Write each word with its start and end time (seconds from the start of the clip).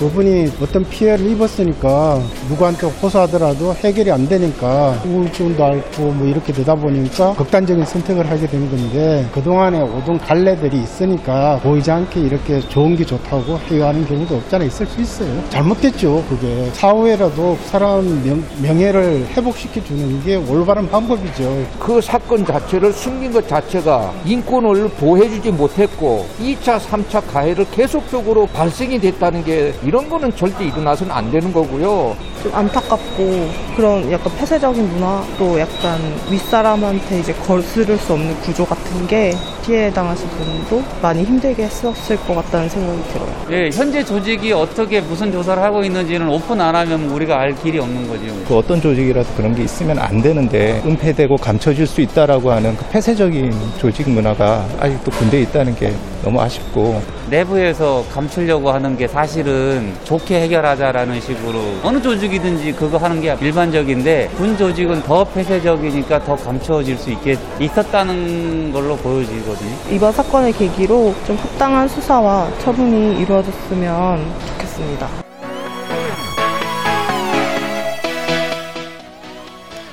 그분이 0.00 0.50
어떤 0.62 0.82
피해를 0.88 1.30
입었으니까 1.30 2.22
누구한테 2.48 2.86
호소하더라도 2.86 3.74
해결이 3.74 4.10
안 4.10 4.26
되니까 4.26 4.98
우울증도 5.04 5.62
앓고 5.62 6.02
뭐 6.12 6.26
이렇게 6.26 6.54
되다 6.54 6.74
보니까 6.74 7.34
극단적인 7.34 7.84
선택을 7.84 8.30
하게 8.30 8.46
된 8.46 8.70
건데 8.70 9.28
그동안에 9.34 9.82
오던 9.82 10.18
갈래들이 10.20 10.78
있으니까 10.78 11.60
보이지 11.62 11.90
않게 11.90 12.18
이렇게 12.18 12.60
좋은 12.60 12.96
게 12.96 13.04
좋다고 13.04 13.58
회유하는 13.68 14.06
경우도 14.06 14.36
없잖아 14.36 14.64
있을 14.64 14.86
수 14.86 15.02
있어요. 15.02 15.44
잘못됐죠 15.50 16.24
그게. 16.30 16.70
사후에라도 16.72 17.58
사람 17.66 18.24
명, 18.24 18.42
명예를 18.62 19.26
회복시켜 19.36 19.84
주는 19.84 20.24
게 20.24 20.36
올바른 20.36 20.88
방법이죠. 20.88 21.66
그 21.78 22.00
사건 22.00 22.46
자체를 22.46 22.94
숨긴 22.94 23.32
것 23.32 23.46
자체가 23.46 24.14
인권을 24.24 24.88
보호해주지 24.92 25.50
못했고 25.50 26.26
2차, 26.40 26.78
3차 26.78 27.22
가해를 27.30 27.66
계속적으로 27.70 28.46
발생이 28.46 28.98
됐다는 28.98 29.44
게 29.44 29.74
이런 29.90 30.08
거는 30.08 30.36
절대 30.36 30.66
일어나서는 30.66 31.12
안 31.12 31.28
되는 31.32 31.52
거고요. 31.52 32.16
좀 32.44 32.54
안타깝고 32.54 33.50
그런 33.74 34.10
약간 34.12 34.32
폐쇄적인 34.38 34.88
문화 34.88 35.20
또 35.36 35.58
약간 35.58 35.98
윗사람한테 36.30 37.18
이제 37.18 37.32
거스를 37.34 37.98
수 37.98 38.12
없는 38.12 38.40
구조 38.40 38.64
같은 38.64 39.04
게 39.08 39.32
피해 39.66 39.92
당하신 39.92 40.28
분도 40.28 40.80
많이 41.02 41.24
힘들게 41.24 41.64
했었을 41.64 42.16
것 42.18 42.36
같다는 42.36 42.68
생각이 42.68 43.02
들어요. 43.12 43.46
예, 43.50 43.70
현재 43.70 44.04
조직이 44.04 44.52
어떻게 44.52 45.00
무슨 45.00 45.32
조사를 45.32 45.60
하고 45.60 45.82
있는지는 45.82 46.28
오픈 46.28 46.60
안 46.60 46.76
하면 46.76 47.10
우리가 47.10 47.40
알 47.40 47.52
길이 47.56 47.80
없는 47.80 48.08
거죠. 48.08 48.32
그 48.46 48.58
어떤 48.58 48.80
조직이라도 48.80 49.28
그런 49.36 49.56
게 49.56 49.64
있으면 49.64 49.98
안 49.98 50.22
되는데 50.22 50.80
은폐되고 50.86 51.36
감춰질 51.36 51.88
수 51.88 52.00
있다라고 52.00 52.52
하는 52.52 52.76
그 52.76 52.84
폐쇄적인 52.90 53.52
조직 53.80 54.08
문화가 54.08 54.64
아직도 54.78 55.10
군대에 55.10 55.40
있다는 55.40 55.74
게 55.74 55.92
너무 56.22 56.40
아쉽고 56.40 57.02
내부에서 57.30 58.04
감추려고 58.12 58.70
하는 58.70 58.96
게 58.96 59.06
사실은 59.06 59.94
좋게 60.04 60.42
해결하자라는 60.42 61.20
식으로 61.20 61.60
어느 61.82 62.02
조직이든지 62.02 62.72
그거 62.72 62.98
하는 62.98 63.20
게 63.20 63.36
일반적인데 63.40 64.30
군 64.36 64.56
조직은 64.58 65.02
더 65.04 65.24
폐쇄적이니까 65.24 66.24
더 66.24 66.34
감춰질 66.34 66.98
수 66.98 67.10
있게 67.10 67.38
있었다는 67.60 68.72
걸로 68.72 68.96
보여지거든요. 68.96 69.70
이번 69.90 70.12
사건을 70.12 70.52
계기로 70.52 71.14
좀 71.26 71.36
합당한 71.36 71.86
수사와 71.88 72.50
처분이 72.58 73.20
이루어졌으면 73.20 74.26
좋겠습니다. 74.48 75.08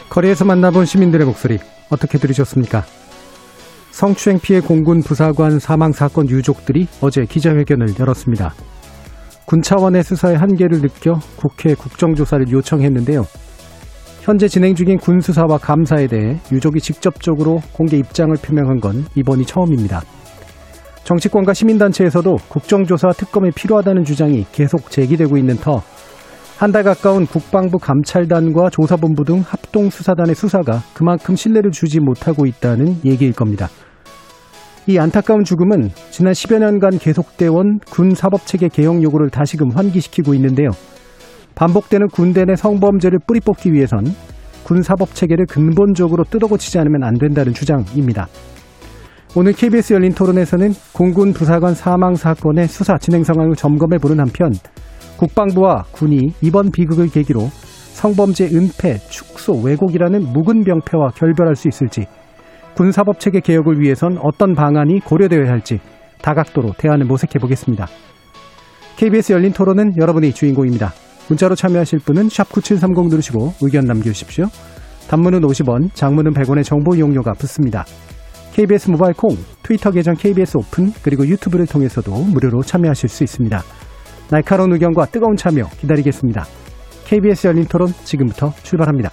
거리에서 0.10 0.46
만나본 0.46 0.86
시민들의 0.86 1.28
목소리 1.28 1.60
어떻게 1.90 2.18
들으셨습니까? 2.18 2.86
성추행 3.98 4.38
피해 4.40 4.60
공군 4.60 5.02
부사관 5.02 5.58
사망 5.58 5.92
사건 5.92 6.30
유족들이 6.30 6.88
어제 7.02 7.26
기자회견을 7.26 7.96
열었습니다. 8.00 8.54
군 9.48 9.64
차원의 9.64 10.04
수사의 10.04 10.38
한계를 10.38 10.82
느껴 10.82 11.20
국회 11.36 11.74
국정조사를 11.74 12.48
요청했는데요. 12.52 13.26
현재 14.22 14.48
진행 14.48 14.76
중인 14.76 15.00
군 15.00 15.20
수사와 15.20 15.58
감사에 15.58 16.06
대해 16.06 16.38
유족이 16.52 16.80
직접적으로 16.80 17.60
공개 17.74 17.98
입장을 17.98 18.36
표명한 18.36 18.82
건 18.82 19.04
이번이 19.16 19.46
처음입니다. 19.46 20.04
정치권과 21.04 21.56
시민단체에서도 21.56 22.36
국정조사 22.50 23.08
특검이 23.18 23.50
필요하다는 23.50 24.04
주장이 24.04 24.46
계속 24.52 24.92
제기되고 24.92 25.38
있는 25.38 25.56
터 25.56 25.82
한 26.60 26.72
달 26.72 26.82
가까운 26.84 27.28
국방부 27.28 27.78
감찰단과 27.78 28.72
조사본부 28.72 29.24
등 29.26 29.44
합동수사단의 29.46 30.34
수사가 30.34 30.82
그만큼 30.96 31.36
신뢰를 31.36 31.70
주지 31.70 32.00
못하고 32.00 32.48
있다는 32.48 32.98
얘기일 33.06 33.34
겁니다. 33.34 33.70
이 34.88 34.98
안타까운 34.98 35.44
죽음은 35.44 35.90
지난 36.12 36.32
10여 36.32 36.60
년간 36.60 37.00
계속돼 37.00 37.48
온 37.48 37.80
군 37.92 38.16
사법체계 38.16 38.70
개혁 38.70 39.04
요구를 39.04 39.30
다시금 39.30 39.72
환기시키고 39.72 40.34
있는데요. 40.36 40.70
반복되는 41.56 42.08
군대 42.08 42.46
내 42.46 42.56
성범죄를 42.56 43.20
뿌리 43.28 43.40
뽑기 43.42 43.74
위해선 43.74 44.06
군 44.64 44.82
사법체계를 44.82 45.46
근본적으로 45.48 46.24
뜯어고치지 46.24 46.80
않으면 46.80 47.04
안 47.04 47.16
된다는 47.16 47.54
주장입니다. 47.54 48.28
오늘 49.36 49.52
KBS 49.54 49.94
열린 49.94 50.14
토론에서는 50.14 50.74
공군 50.94 51.34
부사관 51.34 51.74
사망 51.74 52.16
사건의 52.16 52.68
수사 52.68 52.98
진행 52.98 53.24
상황을 53.24 53.56
점검해 53.56 53.98
보는 53.98 54.20
한편 54.20 54.52
국방부와 55.18 55.84
군이 55.92 56.34
이번 56.42 56.72
비극을 56.72 57.08
계기로 57.08 57.50
성범죄 57.94 58.50
은폐, 58.54 59.00
축소, 59.10 59.54
왜곡이라는 59.62 60.22
묵은 60.32 60.64
병폐와 60.64 61.10
결별할 61.16 61.56
수 61.56 61.68
있을지 61.68 62.06
군사법 62.78 63.20
체계 63.20 63.40
개혁을 63.40 63.80
위해선 63.80 64.20
어떤 64.22 64.54
방안이 64.54 65.00
고려되어야 65.00 65.50
할지 65.50 65.80
다각도로 66.22 66.74
대안을 66.78 67.08
모색해 67.08 67.40
보겠습니다. 67.40 67.88
KBS 68.98 69.34
열린 69.34 69.52
토론은 69.52 69.98
여러분이 69.98 70.32
주인공입니다. 70.32 70.94
문자로 71.28 71.56
참여하실 71.56 72.00
분은 72.06 72.30
9730 72.30 73.08
누르시고 73.10 73.54
의견 73.62 73.86
남겨주십시오. 73.86 74.46
단문은 75.10 75.42
50원, 75.42 75.90
장문은 75.96 76.34
100원의 76.34 76.64
정보 76.64 76.96
이용료가 76.96 77.34
붙습니다. 77.34 77.84
KBS 78.54 78.92
모바일 78.92 79.14
콩, 79.16 79.36
트위터 79.64 79.90
계정 79.90 80.14
KBS 80.14 80.58
오픈, 80.58 80.92
그리고 81.02 81.26
유튜브를 81.26 81.66
통해서도 81.66 82.12
무료로 82.12 82.62
참여하실 82.62 83.10
수 83.10 83.24
있습니다. 83.24 83.60
날카로운 84.30 84.74
의견과 84.74 85.08
뜨거운 85.08 85.36
참여 85.36 85.66
기다리겠습니다. 85.80 86.46
KBS 87.06 87.48
열린 87.48 87.66
토론 87.66 87.88
지금부터 88.04 88.54
출발합니다. 88.62 89.10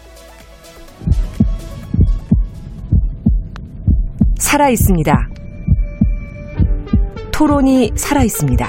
살아 4.44 4.68
있습니다. 4.68 5.30
토론이 7.32 7.92
살아 7.96 8.22
있습니다. 8.22 8.68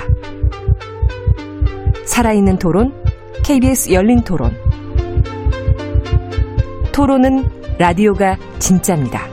살아있는 2.05 2.57
토론, 2.57 2.93
KBS 3.43 3.91
열린 3.91 4.21
토론. 4.21 4.55
토론은 6.93 7.43
라디오가 7.77 8.37
진짜입니다. 8.57 9.27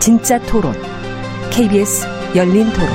진짜 0.00 0.38
토론, 0.40 0.74
KBS 1.52 2.08
열린 2.34 2.66
토론. 2.72 2.88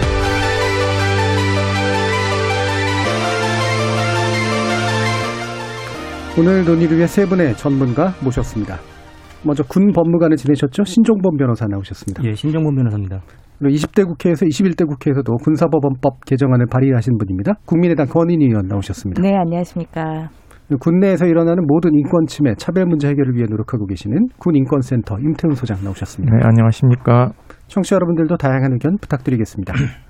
오늘 6.37 6.65
논의를 6.65 6.97
위해 6.97 7.07
세 7.07 7.25
분의 7.25 7.55
전문가 7.55 8.13
모셨습니다. 8.19 8.77
먼저 9.43 9.63
군 9.63 9.91
법무관을 9.91 10.37
지내셨죠? 10.37 10.83
신종범 10.83 11.37
변호사 11.37 11.65
나오셨습니다. 11.67 12.23
예, 12.23 12.33
신종범 12.33 12.75
변호사입니다. 12.75 13.21
그리고 13.59 13.75
20대 13.75 14.05
국회에서 14.05 14.45
21대 14.45 14.87
국회에서도 14.87 15.35
군사법원법 15.37 16.25
개정안을 16.25 16.67
발의하신 16.67 17.17
분입니다. 17.17 17.53
국민의당 17.65 18.07
권인희 18.07 18.45
의원 18.45 18.67
나오셨습니다. 18.67 19.21
네, 19.21 19.35
안녕하십니까. 19.35 20.29
군내에서 20.79 21.25
일어나는 21.25 21.65
모든 21.65 21.91
인권 21.93 22.25
침해, 22.27 22.53
차별 22.55 22.85
문제 22.85 23.07
해결을 23.07 23.35
위해 23.35 23.45
노력하고 23.49 23.85
계시는 23.85 24.27
군인권센터 24.37 25.15
임태훈 25.19 25.55
소장 25.55 25.77
나오셨습니다. 25.81 26.35
네, 26.35 26.43
안녕하십니까. 26.43 27.31
청취자 27.67 27.95
여러분들도 27.95 28.35
다양한 28.35 28.73
의견 28.73 28.97
부탁드리겠습니다. 28.97 29.73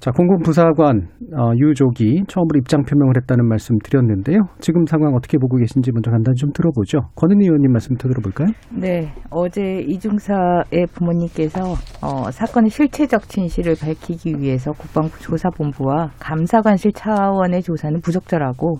자, 0.00 0.12
공군 0.12 0.38
부사관 0.44 1.08
어, 1.36 1.50
유족이 1.56 2.22
처음으로 2.28 2.58
입장 2.58 2.84
표명을 2.84 3.14
했다는 3.16 3.48
말씀 3.48 3.76
드렸는데요. 3.82 4.42
지금 4.60 4.86
상황 4.86 5.12
어떻게 5.14 5.38
보고 5.38 5.56
계신지 5.56 5.90
먼저 5.90 6.12
간단히 6.12 6.36
좀 6.36 6.52
들어보죠. 6.52 7.08
권은희 7.16 7.44
의원님 7.44 7.72
말씀부터 7.72 8.08
들어볼까요? 8.08 8.48
네, 8.70 9.12
어제 9.30 9.80
이중사의 9.88 10.86
부모님께서 10.94 11.60
어, 12.00 12.30
사건의 12.30 12.70
실체적 12.70 13.22
진실을 13.28 13.74
밝히기 13.80 14.40
위해서 14.40 14.70
국방부 14.70 15.18
조사본부와 15.18 16.12
감사관실 16.20 16.92
차원의 16.92 17.62
조사는 17.62 18.00
부적절하고 18.00 18.76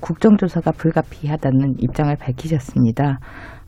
국정조사가 0.00 0.72
불가피하다는 0.72 1.74
입장을 1.80 2.16
밝히셨습니다. 2.16 3.18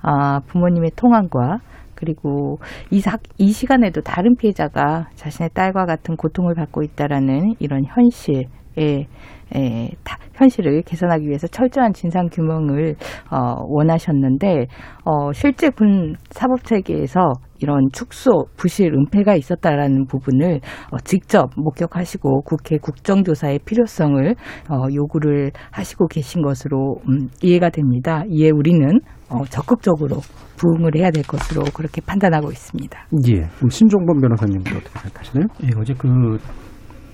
아, 0.00 0.40
부모님의 0.46 0.92
통화과 0.96 1.58
그리고 2.04 2.58
이, 2.90 3.00
사, 3.00 3.16
이 3.38 3.50
시간에도 3.50 4.02
다른 4.02 4.36
피해자가 4.36 5.08
자신의 5.14 5.50
딸과 5.54 5.86
같은 5.86 6.16
고통을 6.16 6.54
받고 6.54 6.82
있다라는 6.82 7.54
이런 7.58 7.84
현실에 7.84 9.06
에, 9.54 9.90
다, 10.04 10.18
현실을 10.34 10.82
개선하기 10.82 11.26
위해서 11.26 11.46
철저한 11.46 11.92
진상 11.92 12.28
규명을 12.30 12.96
어, 13.30 13.64
원하셨는데 13.68 14.66
어, 15.04 15.32
실제 15.32 15.70
군 15.70 16.16
사법 16.30 16.64
체계에서 16.64 17.32
이런 17.60 17.88
축소, 17.92 18.46
부실, 18.56 18.92
은폐가 18.92 19.36
있었다라는 19.36 20.06
부분을 20.06 20.60
어, 20.90 20.98
직접 21.04 21.50
목격하시고 21.56 22.42
국회 22.42 22.76
국정조사의 22.78 23.60
필요성을 23.64 24.34
어, 24.68 24.86
요구를 24.92 25.52
하시고 25.70 26.08
계신 26.08 26.42
것으로 26.42 26.96
음, 27.08 27.28
이해가 27.42 27.70
됩니다. 27.70 28.24
이에 28.28 28.50
우리는 28.50 28.98
어, 29.34 29.44
적극적으로 29.46 30.16
부응을 30.56 30.96
해야 30.96 31.10
될 31.10 31.24
것으로 31.24 31.64
그렇게 31.74 32.00
판단하고 32.00 32.50
있습니다. 32.50 33.06
예. 33.28 33.32
그럼 33.56 33.68
신종범 33.70 34.20
변호사님도 34.20 34.76
어떻게 34.76 34.98
생각하시나요? 35.00 35.46
예, 35.64 35.68
어제 35.78 35.94
그 35.94 36.38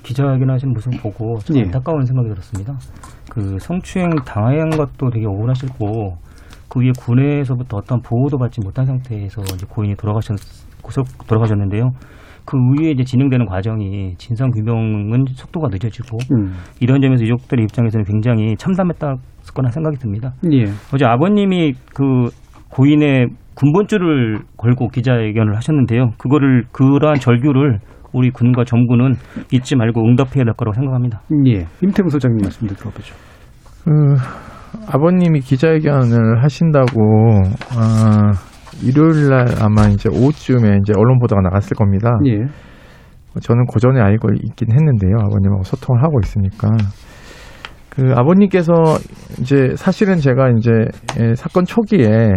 기자회견하신 0.03 0.73
모습 0.73 0.91
보고 1.03 1.39
좀 1.39 1.57
예. 1.57 1.63
안타까운 1.63 2.05
생각이 2.05 2.29
들었습니다. 2.29 2.77
그 3.31 3.59
성추행 3.59 4.11
당한 4.27 4.71
것도 4.71 5.11
되게 5.11 5.27
억울하실고 5.27 6.17
그 6.69 6.81
위에 6.81 6.93
군에서부터 6.99 7.79
어떤 7.79 8.01
보호도 8.01 8.39
받지 8.39 8.61
못한 8.61 8.87
상태에서 8.87 9.43
이제 9.43 9.67
고인이 9.69 9.97
돌아가셨 9.97 10.37
고속 10.83 11.07
돌아가셨는데요. 11.27 11.91
그 12.45 12.57
위에 12.57 12.91
이제 12.91 13.05
진행되는 13.05 13.47
과정이 13.47 14.15
진상 14.17 14.51
규명은 14.51 15.25
속도가 15.35 15.69
늦어지고 15.71 16.19
음. 16.33 16.55
이런 16.81 17.01
점에서 17.01 17.23
유족들의 17.23 17.65
입장에서는 17.65 18.05
굉장히 18.05 18.57
참담했다 18.57 19.17
을 19.51 19.55
거나 19.55 19.71
생각이 19.71 19.99
듭니다. 19.99 20.33
예. 20.53 20.65
어제 20.95 21.05
아버님이 21.05 21.75
그 21.95 22.31
고인의 22.71 23.29
군번줄을 23.55 24.39
걸고 24.57 24.89
기자회견을 24.89 25.57
하셨는데요. 25.57 26.11
그거를 26.19 26.65
그러한 26.73 27.17
절규를 27.17 27.79
우리 28.13 28.31
군과 28.31 28.65
정부는 28.65 29.15
잊지 29.53 29.77
말고 29.77 30.01
응답해야 30.03 30.45
될 30.45 30.55
거라고 30.55 30.75
생각합니다. 30.75 31.21
예. 31.47 31.67
임태무 31.83 32.09
소장님 32.11 32.39
말씀도 32.43 32.75
들어보죠. 32.75 33.15
그 33.85 33.91
아버님이 34.89 35.41
기자회견을 35.41 36.43
하신다고 36.43 37.43
아, 37.77 38.33
일요일 38.83 39.29
날 39.29 39.47
아마 39.61 39.89
이제 39.89 40.09
오후쯤에 40.09 40.79
이제 40.83 40.93
언론 40.97 41.19
보도가 41.19 41.43
나갔을 41.43 41.77
겁니다. 41.77 42.11
예. 42.27 42.39
저는 43.41 43.67
그 43.73 43.79
전에 43.79 44.01
알고 44.01 44.29
있긴 44.43 44.73
했는데요. 44.73 45.17
아버님하고 45.21 45.63
소통을 45.63 46.03
하고 46.03 46.19
있으니까. 46.23 46.69
그 47.91 48.13
아버님께서 48.17 48.73
이제 49.41 49.75
사실은 49.77 50.17
제가 50.17 50.51
이제 50.51 50.71
예, 51.19 51.35
사건 51.35 51.65
초기에 51.65 52.31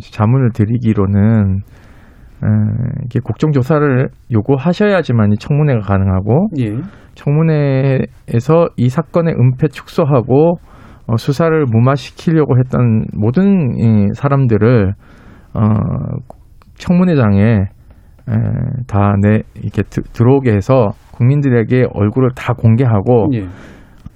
자문을 0.00 0.50
드리기로는 0.52 1.58
에, 2.42 2.46
이게 3.04 3.20
국정 3.22 3.50
조사를 3.52 4.08
요구하셔야지만 4.32 5.32
이 5.32 5.36
청문회가 5.36 5.80
가능하고 5.80 6.48
예. 6.58 6.76
청문회에서 7.14 8.68
이 8.76 8.88
사건의 8.88 9.34
은폐 9.34 9.68
축소하고 9.68 10.58
어, 11.06 11.16
수사를 11.16 11.64
무마시키려고 11.70 12.58
했던 12.58 13.04
모든 13.12 13.76
이 13.78 14.06
사람들을 14.14 14.92
어, 15.54 15.60
청문회장에 16.76 17.42
에, 17.42 18.32
다 18.86 19.14
내 19.20 19.42
이렇게 19.56 19.82
드, 19.82 20.02
들어오게 20.12 20.52
해서 20.52 20.90
국민들에게 21.12 21.86
얼굴을 21.92 22.30
다 22.36 22.54
공개하고 22.54 23.28
예. 23.34 23.44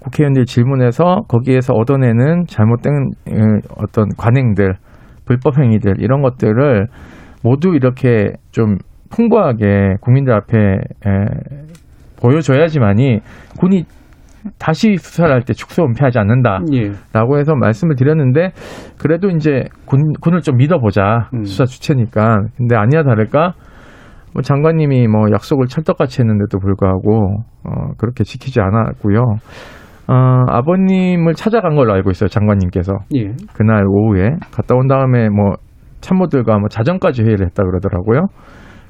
국회의원들 0.05 0.45
질문해서 0.45 1.23
거기에서 1.29 1.75
얻어내는 1.75 2.45
잘못된 2.47 2.93
에, 3.29 3.33
어떤 3.77 4.09
관행들, 4.17 4.75
불법 5.25 5.59
행위들 5.59 5.95
이런 6.01 6.23
것들을 6.23 6.87
모두 7.43 7.75
이렇게 7.75 8.33
좀 8.51 8.77
풍부하게 9.11 9.97
국민들 10.01 10.35
앞에 10.35 10.59
에, 10.59 11.11
보여줘야지만이 12.21 13.21
군이 13.59 13.85
다시 14.59 14.97
수사를 14.99 15.33
할 15.33 15.41
때 15.43 15.55
축소 15.55 15.85
은폐하지 15.85 16.19
않는다라고 16.19 16.69
예. 16.75 17.39
해서 17.39 17.55
말씀을 17.55 17.97
드렸는데 17.97 18.51
그래도 18.99 19.31
이제 19.31 19.65
군, 19.87 20.13
군을 20.21 20.43
좀 20.43 20.59
믿어보자 20.59 21.31
수사 21.45 21.65
주체니까 21.65 22.43
근데 22.57 22.77
아니야 22.77 23.05
다를까 23.05 23.55
뭐 24.35 24.43
장관님이 24.43 25.07
뭐 25.09 25.31
약속을 25.33 25.67
찰떡같이 25.67 26.21
했는데도 26.21 26.59
불구하고 26.59 27.45
어, 27.65 27.93
그렇게 27.97 28.25
지키지 28.25 28.61
않았고요. 28.61 29.23
어, 30.07 30.15
아버님을 30.49 31.35
찾아간 31.35 31.75
걸로 31.77 31.93
알고 31.95 32.11
있어요 32.11 32.29
장관님께서 32.29 32.93
예. 33.17 33.33
그날 33.55 33.85
오후에 33.87 34.31
갔다 34.53 34.75
온 34.75 34.87
다음에 34.87 35.29
뭐 35.29 35.55
참모들과 36.01 36.59
뭐 36.59 36.69
자정까지 36.69 37.23
회의를 37.23 37.47
했다 37.47 37.63
그러더라고요. 37.65 38.27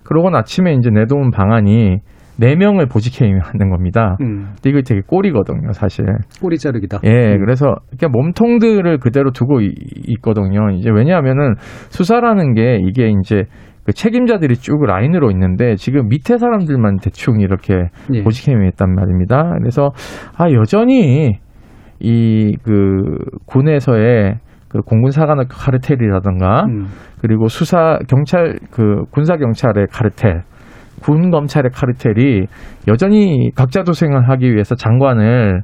그러고 0.03 0.29
아침에 0.37 0.75
이제 0.75 0.91
내놓은 0.91 1.31
방안이 1.31 1.99
네 2.37 2.57
명을 2.57 2.87
보직해임하는 2.87 3.71
겁니다. 3.71 4.17
음. 4.21 4.49
근데 4.57 4.71
이거 4.71 4.81
되게 4.83 5.01
꼴이거든요, 5.07 5.71
사실. 5.73 6.05
꼬리 6.43 6.59
자르기다. 6.59 6.99
예, 7.05 7.39
그래서 7.39 7.77
그냥 7.97 8.11
몸통들을 8.13 8.99
그대로 8.99 9.31
두고 9.31 9.61
이- 9.61 9.73
있거든요. 10.09 10.71
이제 10.71 10.91
왜냐하면은 10.91 11.55
수사라는 11.91 12.55
게 12.55 12.81
이게 12.83 13.13
이제 13.21 13.45
그 13.85 13.93
책임자들이 13.93 14.57
쭉 14.57 14.83
라인으로 14.85 15.31
있는데 15.31 15.77
지금 15.77 16.09
밑에 16.09 16.39
사람들만 16.39 16.99
대충 17.03 17.41
이렇게 17.41 17.75
예. 18.13 18.23
보직해임이 18.23 18.67
했단 18.67 18.95
말입니다. 18.95 19.55
그래서 19.59 19.91
아 20.37 20.51
여전히 20.53 21.39
이 22.01 22.57
그 22.63 23.19
군에서의 23.47 24.39
그 24.69 24.81
공군 24.81 25.11
사관학 25.13 25.47
카르텔이라든가 25.49 26.65
음. 26.65 26.87
그리고 27.21 27.49
수사 27.49 27.99
경찰 28.09 28.59
그 28.71 29.05
군사 29.11 29.37
경찰의 29.37 29.87
카르텔 29.93 30.43
군 31.01 31.31
검찰의 31.31 31.71
카르텔이 31.73 32.47
여전히 32.89 33.51
각자 33.55 33.83
도생을 33.85 34.29
하기 34.31 34.53
위해서 34.53 34.75
장관을 34.75 35.63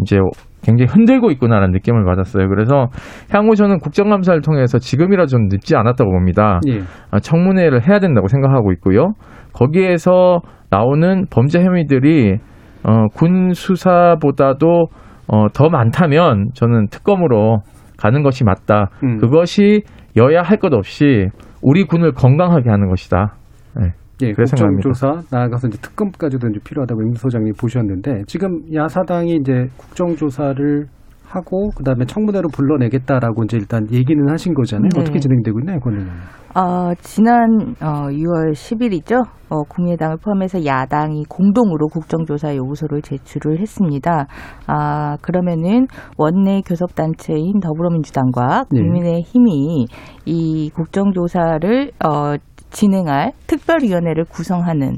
이제 0.00 0.18
굉장히 0.64 0.90
흔들고 0.90 1.30
있구나라는 1.32 1.72
느낌을 1.72 2.04
받았어요. 2.04 2.48
그래서 2.48 2.88
향후 3.30 3.54
저는 3.54 3.78
국정감사를 3.78 4.40
통해서 4.40 4.78
지금이라 4.78 5.26
좀 5.26 5.48
늦지 5.50 5.76
않았다고 5.76 6.10
봅니다. 6.10 6.60
예. 6.68 6.80
아, 7.10 7.20
청문회를 7.20 7.88
해야 7.88 7.98
된다고 8.00 8.26
생각하고 8.28 8.72
있고요. 8.72 9.12
거기에서 9.52 10.40
나오는 10.70 11.26
범죄 11.30 11.62
혐의들이 11.62 12.38
어, 12.82 13.06
군 13.14 13.52
수사보다도 13.54 14.86
어, 15.28 15.46
더 15.54 15.68
많다면 15.68 16.50
저는 16.54 16.88
특검으로 16.88 17.58
가는 17.96 18.22
것이 18.22 18.44
맞다. 18.44 18.90
음. 19.04 19.18
그것이 19.18 19.82
여야 20.16 20.42
할 20.42 20.58
것 20.58 20.72
없이 20.72 21.28
우리 21.62 21.84
군을 21.84 22.12
건강하게 22.12 22.70
하는 22.70 22.88
것이다. 22.88 23.34
네. 23.80 23.92
예. 24.28 24.32
국정조사 24.32 25.22
나아가서 25.30 25.68
이제 25.68 25.78
특검까지도 25.80 26.48
이제 26.48 26.58
필요하다고 26.64 27.02
임 27.02 27.14
소장님 27.14 27.52
보셨는데 27.58 28.22
지금 28.26 28.60
야사당이 28.72 29.36
이제 29.40 29.66
국정조사를 29.76 30.86
하고 31.26 31.70
그다음에 31.76 32.04
청문회로 32.04 32.48
불러내겠다라고 32.48 33.44
이제 33.44 33.56
일단 33.56 33.86
얘기는 33.90 34.22
하신 34.30 34.54
거잖아요. 34.54 34.88
네. 34.94 35.00
어떻게 35.00 35.18
진행되고 35.18 35.58
있나요, 35.60 35.80
권리는? 35.80 36.06
어, 36.54 36.94
지난 37.00 37.74
어, 37.82 38.06
6월 38.10 38.52
10일이죠. 38.52 39.20
어, 39.48 39.62
국민의당을 39.64 40.18
포함해서 40.18 40.64
야당이 40.64 41.24
공동으로 41.28 41.88
국정조사 41.88 42.54
요구서를 42.54 43.02
제출을 43.02 43.58
했습니다. 43.60 44.26
아, 44.68 45.16
그러면은 45.20 45.86
원내 46.16 46.62
교섭단체인 46.64 47.58
더불어민주당과 47.60 48.66
네. 48.70 48.80
국민의힘이 48.80 49.86
이 50.26 50.70
국정조사를 50.74 51.90
어, 52.04 52.36
진행할 52.74 53.32
특별위원회를 53.46 54.24
구성하는 54.24 54.96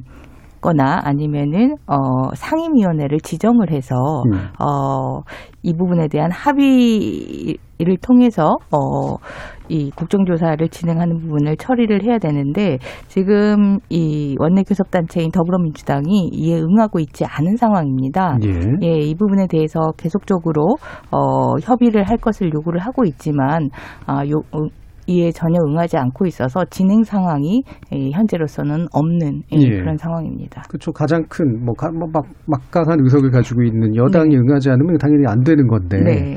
거나 0.60 1.00
아니면은 1.04 1.76
어 1.86 2.34
상임위원회를 2.34 3.20
지정을 3.20 3.70
해서 3.70 3.94
음. 4.32 4.48
어이 4.58 5.74
부분에 5.76 6.08
대한 6.08 6.32
합의를 6.32 7.98
통해서 8.02 8.56
어이 8.70 9.90
국정조사를 9.94 10.66
진행하는 10.70 11.18
부분을 11.20 11.56
처리를 11.56 12.02
해야 12.02 12.18
되는데 12.18 12.78
지금 13.06 13.78
이 13.90 14.34
원내 14.40 14.62
교섭단체인 14.62 15.30
더불어민주당이 15.30 16.30
이에 16.32 16.58
응하고 16.58 16.98
있지 17.00 17.24
않은 17.24 17.56
상황입니다. 17.56 18.38
예. 18.44 18.50
예, 18.82 18.98
이 18.98 19.14
부분에 19.14 19.46
대해서 19.48 19.92
계속적으로 19.98 20.76
어, 21.12 21.58
협의를 21.62 22.04
할 22.08 22.16
것을 22.16 22.52
요구를 22.52 22.80
하고 22.80 23.04
있지만 23.04 23.68
아, 24.06 24.26
요, 24.26 24.40
어, 24.52 24.66
이에 25.06 25.30
전혀 25.30 25.58
응하지 25.68 25.96
않고 25.96 26.26
있어서 26.26 26.64
진행 26.70 27.02
상황이 27.04 27.62
예, 27.92 28.10
현재로서는 28.10 28.86
없는 28.92 29.42
예, 29.52 29.58
예. 29.58 29.70
그런 29.80 29.96
상황입니다. 29.96 30.62
그렇죠. 30.68 30.92
가장 30.92 31.24
큰, 31.28 31.64
뭐, 31.64 31.74
가- 31.74 31.90
뭐 31.92 32.08
막, 32.12 32.24
막강한 32.46 32.98
의석을 33.00 33.30
가지고 33.30 33.62
있는 33.62 33.94
여당이 33.94 34.30
네. 34.30 34.36
응하지 34.36 34.70
않으면 34.70 34.98
당연히 34.98 35.24
안 35.28 35.42
되는 35.42 35.66
건데, 35.68 36.02
네. 36.02 36.36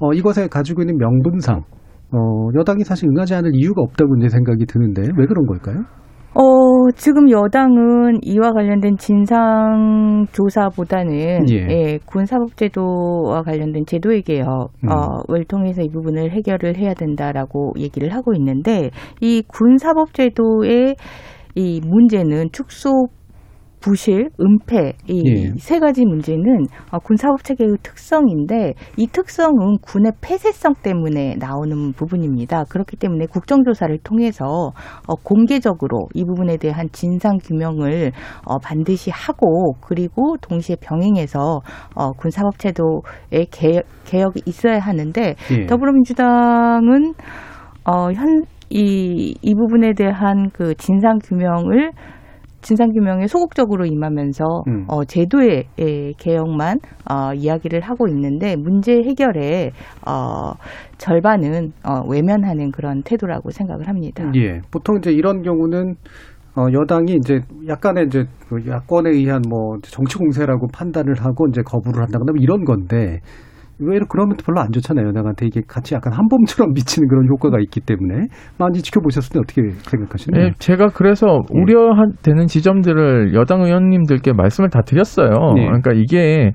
어, 0.00 0.12
이것에 0.12 0.48
가지고 0.48 0.82
있는 0.82 0.96
명분상, 0.96 1.58
어, 2.12 2.48
여당이 2.58 2.84
사실 2.84 3.08
응하지 3.08 3.34
않을 3.34 3.50
이유가 3.54 3.82
없다고 3.82 4.16
이제 4.18 4.28
생각이 4.28 4.64
드는데, 4.66 5.02
왜 5.16 5.26
그런 5.26 5.44
걸까요? 5.46 5.84
어, 6.38 6.90
지금 6.94 7.30
여당은 7.30 8.18
이와 8.22 8.52
관련된 8.52 8.98
진상조사보다는 8.98 11.48
예. 11.50 11.66
예, 11.70 11.98
군사법제도와 12.04 13.42
관련된 13.42 13.86
제도의 13.86 14.20
개혁을 14.20 15.46
통해서 15.48 15.80
이 15.80 15.88
부분을 15.88 16.32
해결을 16.32 16.76
해야 16.76 16.92
된다라고 16.92 17.72
얘기를 17.78 18.12
하고 18.12 18.34
있는데 18.34 18.90
이 19.22 19.42
군사법제도의 19.48 20.96
이 21.54 21.80
문제는 21.82 22.50
축소 22.52 23.06
부실, 23.86 24.30
은폐 24.40 24.94
이 25.06 25.22
예. 25.26 25.52
세 25.58 25.78
가지 25.78 26.04
문제는 26.04 26.66
어, 26.90 26.98
군사법 26.98 27.44
체계의 27.44 27.76
특성인데 27.84 28.74
이 28.96 29.06
특성은 29.06 29.78
군의 29.80 30.10
폐쇄성 30.20 30.74
때문에 30.82 31.36
나오는 31.38 31.92
부분입니다. 31.92 32.64
그렇기 32.64 32.96
때문에 32.96 33.26
국정조사를 33.26 33.96
통해서 34.02 34.72
어, 35.06 35.14
공개적으로 35.22 36.08
이 36.14 36.24
부분에 36.24 36.56
대한 36.56 36.88
진상 36.90 37.38
규명을 37.38 38.10
어, 38.44 38.58
반드시 38.58 39.12
하고 39.12 39.74
그리고 39.80 40.36
동시에 40.42 40.74
병행해서 40.80 41.60
어, 41.94 42.10
군사법 42.10 42.58
제도의 42.58 43.46
개혁, 43.52 43.84
개혁 44.04 44.36
이 44.36 44.42
있어야 44.46 44.80
하는데 44.80 45.36
예. 45.52 45.66
더불어민주당은 45.66 47.14
어, 47.84 48.10
현, 48.10 48.42
이, 48.68 49.36
이 49.40 49.54
부분에 49.54 49.92
대한 49.96 50.50
그 50.52 50.74
진상 50.74 51.18
규명을 51.22 51.92
진상규명에 52.66 53.28
소극적으로 53.28 53.86
임하면서 53.86 54.64
음. 54.66 54.84
어, 54.88 55.04
제도의 55.04 55.66
예, 55.78 56.12
개혁만 56.18 56.78
어, 57.08 57.32
이야기를 57.32 57.80
하고 57.80 58.08
있는데 58.08 58.56
문제 58.56 59.02
해결에 59.02 59.70
어, 60.04 60.52
절반은 60.98 61.72
어, 61.84 62.02
외면하는 62.08 62.72
그런 62.72 63.02
태도라고 63.04 63.50
생각을 63.50 63.86
합니다. 63.86 64.28
예. 64.34 64.60
보통 64.72 64.96
이제 64.96 65.12
이런 65.12 65.42
경우는 65.42 65.94
어, 66.56 66.66
여당이 66.72 67.14
이제 67.20 67.38
약간의 67.68 68.06
이제 68.06 68.24
그 68.48 68.66
야권에 68.66 69.10
의한 69.10 69.42
뭐 69.48 69.76
정치 69.82 70.18
공세라고 70.18 70.66
판단을 70.72 71.14
하고 71.20 71.46
이제 71.48 71.62
거부를 71.64 72.02
한다거나 72.02 72.32
뭐 72.32 72.42
이런 72.42 72.64
건데 72.64 73.20
의외로 73.78 74.06
그러면 74.08 74.36
별로 74.42 74.60
안 74.60 74.72
좋잖아요. 74.72 75.08
여당한테 75.08 75.46
이게 75.46 75.60
같이 75.66 75.94
약간 75.94 76.12
한범처럼 76.12 76.72
미치는 76.74 77.08
그런 77.08 77.28
효과가 77.28 77.58
있기 77.60 77.80
때문에 77.80 78.26
많이 78.58 78.80
지켜보셨을 78.80 79.34
때 79.34 79.38
어떻게 79.38 79.62
생각하시나요? 79.90 80.44
예, 80.44 80.50
제가 80.58 80.88
그래서 80.88 81.42
우려되는 81.50 82.46
지점들을 82.46 83.34
여당 83.34 83.62
의원님들께 83.62 84.32
말씀을 84.32 84.70
다 84.70 84.80
드렸어요. 84.80 85.54
네. 85.54 85.66
그러니까 85.66 85.92
이게 85.94 86.52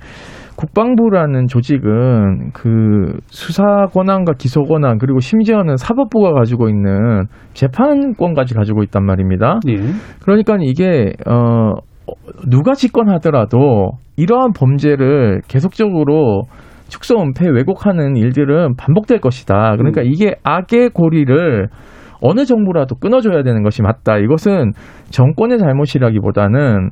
국방부라는 0.56 1.48
조직은 1.48 2.52
그 2.54 3.20
수사 3.28 3.88
권한과 3.94 4.34
기소 4.38 4.64
권한 4.64 5.00
그리고 5.00 5.20
심지어는 5.20 5.78
사법부가 5.78 6.34
가지고 6.34 6.70
있는 6.70 7.26
재판권까지 7.54 8.54
가지고 8.54 8.84
있단 8.84 9.04
말입니다. 9.04 9.60
예. 9.70 9.78
그러니까 10.24 10.58
이게 10.62 11.14
어 11.28 11.74
누가 12.48 12.74
집권하더라도 12.74 13.92
이러한 14.18 14.52
범죄를 14.54 15.42
계속적으로 15.48 16.44
축소 16.92 17.20
은폐 17.22 17.48
왜곡하는 17.50 18.18
일들은 18.18 18.76
반복될 18.76 19.22
것이다. 19.22 19.78
그러니까 19.78 20.02
이게 20.04 20.36
악의 20.44 20.90
고리를 20.90 21.70
어느 22.22 22.46
정부라도 22.46 22.96
끊어줘야 22.96 23.44
되는 23.44 23.64
것이 23.64 23.82
맞다. 23.82 24.18
이것은 24.18 24.74
정권의 25.10 25.58
잘못이라기보다는 25.58 26.90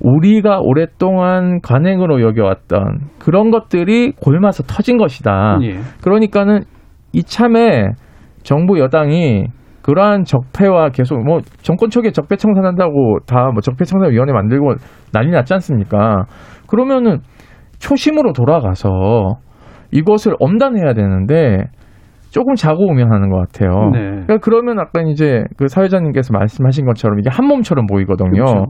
우리가 0.00 0.60
오랫동안 0.62 1.60
관행으로 1.62 2.22
여겨왔던 2.22 3.00
그런 3.20 3.50
것들이 3.50 4.12
골마서 4.12 4.62
터진 4.64 4.96
것이다. 4.96 5.58
예. 5.62 5.76
그러니까는 6.02 6.62
이참에 7.12 7.90
정부 8.42 8.78
여당이 8.80 9.44
그러한 9.82 10.24
적폐와 10.24 10.88
계속 10.88 11.22
뭐 11.22 11.40
정권 11.62 11.90
초기에 11.90 12.10
적폐 12.10 12.36
청산한다고 12.36 13.18
다 13.26 13.50
뭐 13.52 13.60
적폐 13.60 13.84
청산 13.84 14.10
위원회 14.10 14.32
만들고 14.32 14.74
난리 15.12 15.30
났지 15.30 15.52
않습니까? 15.54 16.24
그러면은 16.66 17.18
초심으로 17.84 18.32
돌아가서 18.32 19.36
이것을 19.90 20.34
엄단해야 20.40 20.94
되는데 20.94 21.64
조금 22.30 22.54
자고우면하는 22.54 23.28
것 23.28 23.36
같아요. 23.36 23.90
네. 23.92 24.00
그러니까 24.00 24.38
그러면 24.38 24.80
아까 24.80 25.02
이제 25.02 25.44
그 25.56 25.68
사회자님께서 25.68 26.32
말씀하신 26.32 26.86
것처럼 26.86 27.20
이게 27.20 27.28
한 27.30 27.46
몸처럼 27.46 27.86
보이거든요. 27.86 28.30
그렇죠. 28.30 28.66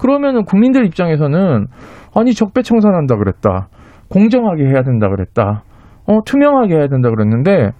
그러면은 0.00 0.44
국민들 0.44 0.84
입장에서는 0.84 1.66
아니 2.14 2.34
적폐 2.34 2.62
청산한다 2.62 3.16
그랬다, 3.16 3.68
공정하게 4.10 4.66
해야 4.66 4.82
된다 4.82 5.08
그랬다, 5.08 5.62
어 6.06 6.18
투명하게 6.24 6.76
해야 6.76 6.88
된다 6.88 7.08
그랬는데 7.10 7.70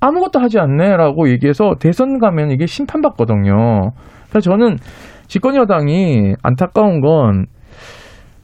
아무것도 0.00 0.40
하지 0.40 0.58
않네라고 0.58 1.30
얘기해서 1.30 1.76
대선 1.80 2.18
가면 2.18 2.50
이게 2.50 2.66
심판받거든요. 2.66 3.92
그래서 4.28 4.50
저는 4.50 4.76
집권 5.28 5.54
여당이 5.54 6.34
안타까운 6.42 7.00
건 7.00 7.46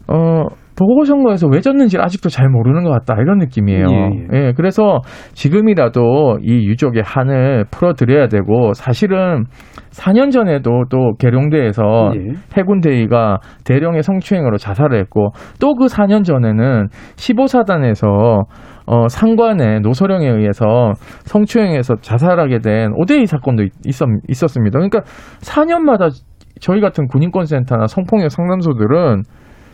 어, 0.08 0.46
보궐선거에서 0.86 1.48
왜 1.48 1.60
졌는지 1.60 1.98
아직도 1.98 2.28
잘 2.28 2.48
모르는 2.48 2.84
것 2.84 2.90
같다 2.90 3.20
이런 3.20 3.38
느낌이에요. 3.38 3.86
예, 3.88 4.26
예, 4.32 4.52
그래서 4.56 5.00
지금이라도 5.32 6.38
이 6.42 6.66
유족의 6.66 7.02
한을 7.04 7.64
풀어드려야 7.70 8.28
되고 8.28 8.72
사실은 8.74 9.44
4년 9.90 10.30
전에도 10.30 10.84
또 10.88 11.14
계룡대에서 11.18 12.12
예. 12.14 12.32
해군 12.56 12.80
대위가 12.80 13.38
대령의 13.64 14.02
성추행으로 14.02 14.56
자살을 14.56 14.98
했고 15.00 15.32
또 15.58 15.80
그 15.80 15.86
4년 15.86 16.24
전에는 16.24 16.88
15사단에서 17.16 18.44
어, 18.86 19.08
상관의 19.08 19.80
노소령에 19.80 20.28
의해서 20.28 20.92
성추행해서 21.24 21.96
자살하게 22.02 22.58
된 22.58 22.92
오대희 22.96 23.24
사건도 23.24 23.62
있, 23.62 23.72
있었, 23.86 24.48
습니다 24.48 24.78
그러니까 24.78 25.00
4년마다 25.40 26.10
저희 26.60 26.80
같은 26.80 27.06
군인권센터나 27.06 27.86
성폭력 27.86 28.30
상담소들은 28.30 29.22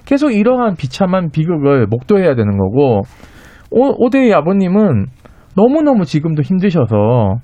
계속 0.07 0.31
이러한 0.31 0.77
비참한 0.77 1.31
비극을 1.31 1.87
목도해야 1.89 2.35
되는 2.35 2.57
거고 2.57 3.03
오, 3.71 4.07
오대희 4.07 4.33
아버님은 4.33 5.07
너무너무 5.57 6.05
지금도 6.05 6.43
힘드셔서 6.43 7.37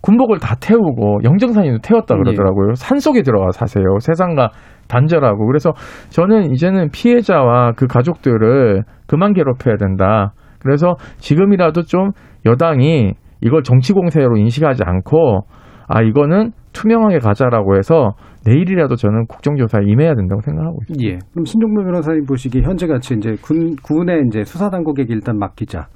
군복을 0.00 0.38
다 0.38 0.54
태우고 0.60 1.20
영정사진도 1.24 1.78
태웠다 1.78 2.16
그러더라고요. 2.16 2.74
산 2.74 2.98
속에 2.98 3.22
들어가 3.22 3.50
사세요. 3.52 3.84
세상과 4.00 4.50
단절하고. 4.86 5.46
그래서 5.46 5.72
저는 6.10 6.52
이제는 6.52 6.90
피해자와 6.90 7.72
그 7.72 7.86
가족들을 7.86 8.82
그만 9.06 9.32
괴롭혀야 9.32 9.76
된다. 9.76 10.34
그래서 10.58 10.96
지금이라도 11.18 11.82
좀 11.82 12.10
여당이 12.44 13.14
이걸 13.40 13.62
정치 13.62 13.94
공세로 13.94 14.36
인식하지 14.36 14.82
않고 14.84 15.46
아 15.88 16.02
이거는 16.02 16.52
투명하게 16.74 17.18
가자라고 17.20 17.76
해서 17.76 18.10
내일이라도 18.46 18.96
저는 18.96 19.26
국정조사에 19.26 19.82
임해야 19.86 20.14
된다고 20.14 20.42
생각하고 20.42 20.78
있습니다. 20.82 21.04
예. 21.08 21.18
그럼 21.32 21.44
신종무 21.46 21.82
변호사님 21.84 22.24
보시기에 22.26 22.62
현재 22.62 22.86
같이 22.86 23.14
이제 23.14 23.36
군 23.40 23.76
군의 23.82 24.24
이제 24.26 24.44
수사 24.44 24.68
당국에게 24.68 25.14
일단 25.14 25.38
맡기자. 25.38 25.86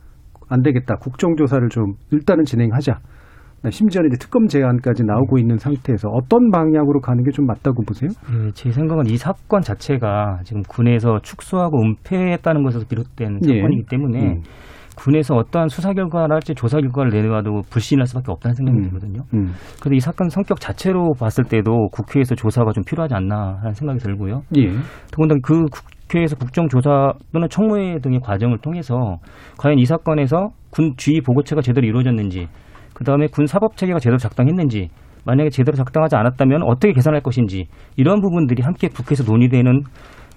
안 0.48 0.62
되겠다. 0.62 0.94
국정조사를 0.96 1.68
좀 1.68 1.92
일단은 2.10 2.44
진행하자. 2.44 2.98
심지어는 3.70 4.08
이제 4.12 4.16
특검 4.20 4.46
제안까지 4.46 5.02
나오고 5.04 5.36
있는 5.38 5.58
상태에서 5.58 6.08
어떤 6.10 6.50
방향으로 6.50 7.00
가는 7.00 7.22
게 7.24 7.30
좀 7.32 7.44
맞다고 7.46 7.82
보세요? 7.82 8.08
예, 8.32 8.50
제 8.52 8.70
생각은 8.70 9.06
이 9.06 9.16
사건 9.16 9.60
자체가 9.60 10.38
지금 10.44 10.62
군에서 10.62 11.18
축소하고 11.22 11.82
은폐했다는 11.82 12.62
것에서 12.62 12.86
비롯된 12.88 13.40
예. 13.48 13.56
사건이기 13.56 13.82
때문에 13.90 14.20
음. 14.20 14.42
군에서 14.98 15.36
어떠한 15.36 15.68
수사 15.68 15.92
결과를 15.92 16.34
할지 16.34 16.54
조사 16.54 16.80
결과를 16.80 17.12
내놔도 17.12 17.62
불신할 17.70 18.06
수밖에 18.06 18.32
없다는 18.32 18.54
생각이 18.54 18.82
들거든요. 18.82 19.22
음. 19.32 19.52
그런데 19.80 19.96
이 19.96 20.00
사건 20.00 20.28
성격 20.28 20.60
자체로 20.60 21.12
봤을 21.18 21.44
때도 21.44 21.88
국회에서 21.92 22.34
조사가 22.34 22.72
좀 22.72 22.82
필요하지 22.84 23.14
않나 23.14 23.58
하는 23.60 23.74
생각이 23.74 24.00
들고요. 24.00 24.42
예. 24.56 24.70
더군다나 25.12 25.38
그 25.42 25.66
국회에서 26.08 26.36
국정조사 26.36 27.12
또는 27.32 27.48
청문회 27.48 28.00
등의 28.00 28.20
과정을 28.20 28.58
통해서 28.58 29.18
과연 29.56 29.78
이 29.78 29.84
사건에서 29.84 30.48
군 30.70 30.94
주의 30.96 31.20
보고체가 31.20 31.62
제대로 31.62 31.86
이루어졌는지 31.86 32.48
그 32.94 33.04
다음에 33.04 33.28
군 33.28 33.46
사법 33.46 33.76
체계가 33.76 34.00
제대로 34.00 34.18
작동했는지 34.18 34.88
만약에 35.24 35.50
제대로 35.50 35.76
작동하지 35.76 36.16
않았다면 36.16 36.62
어떻게 36.64 36.92
개선할 36.92 37.20
것인지 37.20 37.66
이런 37.96 38.20
부분들이 38.20 38.62
함께 38.62 38.88
국회에서 38.88 39.24
논의되는 39.24 39.82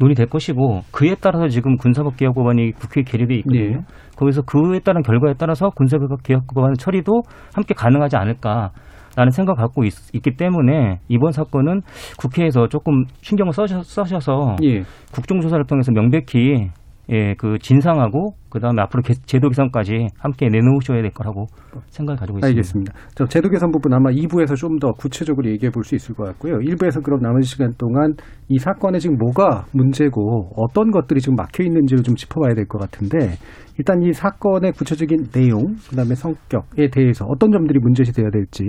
논의될 0.02 0.28
것이고 0.28 0.82
그에 0.92 1.16
따라서 1.22 1.48
지금 1.48 1.78
군사법개혁법안이 1.78 2.72
국회에 2.72 3.04
계류돼 3.04 3.36
있거든요. 3.38 3.78
네. 3.78 3.86
거기서 4.18 4.42
그에 4.42 4.80
따른 4.80 5.02
결과에 5.04 5.34
따라서 5.38 5.70
군사개혁법안 5.70 6.74
처리도 6.78 7.22
함께 7.54 7.74
가능하지 7.74 8.18
않을까 8.18 8.72
라는 9.16 9.30
생각을 9.30 9.58
갖고 9.58 9.84
있, 9.84 9.94
기 10.22 10.32
때문에 10.36 11.00
이번 11.10 11.32
사건은 11.32 11.82
국회에서 12.18 12.68
조금 12.68 13.04
신경을 13.22 13.52
써셔, 13.52 13.82
써셔서 13.84 14.56
예. 14.64 14.84
국정조사를 15.14 15.66
통해서 15.66 15.92
명백히 15.92 16.70
예, 17.10 17.34
그 17.36 17.58
진상하고 17.60 18.36
그다음에 18.52 18.82
앞으로 18.84 19.02
개- 19.02 19.14
제도 19.26 19.50
개선까지 19.50 20.08
함께 20.20 20.48
내놓으셔야 20.50 21.02
될 21.02 21.12
거라고 21.12 21.46
생각을 21.90 22.20
가지고 22.20 22.38
있습니다. 22.40 22.48
알겠습니다. 22.48 22.94
저 23.16 23.26
제도 23.26 23.50
개선 23.50 23.72
부분 23.72 23.94
아마 23.94 24.10
2부에서 24.12 24.56
좀 24.56 24.78
더 24.80 24.92
구체적으로 24.94 25.50
얘기해 25.50 25.70
볼 25.72 25.84
수 25.84 25.96
있을 25.96 26.16
것 26.16 26.26
같고요. 26.26 26.58
1부에서 26.60 27.04
그럼 27.04 27.20
남은 27.22 27.42
시간 27.42 27.72
동안 27.78 28.14
이 28.50 28.58
사건에 28.58 29.00
지금 29.00 29.18
뭐가 29.18 29.66
문제고 29.74 30.50
어떤 30.56 30.92
것들이 30.92 31.20
지금 31.20 31.36
막혀 31.36 31.64
있는지를 31.64 32.04
좀 32.04 32.16
짚어봐야 32.16 32.54
될 32.56 32.66
것 32.68 32.80
같은데 32.80 33.38
일단 33.78 34.02
이 34.04 34.12
사건의 34.14 34.74
구체적인 34.74 35.32
내용, 35.32 35.76
그다음에 35.90 36.14
성격에 36.14 36.90
대해서 36.92 37.26
어떤 37.28 37.52
점들이 37.52 37.80
문제시 37.80 38.12
돼야 38.12 38.30
될지 38.30 38.64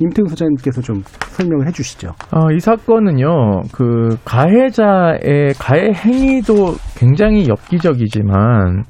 임태웅 0.00 0.26
소장님께서 0.28 0.80
좀 0.80 1.02
설명을 1.36 1.66
해주시죠. 1.68 2.08
어, 2.34 2.50
이 2.52 2.58
사건은요, 2.58 3.62
그, 3.72 4.16
가해자의 4.24 5.52
가해 5.60 5.92
행위도 5.94 6.72
굉장히 6.96 7.46
엽기적이지만, 7.48 8.84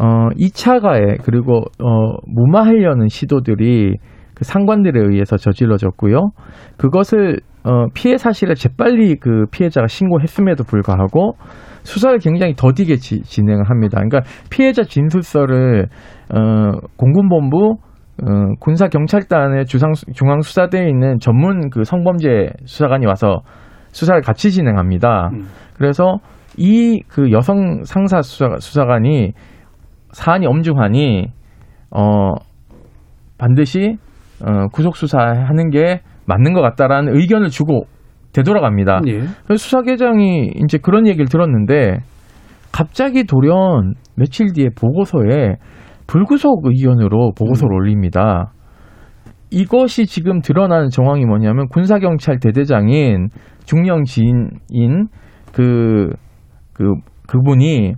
어, 0.00 0.28
2차 0.36 0.80
가해, 0.80 1.16
그리고, 1.22 1.58
어, 1.78 2.16
무마하려는 2.26 3.08
시도들이 3.08 3.96
그 4.34 4.44
상관들에 4.44 4.98
의해서 4.98 5.36
저질러졌고요. 5.36 6.30
그것을, 6.78 7.40
어, 7.64 7.86
피해 7.94 8.16
사실을 8.16 8.54
재빨리 8.54 9.16
그 9.16 9.44
피해자가 9.50 9.86
신고했음에도 9.86 10.64
불구하고, 10.64 11.34
수사를 11.82 12.18
굉장히 12.18 12.54
더디게 12.56 12.96
지, 12.96 13.20
진행을 13.22 13.68
합니다. 13.68 14.00
그러니까 14.00 14.22
피해자 14.50 14.82
진술서를, 14.84 15.88
어, 16.34 16.72
공군본부, 16.96 17.76
어, 18.22 18.54
군사경찰단의 18.60 19.66
주상, 19.66 19.92
중앙수사대에 20.14 20.88
있는 20.88 21.18
전문 21.18 21.68
그 21.68 21.84
성범죄 21.84 22.50
수사관이 22.64 23.04
와서 23.06 23.40
수사를 23.92 24.20
같이 24.22 24.50
진행합니다. 24.50 25.30
그래서 25.76 26.18
이 26.56 27.00
그 27.08 27.30
여성 27.32 27.82
상사 27.84 28.22
수사, 28.22 28.56
수사관이 28.58 29.32
사안이 30.12 30.46
엄중하니, 30.46 31.32
어, 31.90 32.32
반드시, 33.38 33.96
어, 34.44 34.68
구속 34.72 34.96
수사하는 34.96 35.70
게 35.70 36.02
맞는 36.26 36.52
것 36.52 36.60
같다라는 36.60 37.16
의견을 37.16 37.48
주고 37.48 37.86
되돌아갑니다. 38.32 39.00
예. 39.08 39.20
그래서 39.44 39.56
수사계장이 39.56 40.52
이제 40.64 40.78
그런 40.78 41.06
얘기를 41.06 41.26
들었는데 41.26 41.98
갑자기 42.72 43.24
돌연 43.24 43.94
며칠 44.16 44.52
뒤에 44.52 44.68
보고서에 44.78 45.56
불구속 46.06 46.64
의견으로 46.64 47.32
보고서를 47.36 47.74
올립니다. 47.74 48.52
이것이 49.50 50.06
지금 50.06 50.40
드러나는 50.40 50.90
정황이 50.90 51.24
뭐냐면 51.24 51.66
군사경찰 51.68 52.38
대대장인 52.38 53.28
중령 53.64 54.04
지인인 54.04 55.08
그, 55.52 56.10
그, 56.72 56.94
그분이 57.26 57.94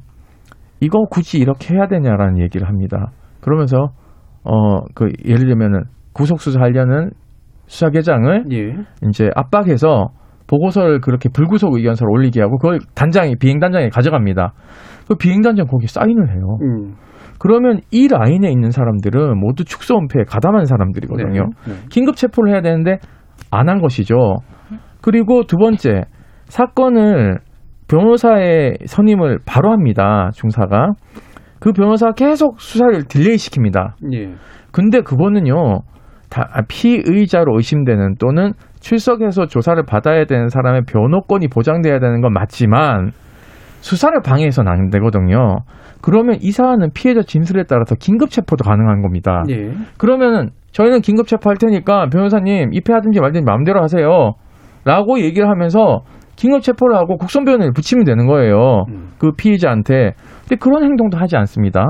이거 0.82 1.04
굳이 1.10 1.38
이렇게 1.38 1.74
해야 1.74 1.86
되냐라는 1.86 2.38
얘기를 2.40 2.68
합니다. 2.68 3.10
그러면서, 3.40 3.92
어, 4.44 4.80
그, 4.94 5.08
예를 5.24 5.46
들면은 5.46 5.84
구속 6.12 6.40
수사하려는 6.40 7.10
수사계장을 7.66 8.44
예. 8.52 8.74
이제 9.08 9.30
압박해서 9.34 10.08
보고서를 10.48 11.00
그렇게 11.00 11.28
불구속 11.32 11.74
의견서를 11.74 12.10
올리게 12.12 12.40
하고 12.42 12.58
그걸 12.58 12.80
단장이 12.94 13.36
비행단장에 13.36 13.88
가져갑니다. 13.88 14.52
그 15.08 15.14
비행단장 15.14 15.66
거기에 15.66 15.86
사인을 15.86 16.30
해요. 16.30 16.58
음. 16.60 16.94
그러면 17.38 17.80
이 17.90 18.08
라인에 18.08 18.50
있는 18.50 18.70
사람들은 18.70 19.38
모두 19.38 19.64
축소 19.64 19.96
은폐에 19.96 20.24
가담한 20.28 20.66
사람들이거든요. 20.66 21.50
네. 21.66 21.72
네. 21.72 21.78
긴급 21.88 22.16
체포를 22.16 22.52
해야 22.52 22.60
되는데 22.60 22.98
안 23.50 23.68
한 23.68 23.80
것이죠. 23.80 24.16
그리고 25.00 25.44
두 25.44 25.56
번째 25.56 26.02
사건을 26.46 27.38
변호사의 27.88 28.78
선임을 28.86 29.40
바로 29.46 29.70
합니다. 29.70 30.30
중사가 30.34 30.92
그 31.60 31.72
변호사가 31.72 32.12
계속 32.12 32.60
수사를 32.60 33.04
delay 33.04 33.36
시킵니다. 33.36 33.92
예. 34.12 34.32
근데 34.72 35.00
그거는요 35.00 35.80
다 36.30 36.48
피의자로 36.66 37.56
의심되는 37.56 38.14
또는 38.18 38.52
출석해서 38.80 39.46
조사를 39.46 39.82
받아야 39.84 40.24
되는 40.24 40.48
사람의 40.48 40.82
변호권이 40.86 41.48
보장돼야 41.48 42.00
되는 42.00 42.20
건 42.20 42.32
맞지만 42.32 43.10
수사를 43.80 44.18
방해해서는 44.22 44.72
안 44.72 44.90
되거든요. 44.90 45.58
그러면 46.00 46.36
이 46.40 46.50
사안은 46.50 46.90
피해자 46.94 47.22
진술에 47.22 47.64
따라서 47.68 47.94
긴급 47.96 48.30
체포도 48.30 48.64
가능한 48.64 49.02
겁니다. 49.02 49.42
예. 49.50 49.72
그러면은 49.98 50.50
저희는 50.72 51.00
긴급 51.00 51.26
체포할 51.26 51.56
테니까 51.58 52.08
변호사님 52.10 52.72
입회하든지 52.72 53.20
말든지 53.20 53.44
마음대로 53.44 53.82
하세요. 53.82 54.32
라고 54.84 55.20
얘기를 55.20 55.48
하면서 55.48 56.00
긴급 56.42 56.62
체포를 56.62 56.96
하고 56.96 57.16
국선 57.18 57.44
변호를 57.44 57.72
붙이면 57.72 58.04
되는 58.04 58.26
거예요. 58.26 58.84
그 59.18 59.30
피의자한테. 59.36 60.14
근데 60.40 60.56
그런 60.56 60.82
행동도 60.82 61.16
하지 61.16 61.36
않습니다. 61.36 61.84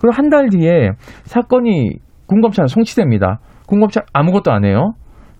그리고 0.00 0.14
한 0.14 0.30
달 0.30 0.48
뒤에 0.48 0.92
사건이 1.24 1.96
군검찰 2.26 2.66
송치됩니다. 2.68 3.40
군검찰 3.66 4.04
아무것도 4.14 4.52
안 4.52 4.64
해요. 4.64 4.92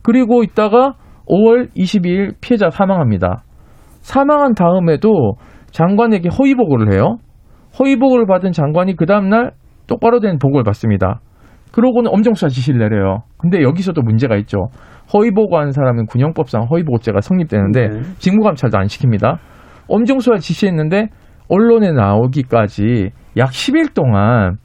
그리고 0.02 0.42
있다가 0.42 0.92
5월 1.26 1.68
22일 1.74 2.34
피해자 2.42 2.68
사망합니다. 2.68 3.44
사망한 4.02 4.54
다음에도 4.54 5.36
장관에게 5.70 6.28
허위 6.38 6.54
보고를 6.54 6.92
해요. 6.92 7.16
허위 7.78 7.96
보고를 7.96 8.26
받은 8.26 8.52
장관이 8.52 8.94
그 8.96 9.06
다음날 9.06 9.52
똑바로 9.86 10.20
된 10.20 10.38
보고를 10.38 10.64
받습니다. 10.64 11.20
그러고는 11.72 12.10
엄정수사 12.12 12.48
지시를 12.48 12.78
내려요. 12.80 13.22
근데 13.38 13.62
여기서도 13.62 14.02
문제가 14.02 14.36
있죠. 14.36 14.68
허위 15.12 15.30
보고한 15.30 15.72
사람은 15.72 16.06
군형법상 16.06 16.66
허위 16.70 16.82
보고죄가 16.84 17.20
성립되는데 17.20 17.88
네. 17.88 18.00
직무감찰도 18.18 18.78
안 18.78 18.86
시킵니다. 18.86 19.38
엄정수사 19.88 20.38
지시했는데 20.38 21.08
언론에 21.48 21.92
나오기까지 21.92 23.10
약 23.36 23.50
10일 23.50 23.94
동안 23.94 24.56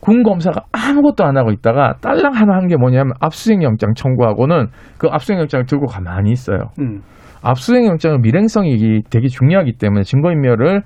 군 0.00 0.22
검사가 0.22 0.64
아무것도 0.72 1.24
안 1.24 1.36
하고 1.36 1.50
있다가 1.50 1.94
딸랑 2.02 2.34
하나 2.34 2.54
한 2.56 2.68
게 2.68 2.76
뭐냐면 2.76 3.14
압수수색 3.20 3.62
영장 3.62 3.94
청구하고는 3.94 4.66
그 4.98 5.08
압수수색 5.10 5.38
영장을 5.38 5.64
들고 5.66 5.86
가만히 5.86 6.30
있어요. 6.30 6.58
음. 6.80 7.00
압수수색 7.42 7.86
영장은 7.86 8.20
밀행성이 8.20 9.02
되게 9.10 9.28
중요하기 9.28 9.74
때문에 9.78 10.02
증거인멸을 10.02 10.82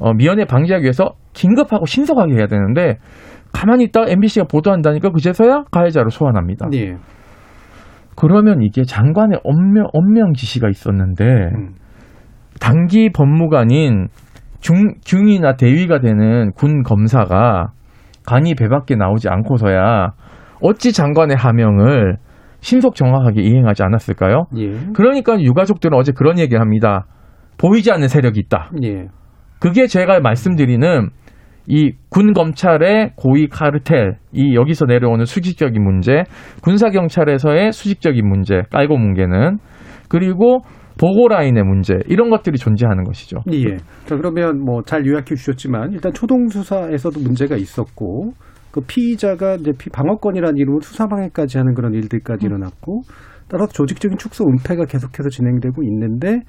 어, 0.00 0.12
미연에 0.14 0.44
방지하기 0.46 0.82
위해서 0.82 1.10
긴급하고 1.32 1.86
신속하게 1.86 2.34
해야 2.34 2.46
되는데 2.46 2.96
가만히 3.52 3.84
있다가 3.84 4.10
MBC가 4.10 4.46
보도한다니까 4.46 5.10
그제서야 5.10 5.64
가해자로 5.70 6.10
소환합니다. 6.10 6.68
예. 6.74 6.96
그러면 8.16 8.62
이게 8.62 8.82
장관의 8.82 9.40
엄명, 9.44 9.86
엄명 9.92 10.32
지시가 10.34 10.68
있었는데 10.68 11.24
음. 11.24 11.74
단기 12.60 13.10
법무관인 13.12 14.08
중, 14.60 14.94
중이나 15.02 15.56
대위가 15.56 16.00
되는 16.00 16.52
군 16.52 16.82
검사가 16.82 17.72
간이 18.26 18.54
배밖에 18.54 18.96
나오지 18.96 19.28
않고서야 19.28 20.12
어찌 20.60 20.92
장관의 20.92 21.36
하명을 21.36 22.16
신속 22.60 22.94
정확하게 22.94 23.40
이행하지 23.40 23.82
않았을까요? 23.82 24.44
예. 24.58 24.72
그러니까 24.92 25.40
유가족들은 25.40 25.96
어제 25.96 26.12
그런 26.12 26.38
얘기를 26.38 26.60
합니다. 26.60 27.06
보이지 27.56 27.90
않는 27.90 28.08
세력이 28.08 28.38
있다. 28.40 28.70
예. 28.82 29.08
그게 29.60 29.86
제가 29.86 30.20
말씀드리는 30.20 31.08
이 31.66 31.92
군 32.08 32.32
검찰의 32.32 33.12
고위 33.16 33.48
카르텔, 33.48 34.16
이 34.32 34.54
여기서 34.54 34.86
내려오는 34.86 35.24
수직적인 35.24 35.82
문제, 35.82 36.24
군사 36.62 36.90
경찰에서의 36.90 37.72
수직적인 37.72 38.26
문제, 38.28 38.62
깔고 38.70 38.96
뭉개는 38.96 39.58
그리고 40.08 40.60
보고 40.98 41.28
라인의 41.28 41.62
문제 41.62 41.94
이런 42.08 42.28
것들이 42.30 42.58
존재하는 42.58 43.04
것이죠. 43.04 43.38
예. 43.52 43.76
자, 44.06 44.16
그러면 44.16 44.64
뭐 44.64 44.82
잘 44.84 45.06
요약해 45.06 45.34
주셨지만 45.34 45.92
일단 45.92 46.12
초동 46.12 46.48
수사에서도 46.48 47.20
문제가 47.20 47.56
있었고 47.56 48.32
그 48.70 48.80
피의자가 48.86 49.54
이제 49.56 49.72
피 49.78 49.88
방어권이라는 49.90 50.56
이름으로 50.56 50.80
수사 50.80 51.06
방해까지 51.06 51.58
하는 51.58 51.74
그런 51.74 51.94
일들까지 51.94 52.46
일어났고 52.46 53.02
따라서 53.48 53.72
조직적인 53.72 54.18
축소 54.18 54.44
은폐가 54.44 54.84
계속해서 54.84 55.28
진행되고 55.28 55.82
있는데 55.84 56.40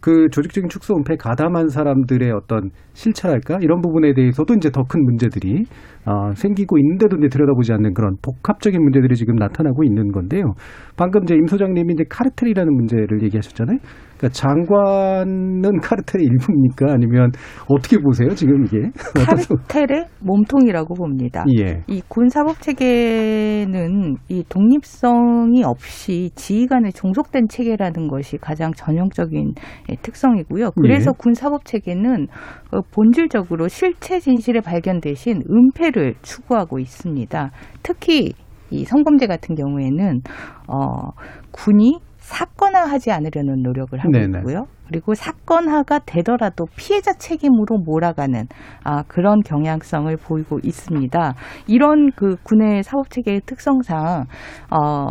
그 0.00 0.28
조직적인 0.30 0.68
축소 0.68 0.94
은폐에 0.96 1.16
가담한 1.16 1.68
사람들의 1.68 2.30
어떤 2.30 2.70
실체랄까 2.92 3.58
이런 3.62 3.80
부분에 3.80 4.14
대해서도 4.14 4.54
이제 4.54 4.70
더 4.70 4.84
큰 4.88 5.04
문제들이 5.04 5.64
어, 6.06 6.32
생기고 6.34 6.78
있는데도 6.78 7.16
이제 7.18 7.28
들여다보지 7.28 7.72
않는 7.74 7.92
그런 7.92 8.16
복합적인 8.22 8.80
문제들이 8.82 9.16
지금 9.16 9.34
나타나고 9.34 9.84
있는 9.84 10.12
건데요. 10.12 10.54
방금 10.96 11.24
이제 11.24 11.34
임 11.34 11.46
소장님이 11.46 11.92
이제 11.94 12.04
카르텔이라는 12.08 12.72
문제를 12.74 13.22
얘기하셨잖아요. 13.24 13.78
그러니까 14.18 14.28
장관은 14.30 15.80
카르텔의 15.80 16.26
일부입니까? 16.26 16.92
아니면 16.92 17.30
어떻게 17.68 17.98
보세요? 17.98 18.30
지금 18.30 18.64
이게 18.64 18.90
카르텔의 19.14 20.06
몸통이라고 20.20 20.94
봅니다. 20.94 21.44
예. 21.58 21.82
이 21.86 22.02
군사법 22.08 22.60
체계는 22.60 24.16
이 24.28 24.44
독립성이 24.48 25.62
없이 25.64 26.30
지휘관에 26.34 26.90
종속된 26.90 27.46
체계라는 27.48 28.08
것이 28.08 28.36
가장 28.38 28.72
전형적인 28.72 29.54
예, 29.90 29.94
특성이고요. 30.02 30.72
그래서 30.72 31.12
예. 31.12 31.14
군사법 31.16 31.64
체계는 31.64 32.26
어, 32.72 32.80
본질적으로 32.92 33.68
실체 33.68 34.18
진실의 34.18 34.62
발견 34.62 35.00
대신 35.00 35.42
은폐를 35.48 36.14
추구하고 36.22 36.80
있습니다. 36.80 37.50
특히 37.82 38.32
이 38.70 38.84
성범죄 38.84 39.26
같은 39.26 39.54
경우에는 39.54 40.20
어, 40.66 41.10
군이 41.52 42.00
사건화하지 42.28 43.10
않으려는 43.10 43.62
노력을 43.62 43.98
하고 43.98 44.12
네네. 44.12 44.38
있고요. 44.38 44.66
그리고 44.86 45.14
사건화가 45.14 46.00
되더라도 46.00 46.66
피해자 46.76 47.12
책임으로 47.12 47.78
몰아가는 47.84 48.46
아, 48.84 49.02
그런 49.08 49.40
경향성을 49.40 50.14
보이고 50.18 50.58
있습니다. 50.62 51.34
이런 51.66 52.10
그 52.14 52.36
군의 52.42 52.82
사법 52.82 53.08
체계의 53.10 53.40
특성상 53.46 54.26
어, 54.70 55.06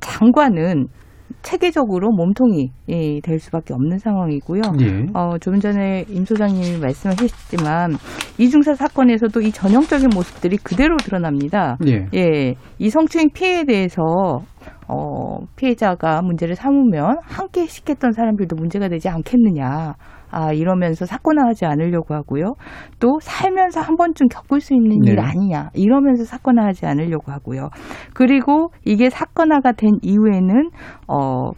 장관은 0.00 0.88
체계적으로 1.42 2.10
몸통이 2.10 2.70
예, 2.88 3.20
될 3.20 3.38
수밖에 3.38 3.74
없는 3.74 3.98
상황이고요. 3.98 4.60
예. 4.80 5.06
어, 5.14 5.38
좀 5.38 5.58
전에 5.58 6.04
임 6.08 6.24
소장님이 6.24 6.78
말씀하셨지만 6.80 7.92
이중사 8.38 8.74
사건에서도 8.74 9.40
이 9.40 9.50
전형적인 9.50 10.10
모습들이 10.14 10.56
그대로 10.58 10.96
드러납니다. 10.98 11.76
예. 11.86 12.06
예, 12.14 12.54
이 12.78 12.90
성추행 12.90 13.30
피해에 13.32 13.64
대해서 13.64 14.02
어, 14.88 15.38
피해자가 15.56 16.22
문제를 16.22 16.54
삼으면 16.54 17.18
함께 17.22 17.66
시켰던 17.66 18.12
사람들도 18.12 18.56
문제가 18.56 18.88
되지 18.88 19.08
않겠느냐. 19.08 19.94
아, 20.30 20.52
이러면서 20.52 21.04
사건화하지 21.04 21.66
않으려고 21.66 22.14
하고요. 22.14 22.54
또 22.98 23.18
살면서 23.20 23.80
한 23.80 23.96
번쯤 23.96 24.28
겪을 24.28 24.60
수 24.60 24.74
있는 24.74 25.00
네. 25.04 25.12
일 25.12 25.20
아니냐. 25.20 25.70
이러면서 25.74 26.24
사건화하지 26.24 26.86
않으려고 26.86 27.32
하고요. 27.32 27.68
그리고 28.14 28.70
이게 28.84 29.10
사건화가 29.10 29.72
된 29.72 29.90
이후에는 30.00 30.70
어, 31.06 31.50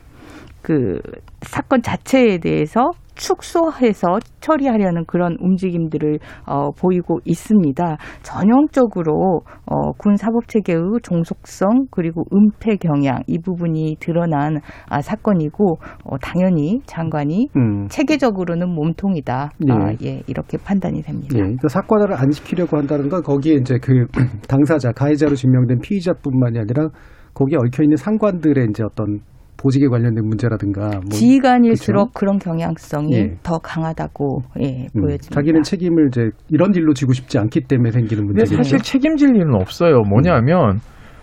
그 0.60 0.98
사건 1.42 1.82
자체에 1.82 2.38
대해서 2.38 2.90
축소해서 3.14 4.18
처리하려는 4.40 5.05
그런 5.07 5.37
움직임들을 5.40 6.18
어, 6.46 6.70
보이고 6.72 7.20
있습니다. 7.24 7.96
전형적으로 8.22 9.40
어, 9.66 9.92
군 9.98 10.16
사법 10.16 10.48
체계의 10.48 10.81
종속성 11.03 11.87
그리고 11.90 12.24
은폐 12.33 12.77
경향 12.77 13.22
이 13.27 13.38
부분이 13.38 13.96
드러난 14.00 14.61
아, 14.88 15.00
사건이고 15.00 15.79
어, 16.05 16.18
당연히 16.18 16.81
장관이 16.87 17.48
음. 17.57 17.87
체계적으로는 17.88 18.68
몸통이다. 18.74 19.50
예. 19.68 19.72
아, 19.72 19.92
예, 20.03 20.22
이렇게 20.27 20.59
판단이 20.59 21.03
됩니다. 21.03 21.35
예, 21.35 21.40
그러니까 21.40 21.68
사건화를 21.68 22.16
안 22.16 22.31
시키려고 22.31 22.77
한다는 22.77 23.09
건 23.09 23.22
거기에 23.22 23.55
이제 23.55 23.79
그 23.81 24.07
당사자, 24.48 24.92
가해자로 24.92 25.35
증명된 25.35 25.79
피의자뿐만이 25.81 26.59
아니라 26.59 26.88
거기에 27.35 27.59
얽혀 27.59 27.83
있는 27.83 27.96
상관들의 27.96 28.66
이제 28.70 28.83
어떤 28.85 29.20
보직에 29.64 29.88
관련된 29.88 30.27
문제라든가 30.27 30.90
뭐 30.90 31.09
지휘관일수록 31.09 32.12
그렇죠? 32.12 32.18
그런 32.18 32.38
경향성이 32.38 33.14
예. 33.14 33.35
더 33.42 33.57
강하다고 33.59 34.42
예, 34.61 34.88
음, 34.94 35.00
보여집니다. 35.00 35.35
자기는 35.35 35.62
책임을 35.62 36.09
이제 36.09 36.29
이런 36.50 36.74
일로 36.74 36.92
지고 36.92 37.14
싶지 37.14 37.38
않기 37.38 37.62
때문에 37.62 37.90
생기는 37.90 38.27
근데 38.27 38.40
문제겠죠. 38.40 38.57
사실 38.62 38.79
책임질 38.81 39.35
일은 39.35 39.55
없어요. 39.55 40.03
뭐냐면 40.03 40.81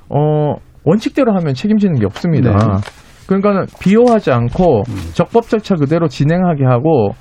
어 0.10 0.56
원칙대로 0.84 1.32
하면 1.36 1.54
책임지는 1.54 2.00
게 2.00 2.06
없습니다. 2.06 2.50
네. 2.50 2.58
그러니까는 3.28 3.68
비호하지 3.80 4.32
않고 4.32 4.84
적법 5.14 5.44
절차 5.44 5.76
그대로 5.76 6.08
진행하게 6.08 6.66
하고 6.66 7.12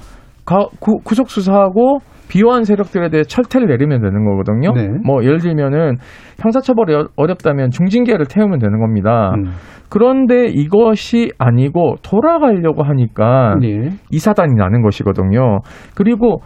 가- 0.45 0.67
구, 0.81 0.99
구속 1.05 1.31
수사하고 1.31 1.99
비호한 2.29 2.65
세력들에 2.65 3.09
대해 3.11 3.23
철퇴를 3.25 3.67
내리면 3.69 4.01
되는 4.03 4.25
거거든요. 4.25 4.73
네. 4.73 4.89
뭐 5.05 5.23
예를 5.25 5.39
들면은 5.39 5.97
형사처벌이 6.41 6.95
어- 6.95 7.09
어렵다면 7.17 7.71
중징계를 7.71 8.27
태우면 8.27 8.59
되는 8.61 8.79
겁니다. 8.79 9.33
음. 9.37 9.51
그런데 9.89 10.47
이것이 10.47 11.31
아니고 11.39 11.97
돌아가려고 12.05 12.85
하니까 12.85 13.57
예. 13.65 13.89
이 14.13 14.19
사단이 14.19 14.55
나는 14.55 14.83
것이거든요. 14.83 15.59
그리고 15.97 16.41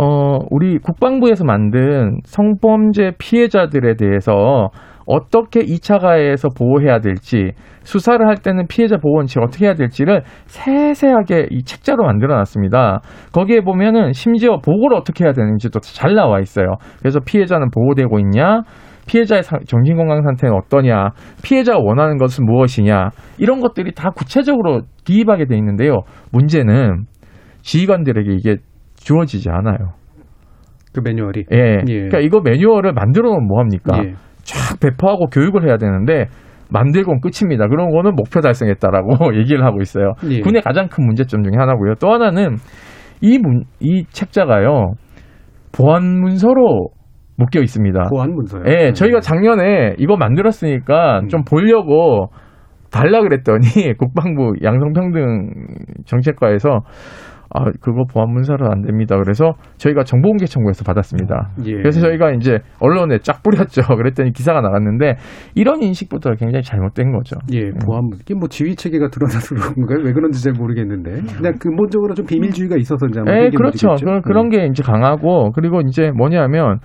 어 0.00 0.38
우리 0.50 0.78
국방부에서 0.78 1.44
만든 1.44 2.18
성범죄 2.24 3.12
피해자들에 3.18 3.94
대해서 3.94 4.70
어떻게 5.08 5.60
2차 5.60 6.00
가해에서 6.00 6.48
보호해야 6.56 7.00
될지 7.00 7.52
수사를 7.82 8.24
할 8.28 8.36
때는 8.36 8.66
피해자 8.68 8.98
보호 8.98 9.16
원칙 9.16 9.40
어떻게 9.42 9.64
해야 9.64 9.74
될지를 9.74 10.22
세세하게 10.46 11.46
이 11.50 11.62
책자로 11.62 12.04
만들어 12.04 12.36
놨습니다. 12.36 13.00
거기에 13.32 13.62
보면은 13.62 14.12
심지어 14.12 14.58
보고를 14.58 14.96
어떻게 14.96 15.24
해야 15.24 15.32
되는지도 15.32 15.80
잘 15.80 16.14
나와 16.14 16.40
있어요. 16.40 16.76
그래서 16.98 17.20
피해자는 17.20 17.70
보호되고 17.70 18.18
있냐? 18.20 18.62
피해자의 19.06 19.42
사- 19.42 19.58
정신건강 19.66 20.22
상태는 20.22 20.54
어떠냐? 20.54 21.12
피해자가 21.42 21.78
원하는 21.82 22.18
것은 22.18 22.44
무엇이냐? 22.44 23.08
이런 23.38 23.60
것들이 23.60 23.92
다 23.92 24.10
구체적으로 24.10 24.82
기입하게 25.06 25.46
돼 25.46 25.56
있는데요. 25.56 26.02
문제는 26.30 27.04
지휘관들에게 27.62 28.30
이게 28.34 28.56
주어지지 28.96 29.48
않아요. 29.50 29.94
그 30.92 31.00
매뉴얼이. 31.02 31.44
예. 31.52 31.56
예. 31.86 31.94
그러니까 31.94 32.18
이거 32.18 32.40
매뉴얼을 32.40 32.92
만들어 32.92 33.30
놓으면 33.30 33.46
뭐 33.46 33.60
합니까? 33.60 33.98
예. 34.04 34.14
쫙 34.48 34.80
배포하고 34.80 35.26
교육을 35.26 35.68
해야 35.68 35.76
되는데 35.76 36.26
만들고는 36.70 37.20
끝입니다. 37.20 37.66
그런 37.68 37.90
거는 37.90 38.14
목표 38.14 38.40
달성했다라고 38.40 39.36
얘기를 39.36 39.64
하고 39.64 39.80
있어요. 39.80 40.12
예. 40.30 40.40
군의 40.40 40.62
가장 40.62 40.88
큰 40.88 41.06
문제점 41.06 41.42
중에 41.42 41.52
하나고요. 41.56 41.94
또 42.00 42.12
하나는 42.12 42.56
이, 43.20 43.38
문, 43.38 43.64
이 43.80 44.04
책자가요. 44.10 44.94
보안 45.72 46.20
문서로 46.20 46.88
묶여 47.36 47.60
있습니다. 47.60 48.08
보안 48.10 48.34
문서요. 48.34 48.62
예, 48.66 48.92
저희가 48.92 49.20
작년에 49.20 49.94
이거 49.98 50.16
만들었으니까 50.16 51.20
음. 51.20 51.28
좀 51.28 51.42
보려고 51.44 52.30
달라 52.90 53.20
그랬더니 53.20 53.94
국방부 53.98 54.54
양성평등 54.62 55.50
정책과에서 56.04 56.80
아, 57.50 57.64
그거 57.80 58.04
보안 58.04 58.30
문서로 58.30 58.70
안 58.70 58.82
됩니다. 58.82 59.16
그래서 59.16 59.52
저희가 59.78 60.04
정보공개 60.04 60.44
청구해서 60.44 60.84
받았습니다. 60.84 61.50
예. 61.64 61.72
그래서 61.76 62.00
저희가 62.00 62.32
이제 62.32 62.58
언론에 62.80 63.18
쫙 63.18 63.42
뿌렸죠. 63.42 63.80
그랬더니 63.96 64.32
기사가 64.32 64.60
나갔는데 64.60 65.14
이런 65.54 65.82
인식부터 65.82 66.34
굉장히 66.34 66.62
잘못된 66.62 67.12
거죠. 67.12 67.36
예, 67.52 67.70
보안 67.86 68.04
문 68.04 68.18
이게 68.20 68.34
뭐 68.34 68.48
지휘 68.48 68.76
체계가 68.76 69.08
드러나서 69.08 69.54
그런 69.54 69.74
건가요? 69.74 69.98
왜 70.04 70.12
그런지 70.12 70.42
잘 70.44 70.52
모르겠는데 70.52 71.10
그냥 71.36 71.54
근본적으로 71.58 72.14
좀 72.14 72.26
비밀주의가 72.26 72.76
있어서 72.76 73.06
이제 73.06 73.20
예, 73.26 73.50
그렇죠. 73.50 73.94
그, 73.98 74.20
그런 74.22 74.50
게 74.50 74.66
이제 74.66 74.82
강하고 74.82 75.52
그리고 75.52 75.80
이제 75.80 76.10
뭐냐면 76.14 76.78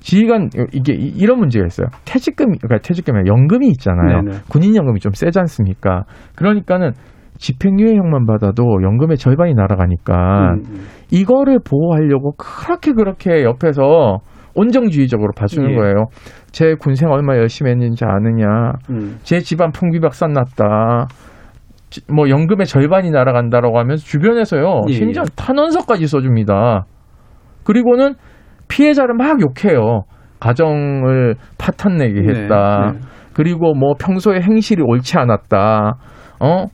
지휘관 0.00 0.48
이게 0.72 0.94
이- 0.94 1.12
이런 1.16 1.38
문제가 1.38 1.66
있어요. 1.66 1.88
퇴직금 2.06 2.46
그러니까 2.58 2.78
퇴직금이 2.82 3.26
연금이 3.26 3.68
있잖아요. 3.68 4.22
네네. 4.22 4.36
군인 4.50 4.74
연금이 4.76 4.98
좀 5.00 5.12
세지 5.12 5.38
않습니까? 5.38 6.04
그러니까는 6.36 6.92
집행유예형만 7.40 8.26
받아도 8.26 8.62
연금의 8.82 9.16
절반이 9.16 9.54
날아가니까 9.54 10.52
음, 10.52 10.62
음. 10.68 10.86
이거를 11.10 11.58
보호하려고 11.64 12.32
그렇게 12.36 12.92
그렇게 12.92 13.42
옆에서 13.44 14.18
온정주의적으로 14.54 15.30
봐주는 15.36 15.70
예. 15.70 15.74
거예요. 15.74 16.06
제 16.52 16.74
군생 16.74 17.08
얼마 17.10 17.36
열심히 17.36 17.70
했는지 17.70 18.04
아느냐. 18.04 18.72
음. 18.90 19.18
제 19.22 19.40
집안 19.40 19.70
풍비박산 19.72 20.32
났다. 20.32 21.06
지- 21.88 22.02
뭐 22.12 22.28
연금의 22.28 22.66
절반이 22.66 23.10
날아간다라고 23.10 23.78
하면서 23.78 24.04
주변에서요. 24.04 24.82
예, 24.88 24.92
심지어 24.92 25.22
예. 25.22 25.30
탄원서까지 25.34 26.06
써줍니다. 26.06 26.84
그리고는 27.64 28.14
피해자를 28.68 29.14
막 29.14 29.38
욕해요. 29.40 30.02
가정을 30.40 31.36
파탄내게 31.58 32.20
했다. 32.28 32.92
네, 32.92 32.98
네. 32.98 33.06
그리고 33.32 33.74
뭐 33.74 33.94
평소에 33.98 34.40
행실이 34.40 34.82
옳지 34.82 35.18
않았다. 35.18 35.96
어? 36.40 36.64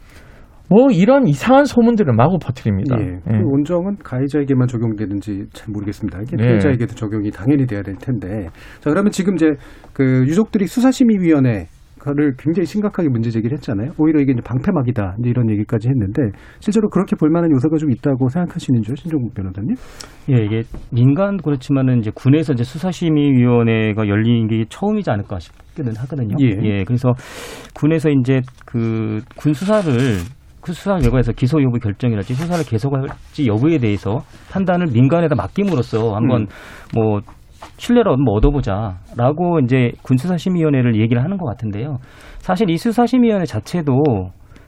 뭐 0.68 0.90
이런 0.90 1.28
이상한 1.28 1.64
소문들을 1.64 2.12
마구 2.14 2.38
퍼뜨립니다. 2.38 2.96
예. 3.00 3.20
그 3.24 3.44
온정은 3.44 3.96
가해자에게만 4.02 4.66
적용되는지 4.68 5.46
잘 5.52 5.72
모르겠습니다. 5.72 6.20
이게 6.22 6.36
네. 6.36 6.46
피해자에게도 6.46 6.94
적용이 6.94 7.30
당연히 7.30 7.66
돼야 7.66 7.82
될 7.82 7.94
텐데. 7.96 8.48
자, 8.80 8.90
그러면 8.90 9.10
지금 9.10 9.34
이제 9.34 9.52
그 9.92 10.24
유족들이 10.26 10.66
수사심의위원회 10.66 11.66
를 12.08 12.34
굉장히 12.38 12.66
심각하게 12.66 13.08
문제 13.08 13.30
제기를 13.30 13.56
했잖아요. 13.56 13.90
오히려 13.98 14.20
이게 14.20 14.30
이제 14.30 14.40
방패막이다 14.40 15.16
이제 15.18 15.28
이런 15.28 15.50
얘기까지 15.50 15.88
했는데 15.88 16.22
실제로 16.60 16.88
그렇게 16.88 17.16
볼 17.16 17.30
만한 17.30 17.50
요소가 17.50 17.78
좀 17.78 17.90
있다고 17.90 18.28
생각하시는지요, 18.28 18.94
신종국 18.94 19.34
변호사님? 19.34 19.74
예, 20.30 20.44
이게 20.44 20.62
민간 20.92 21.36
그렇지만은 21.36 21.98
이제 21.98 22.12
군에서 22.14 22.52
이제 22.52 22.62
수사심의위원회가 22.62 24.06
열린 24.06 24.46
게 24.46 24.64
처음이지 24.68 25.10
않을까 25.10 25.40
싶기는 25.40 25.96
하거든요. 25.96 26.36
예. 26.40 26.84
그래서 26.84 27.10
군에서 27.74 28.08
이제 28.10 28.40
그 28.64 29.20
군 29.36 29.52
수사를 29.52 29.92
그 30.66 30.72
수사 30.72 30.96
결과에서 30.96 31.30
기소 31.30 31.62
여부 31.62 31.78
결정이랄지 31.78 32.34
수사를 32.34 32.64
계속할지 32.64 33.46
여부에 33.46 33.78
대해서 33.78 34.18
판단을 34.50 34.88
민간에다 34.92 35.36
맡김으로써 35.36 36.16
한번 36.16 36.42
음. 36.42 36.46
뭐 36.92 37.20
신뢰를 37.76 38.10
한번 38.10 38.34
얻어보자라고 38.34 39.60
이제 39.62 39.92
군수사심의위원회를 40.02 41.00
얘기를 41.00 41.22
하는 41.22 41.38
것 41.38 41.46
같은데요. 41.46 41.98
사실 42.38 42.68
이 42.68 42.76
수사심의위원회 42.76 43.44
자체도 43.44 43.94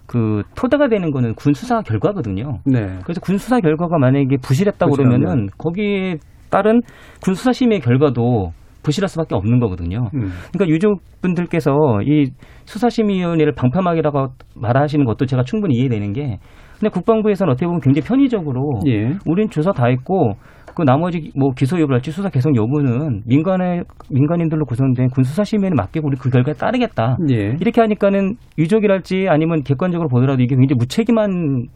그 0.06 0.42
토대가 0.54 0.88
되는 0.88 1.10
거는 1.10 1.34
군 1.34 1.52
수사 1.52 1.82
결과거든요. 1.82 2.60
네. 2.64 2.98
그래서 3.02 3.20
군 3.20 3.36
수사 3.36 3.58
결과가 3.58 3.98
만약에 3.98 4.36
부실했다. 4.40 4.86
그러면은 4.86 5.48
거기에 5.58 6.18
따른 6.48 6.80
군 7.20 7.34
수사심의 7.34 7.80
결과도 7.80 8.52
부실할 8.82 9.08
수밖에 9.08 9.34
없는 9.34 9.58
거거든요. 9.60 10.08
음. 10.14 10.30
그러니까 10.52 10.68
유족분들께서 10.68 11.72
이 12.04 12.30
수사심의위원회를 12.64 13.54
방패막이라고 13.54 14.28
말하시는 14.56 15.04
것도 15.04 15.26
제가 15.26 15.42
충분히 15.42 15.76
이해되는 15.76 16.12
게 16.12 16.38
근데 16.78 16.90
국방부에서는 16.90 17.52
어떻게 17.52 17.66
보면 17.66 17.80
굉장히 17.80 18.06
편의적으로 18.06 18.80
예. 18.86 19.16
우린 19.26 19.50
조사 19.50 19.72
다 19.72 19.86
했고 19.86 20.34
그 20.76 20.82
나머지 20.84 21.32
뭐 21.34 21.50
기소 21.56 21.80
여부랄지 21.80 22.12
수사 22.12 22.28
개성 22.28 22.54
여부는 22.54 23.22
민간의 23.26 23.82
민간인들로 24.10 24.64
구성된 24.64 25.08
군수사심의에 25.08 25.70
맡기고 25.74 26.06
우리 26.06 26.16
그 26.16 26.30
결과에 26.30 26.54
따르겠다. 26.54 27.16
예. 27.30 27.56
이렇게 27.60 27.80
하니까는 27.80 28.36
유족이랄지 28.58 29.26
아니면 29.28 29.64
객관적으로 29.64 30.08
보더라도 30.08 30.40
이게 30.40 30.54
굉장히 30.54 30.78
무책임한 30.78 31.66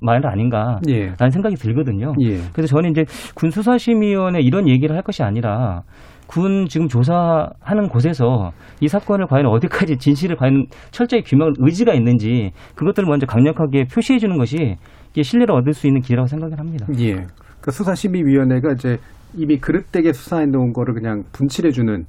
말 0.00 0.26
아닌가라는 0.26 0.80
예. 0.88 1.12
생각이 1.30 1.56
들거든요. 1.56 2.14
예. 2.22 2.38
그래서 2.54 2.68
저는 2.76 2.92
이제 2.92 3.04
군수사심의위원회 3.34 4.40
이런 4.40 4.68
얘기를 4.68 4.96
할 4.96 5.02
것이 5.02 5.22
아니라 5.22 5.82
군 6.26 6.66
지금 6.68 6.88
조사하는 6.88 7.88
곳에서 7.88 8.52
이 8.80 8.88
사건을 8.88 9.26
과연 9.26 9.46
어디까지 9.46 9.96
진실을 9.98 10.36
과연 10.36 10.66
철저히 10.90 11.22
규명할 11.22 11.54
의지가 11.58 11.94
있는지 11.94 12.52
그것들을 12.74 13.08
먼저 13.08 13.26
강력하게 13.26 13.84
표시해 13.84 14.18
주는 14.18 14.36
것이 14.36 14.76
이게 15.12 15.22
신뢰를 15.22 15.54
얻을 15.54 15.72
수 15.72 15.86
있는 15.86 16.00
기회라고 16.00 16.26
생각을 16.26 16.58
합니다. 16.58 16.86
예. 16.98 17.24
그 17.60 17.70
수사심의위원회가 17.70 18.72
이제 18.72 18.98
이미 19.34 19.58
그릇되게 19.58 20.12
수사해 20.12 20.46
놓은 20.46 20.72
거를 20.72 20.94
그냥 20.94 21.22
분칠해 21.32 21.70
주는 21.70 22.04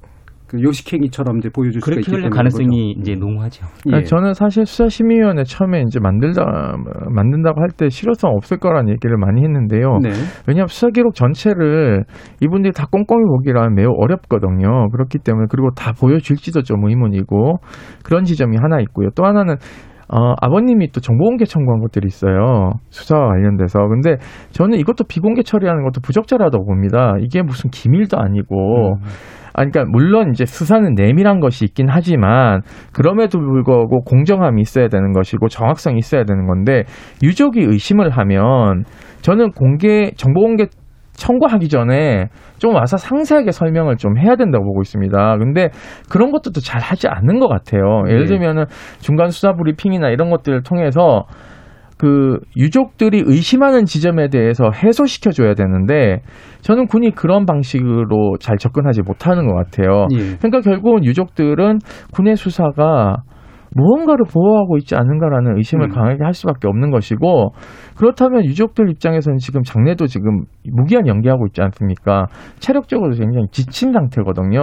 그 0.48 0.62
요식행위처럼 0.62 1.40
이제 1.40 1.50
보여줄 1.50 1.82
수가 1.82 1.98
있기 1.98 2.10
때문에 2.12 2.30
가능성이 2.30 2.92
이제 3.00 3.14
농후하죠. 3.16 3.66
그러니까 3.84 4.02
예. 4.02 4.04
저는 4.06 4.34
사실 4.34 4.66
수사심의위원회 4.66 5.44
처음에 5.44 5.82
이제 5.88 6.00
만들다 6.00 6.44
만든다고 7.14 7.62
할 7.62 7.68
때 7.78 7.90
실효성 7.90 8.32
없을 8.32 8.58
거라는 8.58 8.90
얘기를 8.90 9.18
많이 9.18 9.44
했는데요. 9.44 10.00
네. 10.02 10.10
왜냐하면 10.48 10.68
수사 10.68 10.90
기록 10.90 11.14
전체를 11.16 12.06
이분들이 12.42 12.72
다 12.74 12.86
꼼꼼히 12.90 13.24
보기란 13.26 13.76
매우 13.76 13.92
어렵거든요. 13.98 14.88
그렇기 14.90 15.20
때문에 15.20 15.48
그리고 15.50 15.70
다 15.72 15.92
보여줄지도 15.92 16.64
좀 16.64 16.88
의문이고 16.88 17.58
그런 18.04 18.24
지점이 18.24 18.58
하나 18.58 18.80
있고요. 18.82 19.10
또 19.16 19.26
하나는 19.26 19.56
어, 20.10 20.34
아버님이 20.42 20.92
또 20.94 21.02
정보공개 21.02 21.44
청구한 21.44 21.82
것들이 21.82 22.08
있어요. 22.08 22.72
수사와 22.90 23.28
관련돼서. 23.28 23.80
근데 23.90 24.16
저는 24.52 24.78
이것도 24.80 25.04
비공개 25.04 25.44
처리하는 25.44 25.84
것도 25.84 26.00
부적절하다고 26.02 26.66
봅니다. 26.66 27.16
이게 27.20 27.42
무슨 27.42 27.70
기밀도 27.70 28.18
아니고. 28.18 28.96
아, 29.58 29.66
그러니까 29.66 29.86
물론 29.92 30.30
이제 30.32 30.46
수사는 30.46 30.94
내밀한 30.94 31.40
것이 31.40 31.66
있긴 31.66 31.88
하지만 31.90 32.62
그럼에도 32.94 33.40
불구하고 33.40 34.02
공정함이 34.02 34.62
있어야 34.62 34.88
되는 34.88 35.14
것이고 35.14 35.48
정확성이 35.48 35.98
있어야 35.98 36.26
되는 36.26 36.46
건데 36.46 36.84
유족이 37.24 37.62
의심을 37.62 38.12
하면 38.12 38.86
저는 39.22 39.52
공개 39.54 40.12
정보 40.16 40.42
공개 40.42 40.68
청구하기 41.14 41.70
전에 41.70 42.28
좀 42.60 42.76
와서 42.76 42.98
상세하게 42.98 43.50
설명을 43.52 43.98
좀 43.98 44.20
해야 44.20 44.36
된다고 44.36 44.64
보고 44.66 44.84
있습니다. 44.84 45.38
근데 45.40 45.70
그런 46.12 46.32
것들도 46.32 46.62
잘 46.62 46.80
하지 46.80 47.08
않는 47.08 47.40
것 47.40 47.48
같아요. 47.48 48.04
예를 48.08 48.22
네. 48.22 48.26
들면은 48.28 48.66
중간 49.00 49.30
수사 49.30 49.54
브리핑이나 49.54 50.10
이런 50.10 50.30
것들을 50.30 50.62
통해서 50.62 51.26
그 51.98 52.38
유족들이 52.56 53.24
의심하는 53.26 53.86
지점에 53.86 54.30
대해서 54.30 54.70
해소시켜 54.72 55.32
줘야 55.32 55.56
되는데 55.56 56.22
저는 56.68 56.88
군이 56.88 57.12
그런 57.12 57.46
방식으로 57.46 58.36
잘 58.42 58.58
접근하지 58.58 59.02
못하는 59.02 59.48
것 59.48 59.56
같아요. 59.56 60.08
예. 60.12 60.36
그러니까 60.36 60.60
결국은 60.60 61.06
유족들은 61.06 61.80
군의 62.12 62.36
수사가 62.36 63.24
무언가를 63.78 64.26
보호하고 64.32 64.78
있지 64.78 64.96
않는가라는 64.96 65.58
의심을 65.58 65.86
음. 65.86 65.90
강하게 65.90 66.24
할 66.24 66.34
수밖에 66.34 66.68
없는 66.68 66.90
것이고 66.90 67.52
그렇다면 67.96 68.46
유족들 68.46 68.90
입장에서는 68.90 69.38
지금 69.38 69.62
장례도 69.62 70.08
지금 70.08 70.46
무기한 70.74 71.08
연기하고 71.08 71.46
있지 71.48 71.62
않습니까? 71.62 72.26
체력적으로 72.60 73.12
굉장히 73.12 73.46
지친 73.52 73.94
상태거든요. 73.94 74.60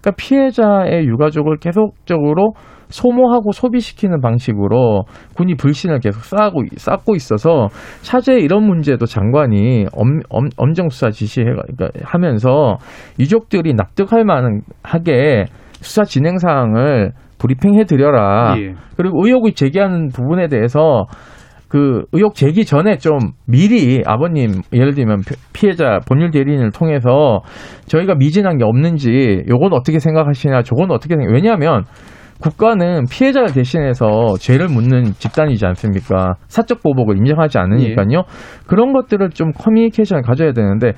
그러니까 0.00 0.10
피해자의 0.16 1.06
유가족을 1.06 1.56
계속적으로 1.58 2.52
소모하고 2.90 3.52
소비시키는 3.52 4.20
방식으로 4.20 5.04
군이 5.36 5.54
불신을 5.54 6.00
계속 6.00 6.24
쌓고 6.24 6.64
쌓고 6.76 7.14
있어서 7.14 7.68
차제 8.02 8.34
이런 8.34 8.64
문제도 8.64 9.04
장관이 9.06 9.86
엄, 9.94 10.20
엄, 10.28 10.48
엄정 10.56 10.88
수사 10.88 11.10
지시하면서 11.10 12.78
유족들이 13.20 13.74
납득할 13.74 14.24
만하게 14.24 15.44
수사 15.80 16.02
진행 16.02 16.38
사항을 16.38 17.12
브리핑해 17.40 17.84
드려라. 17.84 18.54
예. 18.58 18.74
그리고 18.96 19.24
의혹을 19.24 19.52
제기하는 19.54 20.08
부분에 20.08 20.48
대해서 20.48 21.06
그 21.68 22.02
의혹 22.12 22.34
제기 22.34 22.64
전에 22.64 22.96
좀 22.98 23.18
미리 23.46 24.02
아버님 24.04 24.60
예를 24.72 24.94
들면 24.94 25.20
피- 25.20 25.36
피해자 25.52 25.98
법률 26.06 26.30
대리인을 26.32 26.72
통해서 26.72 27.40
저희가 27.86 28.16
미진한 28.16 28.58
게 28.58 28.64
없는지 28.64 29.44
요건 29.48 29.72
어떻게 29.72 30.00
생각하시냐 30.00 30.62
저건 30.62 30.90
어떻게 30.90 31.14
생각 31.14 31.32
왜냐하면 31.32 31.84
국가는 32.40 33.04
피해자를 33.10 33.52
대신해서 33.52 34.34
죄를 34.40 34.68
묻는 34.68 35.04
집단이지 35.12 35.64
않습니까? 35.66 36.36
사적 36.48 36.82
보복을 36.82 37.18
인정하지 37.18 37.58
않으니까요. 37.58 38.22
그런 38.66 38.92
것들을 38.94 39.28
좀 39.30 39.52
커뮤니케이션을 39.52 40.22
가져야 40.22 40.52
되는데 40.52 40.92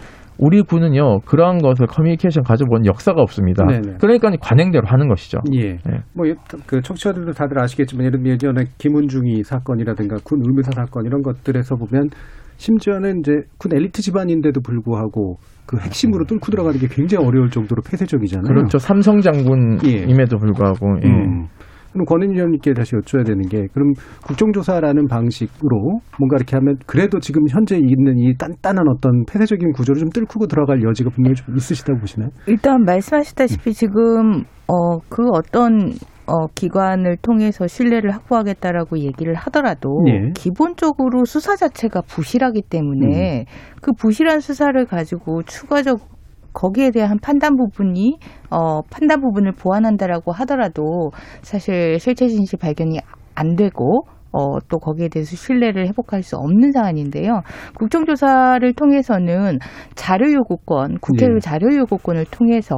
우리 0.45 0.61
군은요 0.61 1.21
그러한 1.21 1.59
것을 1.59 1.87
커뮤니케이션 1.87 2.43
가져본 2.43 2.85
역사가 2.85 3.23
없습니다. 3.23 3.65
네네. 3.65 3.99
그러니까 4.01 4.29
관행대로 4.41 4.85
하는 4.89 5.09
것이죠. 5.09 5.39
예. 5.55 5.79
뭐, 6.15 6.27
그, 6.67 6.83
청취자들도 6.83 7.31
다들 7.31 7.63
아시겠지만, 7.63 8.07
예를 8.07 8.19
들면 8.19 8.33
예전에 8.33 8.65
김은중이 8.79 9.45
사건이라든가 9.45 10.17
군 10.25 10.41
의무사 10.43 10.73
사건 10.73 11.07
이런 11.07 11.23
것들에서 11.23 11.77
보면, 11.77 12.09
심지어는 12.57 13.21
이제 13.21 13.33
군 13.57 13.73
엘리트 13.73 14.03
집안인데도 14.03 14.61
불구하고 14.63 15.37
그 15.67 15.79
핵심으로 15.79 16.25
뚫고 16.27 16.51
들어가는 16.51 16.79
게 16.79 16.87
굉장히 16.89 17.25
어려울 17.27 17.49
정도로 17.51 17.83
폐쇄적이잖아요. 17.83 18.47
그렇죠. 18.47 18.79
삼성 18.79 19.21
장군임에도 19.21 20.39
불구하고 20.39 20.97
예. 21.05 21.09
음. 21.09 21.47
그럼 21.93 22.05
권은 22.07 22.33
위원님께 22.33 22.73
다시 22.75 22.93
여쭤야 22.97 23.27
되는 23.27 23.43
게 23.43 23.67
그럼 23.73 23.93
국정조사라는 24.27 25.09
방식으로 25.09 26.01
뭔가 26.19 26.37
이렇게 26.37 26.57
하면 26.57 26.77
그래도 26.87 27.19
지금 27.21 27.43
현재 27.51 27.77
있는 27.77 28.19
이 28.19 28.35
단단한 28.37 28.87
어떤 28.89 29.25
폐쇄적인 29.27 29.73
구조를 29.73 30.01
좀 30.01 30.11
뚫고 30.11 30.47
들어갈 30.47 30.83
여지가 30.83 31.11
분명히 31.11 31.35
좀 31.35 31.55
있으시다고 31.55 32.01
보시나요? 32.01 32.31
일단 32.47 32.83
말씀하셨다시피 32.85 33.73
지금 33.73 34.45
어 34.69 35.03
그 35.09 35.29
어떤 35.33 35.93
어 36.27 36.47
기관을 36.55 37.17
통해서 37.21 37.67
신뢰를 37.67 38.13
확보하겠다라고 38.13 38.99
얘기를 38.99 39.35
하더라도 39.35 40.05
예. 40.09 40.31
기본적으로 40.35 41.25
수사 41.25 41.57
자체가 41.57 42.03
부실하기 42.03 42.63
때문에 42.71 43.45
그 43.83 43.93
부실한 43.93 44.41
수사를 44.41 44.85
가지고 44.87 45.43
추가적 45.43 45.99
거기에 46.53 46.91
대한 46.91 47.19
판단 47.21 47.57
부분이 47.57 48.19
어 48.51 48.83
판단 48.83 49.21
부분을 49.21 49.53
보완한다라고 49.53 50.33
하더라도 50.33 51.11
사실 51.43 51.99
실체 51.99 52.29
진실 52.29 52.59
발견이 52.59 52.99
안 53.35 53.57
되고 53.57 54.05
어, 54.33 54.59
또 54.69 54.79
거기에 54.79 55.09
대해서 55.09 55.37
신뢰를 55.37 55.87
회복할 55.89 56.23
수 56.23 56.37
없는 56.37 56.73
사안인데요. 56.73 57.43
국정조사를 57.77 58.73
통해서는 58.73 59.59
자료 59.95 60.33
요구권, 60.33 60.99
국회의 61.01 61.33
예. 61.35 61.41
자료 61.41 61.75
요구권을 61.77 62.25
통해서 62.31 62.77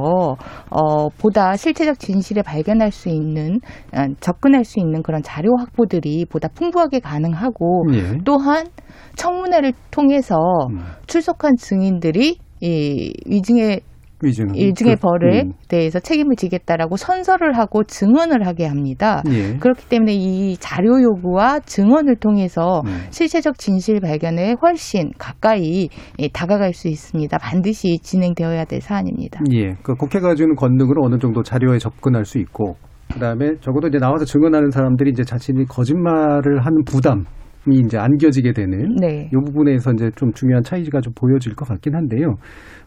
어, 0.69 1.09
보다 1.09 1.55
실체적 1.55 1.99
진실을 1.99 2.43
발견할 2.43 2.91
수 2.91 3.09
있는 3.09 3.59
어, 3.93 4.05
접근할 4.19 4.65
수 4.65 4.79
있는 4.79 5.01
그런 5.01 5.21
자료 5.23 5.55
확보들이 5.57 6.25
보다 6.25 6.49
풍부하게 6.49 6.99
가능하고 6.99 7.85
예. 7.93 8.17
또한 8.25 8.67
청문회를 9.15 9.71
통해서 9.91 10.35
음. 10.71 10.79
출석한 11.07 11.55
증인들이 11.55 12.39
이 12.61 13.13
위증의 13.25 13.81
위증. 14.23 14.55
일증의 14.55 14.95
그, 14.95 15.01
벌에 15.01 15.43
음. 15.43 15.53
대해서 15.67 15.99
책임을 15.99 16.35
지겠다라고 16.35 16.95
선서를 16.97 17.57
하고 17.57 17.83
증언을 17.83 18.47
하게 18.47 18.65
합니다. 18.65 19.21
예. 19.29 19.57
그렇기 19.57 19.87
때문에 19.89 20.13
이 20.13 20.55
자료 20.57 21.01
요구와 21.01 21.59
증언을 21.59 22.15
통해서 22.15 22.81
음. 22.85 23.07
실체적 23.09 23.57
진실 23.57 23.99
발견에 23.99 24.55
훨씬 24.61 25.11
가까이 25.17 25.89
예, 26.19 26.27
다가갈 26.29 26.73
수 26.73 26.87
있습니다. 26.87 27.37
반드시 27.37 27.99
진행되어야 28.01 28.65
될 28.65 28.81
사안입니다. 28.81 29.41
예. 29.53 29.73
그 29.83 29.95
국회가 29.95 30.33
주는 30.33 30.55
권능으로 30.55 31.03
어느 31.03 31.19
정도 31.19 31.43
자료에 31.43 31.77
접근할 31.77 32.25
수 32.25 32.39
있고, 32.39 32.77
그 33.13 33.19
다음에 33.19 33.57
적어도 33.61 33.87
이제 33.87 33.99
나와서 33.99 34.25
증언하는 34.25 34.71
사람들이 34.71 35.11
이제 35.11 35.23
자신이 35.23 35.65
거짓말을 35.65 36.65
하는 36.65 36.83
부담 36.85 37.25
이 37.67 37.79
이제 37.79 37.97
안겨지게 37.97 38.53
되는 38.53 38.95
네. 39.01 39.29
이 39.31 39.35
부분에서 39.45 39.91
이제 39.93 40.11
좀 40.15 40.31
중요한 40.33 40.63
차이가 40.63 41.01
좀 41.01 41.13
보여질 41.13 41.55
것 41.55 41.67
같긴 41.67 41.95
한데요. 41.95 42.35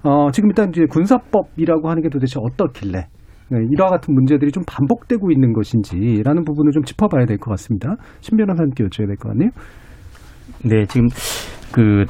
어, 0.02 0.30
지금 0.30 0.50
일단 0.50 0.68
이제 0.70 0.84
군사법이라고 0.88 1.88
하는 1.90 2.02
게 2.02 2.08
도대체 2.08 2.38
어떻길래 2.40 3.06
네, 3.50 3.58
이와 3.76 3.88
같은 3.88 4.14
문제들이 4.14 4.52
좀 4.52 4.62
반복되고 4.68 5.30
있는 5.32 5.52
것인지라는 5.52 6.44
부분을 6.44 6.72
좀 6.72 6.82
짚어봐야 6.84 7.24
될 7.24 7.38
것 7.38 7.50
같습니다. 7.52 7.96
신 8.20 8.36
변호사님께 8.36 8.84
여쭤야 8.84 9.06
될 9.06 9.16
것 9.16 9.30
같네요. 9.30 9.50
네, 10.64 10.84
지금 10.86 11.08
그, 11.72 12.04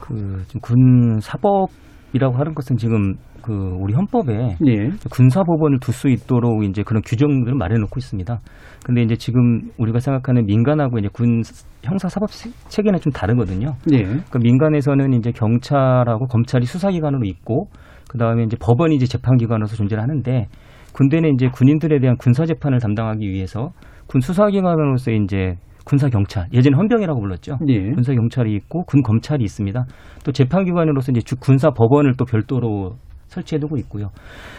그, 0.00 0.42
지금 0.46 0.60
군 0.60 1.20
사법이라고 1.20 2.36
하는 2.36 2.54
것은 2.54 2.76
지금 2.76 3.14
그 3.42 3.52
우리 3.80 3.94
헌법에 3.94 4.56
예. 4.66 4.88
군사법원을 5.10 5.78
둘 5.80 5.94
수 5.94 6.08
있도록 6.08 6.64
이제 6.64 6.82
그런 6.82 7.02
규정들을 7.04 7.54
마련해 7.56 7.80
놓고 7.80 7.94
있습니다. 7.98 8.38
근데 8.84 9.02
이제 9.02 9.16
지금 9.16 9.60
우리가 9.78 9.98
생각하는 10.00 10.46
민간하고 10.46 10.98
이제 10.98 11.08
군 11.12 11.42
형사 11.82 12.08
사법 12.08 12.30
체계는 12.68 13.00
좀 13.00 13.12
다르거든요. 13.12 13.74
예. 13.92 14.04
그 14.30 14.38
민간에서는 14.38 15.12
이제 15.14 15.30
경찰하고 15.32 16.26
검찰이 16.26 16.64
수사기관으로 16.66 17.24
있고 17.26 17.68
그 18.08 18.18
다음에 18.18 18.44
이제 18.44 18.56
법원이 18.60 18.94
이제 18.96 19.06
재판기관으로서 19.06 19.76
존재를 19.76 20.02
하는데 20.02 20.46
군대는 20.94 21.34
이제 21.34 21.48
군인들에 21.52 21.98
대한 22.00 22.16
군사 22.16 22.44
재판을 22.46 22.78
담당하기 22.80 23.28
위해서 23.28 23.70
군 24.06 24.20
수사기관으로서 24.20 25.10
이제 25.12 25.54
군사 25.84 26.08
경찰 26.08 26.46
예전 26.52 26.74
헌병이라고 26.74 27.18
불렀죠. 27.20 27.58
예. 27.68 27.90
군사 27.92 28.12
경찰이 28.14 28.54
있고 28.56 28.84
군 28.84 29.02
검찰이 29.02 29.42
있습니다. 29.44 29.84
또 30.24 30.32
재판기관으로서 30.32 31.12
이제 31.12 31.20
주- 31.22 31.36
군사 31.36 31.70
법원을 31.70 32.14
또 32.18 32.24
별도로 32.24 32.96
설치해 33.28 33.58
두고 33.58 33.76
있고요. 33.78 34.10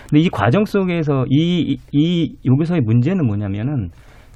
근데 0.10 0.22
이 0.22 0.30
과정 0.30 0.66
속에서 0.66 1.26
이, 1.30 1.76
이, 1.76 1.78
이 1.92 2.36
여기서의 2.46 2.82
문제는 2.82 3.28
뭐냐면은 3.28 3.90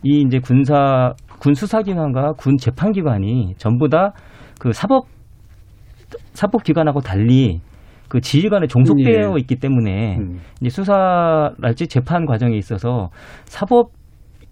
이 0.04 0.24
이제 0.28 0.40
군사 0.40 1.14
군 1.40 1.54
수사기관과 1.54 2.34
군 2.34 2.58
재판기관이 2.58 3.56
전부 3.58 3.90
다 3.90 4.12
그 4.64 4.72
사법 4.72 5.08
사법기관하고 6.32 7.02
달리 7.02 7.60
그 8.08 8.22
지휘관에 8.22 8.68
종속되어 8.68 9.34
예. 9.36 9.40
있기 9.42 9.56
때문에 9.58 10.18
음. 10.20 10.40
이제 10.62 10.70
수사랄지 10.70 11.88
재판 11.88 12.26
과정에 12.26 12.56
있어서 12.56 13.10
사법 13.44 13.92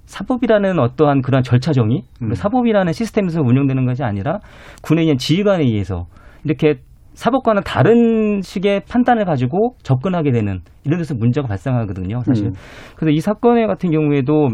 사법이라는 0.05 0.79
어떠한 0.79 1.21
그런 1.21 1.43
절차 1.43 1.71
정의, 1.71 2.03
음. 2.21 2.33
사법이라는 2.33 2.91
시스템에서 2.91 3.39
운영되는 3.41 3.85
것이 3.85 4.03
아니라 4.03 4.39
군에 4.81 5.03
의한 5.03 5.17
지휘관에 5.17 5.63
의해서 5.63 6.07
이렇게 6.43 6.81
사법과는 7.21 7.61
다른 7.63 8.41
식의 8.41 8.81
판단을 8.89 9.25
가지고 9.25 9.75
접근하게 9.83 10.31
되는 10.31 10.61
이런 10.83 10.97
데서 10.97 11.13
문제가 11.13 11.47
발생하거든요, 11.47 12.21
사실. 12.21 12.47
음. 12.47 12.51
그래서 12.95 13.11
이 13.15 13.19
사건의 13.19 13.67
같은 13.67 13.91
경우에도 13.91 14.47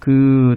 그 0.00 0.56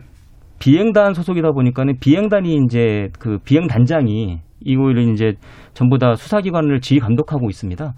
비행단 0.57 1.13
소속이다 1.13 1.51
보니까는 1.51 1.97
비행단이 1.99 2.57
이제 2.65 3.09
그 3.19 3.37
비행단장이 3.45 4.39
이거를 4.61 5.11
이제 5.13 5.33
전부 5.75 5.99
다 5.99 6.15
수사기관을 6.15 6.79
지휘 6.81 6.99
감독하고 6.99 7.47
있습니다. 7.47 7.93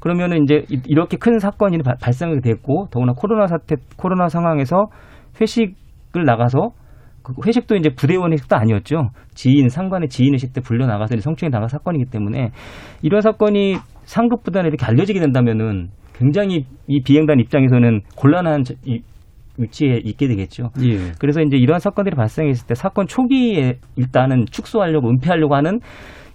그러면은 0.00 0.42
이제 0.42 0.64
이- 0.68 0.82
이렇게 0.86 1.16
큰 1.16 1.38
사건이 1.38 1.78
발- 1.78 1.96
발생하게 2.02 2.40
됐고 2.42 2.88
더구나 2.90 3.14
코로나 3.16 3.46
사태 3.46 3.76
코로나 3.96 4.28
상황에서 4.28 4.88
회식을 5.40 6.24
나가서 6.26 6.58
그 6.60 6.79
회식도 7.46 7.76
이제 7.76 7.90
부대원 7.90 8.32
회식도 8.32 8.56
아니었죠. 8.56 9.10
지인 9.34 9.68
상관의 9.68 10.08
지인 10.08 10.34
회식 10.34 10.52
때 10.52 10.60
불려 10.60 10.86
나가서 10.86 11.16
성추행 11.20 11.50
당한 11.50 11.68
사건이기 11.68 12.10
때문에 12.10 12.50
이런 13.02 13.20
사건이 13.20 13.76
상급 14.04 14.42
부단에 14.42 14.68
이렇게 14.68 14.84
알려지게 14.86 15.20
된다면은 15.20 15.88
굉장히 16.14 16.64
이 16.86 17.00
비행단 17.02 17.40
입장에서는 17.40 18.00
곤란한 18.16 18.64
저- 18.64 18.74
이 18.84 19.00
위치에 19.58 20.00
있게 20.04 20.26
되겠죠. 20.28 20.70
예. 20.82 21.12
그래서 21.18 21.40
이제 21.42 21.56
이러한 21.56 21.80
사건들이 21.80 22.16
발생했을 22.16 22.66
때 22.66 22.74
사건 22.74 23.06
초기에 23.06 23.78
일단은 23.96 24.46
축소하려고 24.50 25.10
은폐하려고 25.10 25.54
하는 25.54 25.80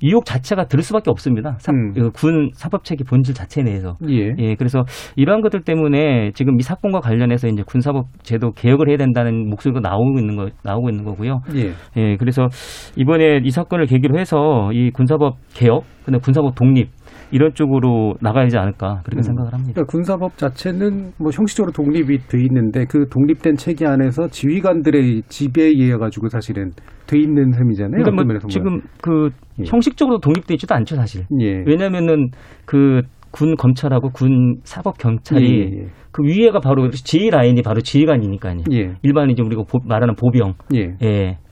의혹 0.03 0.25
자체가 0.25 0.65
들 0.65 0.81
수밖에 0.81 1.09
없습니다. 1.09 1.55
사- 1.59 1.71
음. 1.71 1.93
그군 1.93 2.49
사법체계 2.53 3.03
본질 3.05 3.33
자체 3.33 3.61
내에서. 3.63 3.95
예. 4.09 4.33
예, 4.37 4.55
그래서 4.55 4.83
이러한 5.15 5.41
것들 5.41 5.61
때문에 5.61 6.31
지금 6.33 6.59
이 6.59 6.63
사건과 6.63 6.99
관련해서 6.99 7.47
이제 7.47 7.63
군사법 7.65 8.05
제도 8.23 8.51
개혁을 8.51 8.89
해야 8.89 8.97
된다는 8.97 9.49
목소리가 9.49 9.79
나오고 9.79 10.19
있는 10.19 10.35
거 10.35 10.49
나오고 10.63 10.89
있는 10.89 11.03
거고요. 11.05 11.41
예. 11.55 11.71
예, 11.97 12.15
그래서 12.17 12.47
이번에 12.95 13.39
이 13.43 13.49
사건을 13.49 13.85
계기로 13.85 14.19
해서 14.19 14.71
이 14.73 14.91
군사법 14.91 15.35
개혁, 15.53 15.83
근데 16.05 16.19
군사법 16.19 16.55
독립 16.55 16.89
이런 17.35 17.53
쪽으로 17.53 18.15
나가야 18.21 18.45
하지 18.45 18.57
않을까 18.57 19.01
그렇게 19.03 19.19
음. 19.19 19.21
생각을 19.23 19.53
합니다. 19.53 19.73
그러니까 19.73 19.91
군사법 19.91 20.37
자체는 20.37 21.11
뭐 21.19 21.31
형식적으로 21.33 21.71
독립이 21.73 22.19
돼 22.29 22.39
있는데 22.43 22.85
그 22.85 23.07
독립된 23.09 23.55
체계 23.55 23.85
안에서 23.85 24.27
지휘관들의 24.29 25.23
지배에 25.27 25.65
의해 25.67 25.97
가지고 25.97 26.29
사실은 26.29 26.71
돼 27.07 27.19
있는 27.19 27.51
셈이잖아요. 27.51 28.03
그러니까 28.03 28.23
뭐 28.23 28.39
지금 28.47 28.79
그 29.01 29.29
예. 29.59 29.63
형식적으로 29.67 30.19
독립돼 30.19 30.53
있지도 30.53 30.73
않죠 30.75 30.95
사실. 30.95 31.25
예. 31.41 31.63
왜냐하면은 31.67 32.29
그 32.65 33.01
군 33.35 33.57
검찰하고 33.57 34.11
군 34.11 34.55
사법 34.63 34.97
경찰이 34.97 35.43
예, 35.59 35.63
예. 35.81 35.85
그 36.13 36.23
위에가 36.23 36.61
바로 36.61 36.89
지휘 36.89 37.29
라인이 37.29 37.61
바로 37.63 37.81
지휘관이니까요. 37.81 38.59
예. 38.71 38.93
일반 39.03 39.29
이제 39.29 39.43
우리가 39.43 39.63
보- 39.63 39.81
말하는 39.85 40.15
보병. 40.15 40.53
예. 40.73 40.95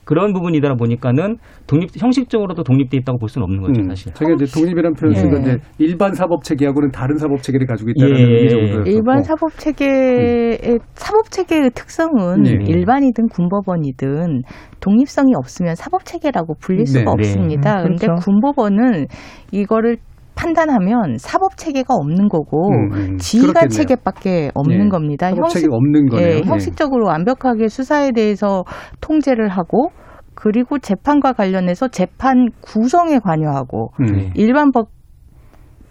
예. 0.04 0.06
그런 0.06 0.32
부분이다 0.32 0.74
보니까는 0.74 1.36
독립 1.66 1.90
형식적으로도 1.96 2.62
독립돼 2.62 2.96
있다고 2.98 3.18
볼 3.18 3.28
수는 3.28 3.44
없는 3.44 3.62
거죠 3.62 3.80
음, 3.80 3.88
사실. 3.88 4.12
저희가 4.14 4.34
이제 4.34 4.58
독립이라는 4.58 4.94
표현을 4.94 5.16
쓴 5.16 5.46
예. 5.48 5.56
일반 5.78 6.12
사법 6.12 6.44
체계하고는 6.44 6.90
다른 6.90 7.16
사법 7.16 7.42
체계를 7.42 7.66
가지고 7.66 7.90
있다는 7.90 8.16
예, 8.16 8.20
예, 8.20 8.24
의미 8.24 8.44
예. 8.44 8.48
정도였고 8.48 8.90
일반 8.90 9.22
사법 9.22 9.58
체계의 9.58 10.78
사법 10.94 11.30
체계의 11.30 11.70
특성은 11.74 12.46
예. 12.46 12.50
일반이든 12.66 13.28
군법원이든 13.28 14.42
독립성이 14.80 15.34
없으면 15.34 15.74
사법 15.74 16.04
체계라고 16.04 16.54
불릴 16.60 16.86
수가 16.86 17.04
네. 17.04 17.10
없습니다. 17.10 17.78
음, 17.78 17.82
그런데 17.84 18.06
그렇죠. 18.06 18.24
군법원은 18.24 19.06
이거를 19.52 19.96
판단하면 20.34 21.16
사법 21.18 21.56
체계가 21.56 21.94
없는 21.94 22.28
거고 22.28 22.70
음, 22.70 22.92
음. 22.92 23.16
지휘관 23.18 23.52
그렇겠네요. 23.52 23.68
체계밖에 23.78 24.50
없는 24.54 24.86
예. 24.86 24.88
겁니다. 24.88 25.30
형식- 25.34 25.72
없는 25.72 26.08
거네요. 26.08 26.26
예, 26.28 26.36
예. 26.38 26.42
형식적으로 26.44 27.06
완벽하게 27.06 27.68
수사에 27.68 28.10
대해서 28.12 28.64
통제를 29.00 29.48
하고 29.48 29.90
그리고 30.34 30.78
재판과 30.78 31.32
관련해서 31.32 31.88
재판 31.88 32.48
구성에 32.60 33.18
관여하고 33.20 33.90
음. 34.00 34.30
일반 34.34 34.72
법 34.72 34.88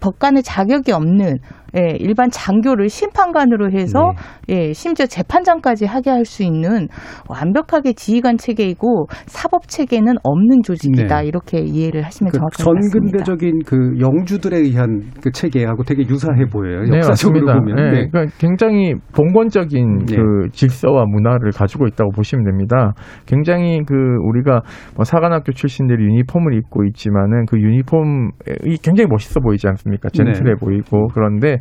법관의 0.00 0.42
자격이 0.42 0.92
없는 0.92 1.38
예, 1.76 1.96
일반 1.98 2.28
장교를 2.30 2.88
심판관으로 2.88 3.70
해서 3.70 4.12
예, 4.48 4.72
심지어 4.72 5.06
재판장까지 5.06 5.86
하게 5.86 6.10
할 6.10 6.24
수 6.24 6.42
있는 6.42 6.88
완벽하게 7.28 7.92
지휘관 7.92 8.38
체계이고 8.38 9.06
사법 9.26 9.68
체계는 9.68 10.14
없는 10.22 10.62
조직이다 10.62 11.20
네. 11.20 11.26
이렇게 11.26 11.58
이해를 11.60 12.02
하시면 12.02 12.30
그 12.32 12.38
정확할 12.38 12.64
것 12.64 12.74
같습니다. 12.74 13.24
전근대적인 13.24 13.58
그 13.66 14.00
영주들에 14.00 14.56
의한 14.58 15.02
그 15.22 15.30
체계하고 15.30 15.82
되게 15.84 16.02
유사해 16.08 16.46
보여요. 16.46 16.80
네, 16.82 16.96
역사적으로 16.96 17.44
맞습니다. 17.46 17.60
보면. 17.60 17.92
네, 17.92 18.08
그러니까 18.08 18.36
굉장히 18.38 18.94
봉건적인 19.14 20.06
네. 20.06 20.16
그 20.16 20.48
질서와 20.52 21.04
문화를 21.06 21.50
가지고 21.52 21.86
있다고 21.86 22.10
보시면 22.12 22.44
됩니다. 22.44 22.94
굉장히 23.26 23.82
그 23.86 23.94
우리가 23.94 24.62
뭐 24.96 25.04
사관학교 25.04 25.52
출신들이 25.52 26.04
유니폼을 26.04 26.54
입고 26.54 26.84
있지만은 26.84 27.44
그 27.46 27.60
유니폼이 27.60 28.78
굉장히 28.82 29.08
멋있어 29.08 29.40
보이지 29.40 29.68
않습니까? 29.68 30.08
젠틀해 30.10 30.52
네. 30.52 30.54
보이고 30.58 31.08
그런데 31.12 31.58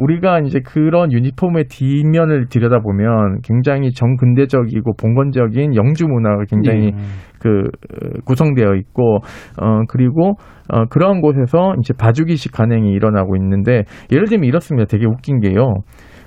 우리가 0.00 0.40
이제 0.40 0.60
그런 0.60 1.12
유니폼의 1.12 1.66
뒷면을 1.68 2.48
들여다보면 2.48 3.42
굉장히 3.44 3.92
정근대적이고 3.92 4.94
봉건적인 4.96 5.76
영주 5.76 6.06
문화가 6.06 6.44
굉장히 6.48 6.88
음. 6.88 6.98
그 7.38 7.60
어, 7.60 8.20
구성되어 8.24 8.74
있고 8.74 9.18
어 9.60 9.82
그리고 9.88 10.34
어 10.68 10.86
그런 10.86 11.20
곳에서 11.20 11.74
이제 11.78 11.94
봐주기식 11.96 12.52
간행이 12.52 12.90
일어나고 12.90 13.36
있는데 13.36 13.84
예를 14.10 14.26
들면 14.26 14.46
이렇습니다. 14.46 14.86
되게 14.88 15.06
웃긴 15.06 15.40
게요. 15.40 15.74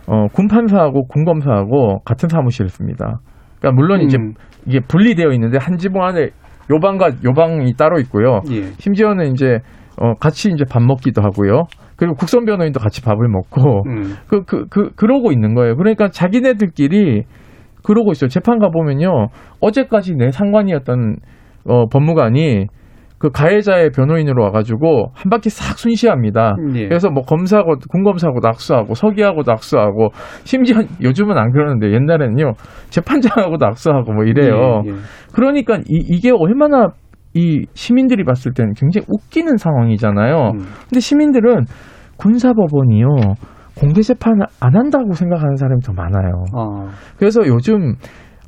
어 0.07 0.27
군판사하고 0.27 1.07
군검사하고 1.07 1.99
같은 2.05 2.29
사무실을 2.29 2.69
씁니다. 2.69 3.19
그러니까 3.59 3.81
물론 3.81 4.01
이제 4.01 4.17
음. 4.17 4.33
이게 4.65 4.79
분리되어 4.79 5.31
있는데 5.33 5.57
한 5.59 5.77
지붕 5.77 6.03
안에 6.03 6.29
요방과 6.71 7.11
요방이 7.25 7.73
따로 7.73 7.99
있고요. 7.99 8.41
예. 8.51 8.61
심지어는 8.77 9.31
이제 9.31 9.59
어 9.99 10.13
같이 10.13 10.51
이제 10.51 10.63
밥 10.69 10.83
먹기도 10.83 11.21
하고요. 11.21 11.63
그리고 11.97 12.15
국선 12.15 12.45
변호인도 12.45 12.79
같이 12.79 13.01
밥을 13.03 13.27
먹고 13.27 13.83
음. 13.87 14.15
그, 14.27 14.43
그, 14.43 14.65
그, 14.69 14.91
그러고 14.95 15.31
있는 15.31 15.55
거예요. 15.55 15.75
그러니까 15.75 16.09
자기네들끼리 16.09 17.23
그러고 17.83 18.11
있어요. 18.11 18.29
재판 18.29 18.59
가보면요. 18.59 19.27
어제까지 19.61 20.15
내 20.15 20.31
상관이었던, 20.31 21.15
어, 21.65 21.87
법무관이 21.87 22.67
그 23.17 23.31
가해자의 23.31 23.89
변호인으로 23.91 24.43
와가지고 24.43 25.11
한 25.15 25.29
바퀴 25.31 25.49
싹 25.49 25.79
순시합니다. 25.79 26.55
예. 26.75 26.87
그래서 26.87 27.09
뭐 27.09 27.23
검사하고, 27.23 27.77
군검사하고 27.89 28.39
낙수하고, 28.43 28.93
서기하고 28.93 29.41
낙수하고, 29.45 30.09
심지어 30.43 30.81
요즘은 31.01 31.35
안 31.35 31.51
그러는데 31.51 31.93
옛날에는요. 31.93 32.53
재판장하고 32.89 33.57
낙수하고 33.57 34.13
뭐 34.13 34.23
이래요. 34.23 34.83
예, 34.85 34.89
예. 34.89 34.93
그러니까 35.33 35.77
이, 35.77 36.05
이게 36.09 36.31
얼마나 36.31 36.89
이 37.33 37.65
시민들이 37.73 38.23
봤을 38.23 38.53
때는 38.53 38.73
굉장히 38.73 39.05
웃기는 39.09 39.57
상황이잖아요. 39.57 40.51
음. 40.55 40.59
근데 40.89 40.99
시민들은 40.99 41.65
군사법원이요 42.17 43.07
공개 43.77 44.01
재판을 44.01 44.45
안 44.59 44.75
한다고 44.75 45.13
생각하는 45.13 45.55
사람이 45.55 45.81
더 45.81 45.93
많아요. 45.93 46.43
아, 46.55 46.87
그래서 47.17 47.41
요즘 47.45 47.93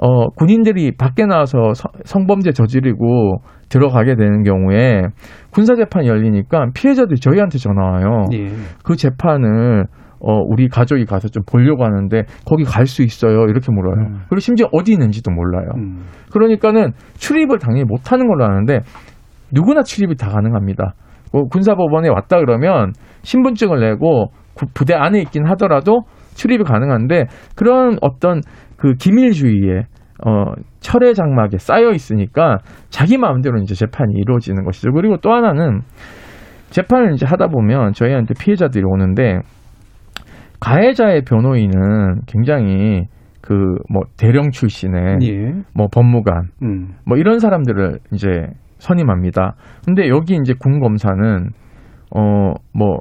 어 0.02 0.28
군인들이 0.30 0.94
밖에 0.98 1.26
나와서 1.26 1.74
서- 1.74 1.89
성범죄 2.06 2.52
저지르고 2.54 3.42
들어가게 3.68 4.15
되는 4.15 4.44
경우에 4.44 5.04
군사 5.52 5.76
재판이 5.76 6.08
열리니까 6.08 6.68
피해자들이 6.74 7.20
저희한테 7.20 7.58
전화 7.60 7.84
와요. 7.84 8.24
예. 8.34 8.48
그 8.84 8.96
재판을 8.96 9.86
어 10.22 10.34
우리 10.48 10.68
가족이 10.68 11.06
가서 11.06 11.28
좀 11.30 11.44
보려고 11.46 11.84
하는데 11.86 12.24
거기 12.46 12.64
갈 12.64 12.86
수 12.86 13.04
있어요 13.04 13.46
이렇게 13.46 13.72
물어요. 13.72 14.06
음. 14.08 14.14
그리고 14.30 14.40
심지어 14.40 14.68
어디 14.74 14.92
있는지도 14.94 15.32
몰라요. 15.32 15.70
음. 15.78 16.06
그러니까는 16.32 16.92
출입을 17.18 17.60
당연히 17.60 17.86
못 17.86 18.12
하는 18.12 18.28
걸로 18.28 18.46
아는데 18.46 18.80
누구나 19.54 19.82
출입이 19.84 20.16
다 20.16 20.30
가능합니다. 20.30 20.94
뭐 21.32 21.44
군사법원에 21.46 22.10
왔다 22.10 22.38
그러면 22.40 22.92
신분증을 23.24 23.80
내고 23.80 24.28
구- 24.56 24.66
부대 24.74 24.94
안에 24.96 25.22
있긴 25.22 25.46
하더라도 25.50 26.02
출입이 26.36 26.64
가능한데 26.64 27.26
그런 27.56 27.98
어떤 28.02 28.42
그 28.78 28.94
기밀주의에 28.96 29.84
어, 30.26 30.52
철의 30.82 31.14
장막에 31.16 31.58
쌓여 31.58 31.92
있으니까 31.92 32.58
자기 32.90 33.18
마음대로 33.18 33.58
이제 33.60 33.74
재판이 33.76 34.14
이루어지는 34.18 34.66
것이죠. 34.66 34.92
그리고 34.92 35.18
또 35.18 35.32
하나는 35.32 35.82
재판을 36.72 37.14
이제 37.14 37.26
하다 37.26 37.48
보면 37.48 37.94
저희한테 37.94 38.34
피해자들이 38.40 38.84
오는데 38.86 39.40
가해자의 40.60 41.24
변호인은 41.24 42.22
굉장히 42.28 43.06
그 43.41 43.54
뭐 43.89 44.04
대령 44.17 44.52
출신의 44.52 45.17
예. 45.24 45.54
뭐 45.74 45.88
법무관 45.91 46.50
음. 46.62 46.95
뭐 47.06 47.17
이런 47.17 47.39
사람들을 47.39 48.00
이제 48.13 48.28
선임합니다. 48.78 49.56
근데 49.86 50.08
여기 50.10 50.36
이제 50.36 50.54
군 50.60 50.80
검사는 50.80 51.50
어 52.15 52.54
뭐 52.74 53.00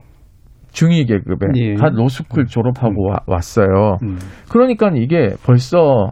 중위 0.70 1.04
계급에 1.06 1.46
예. 1.56 1.74
한 1.80 1.94
로스쿨 1.94 2.46
졸업하고 2.46 3.08
와- 3.08 3.20
왔어요. 3.26 3.96
음. 4.02 4.16
그러니까 4.50 4.90
이게 4.94 5.30
벌써 5.44 6.10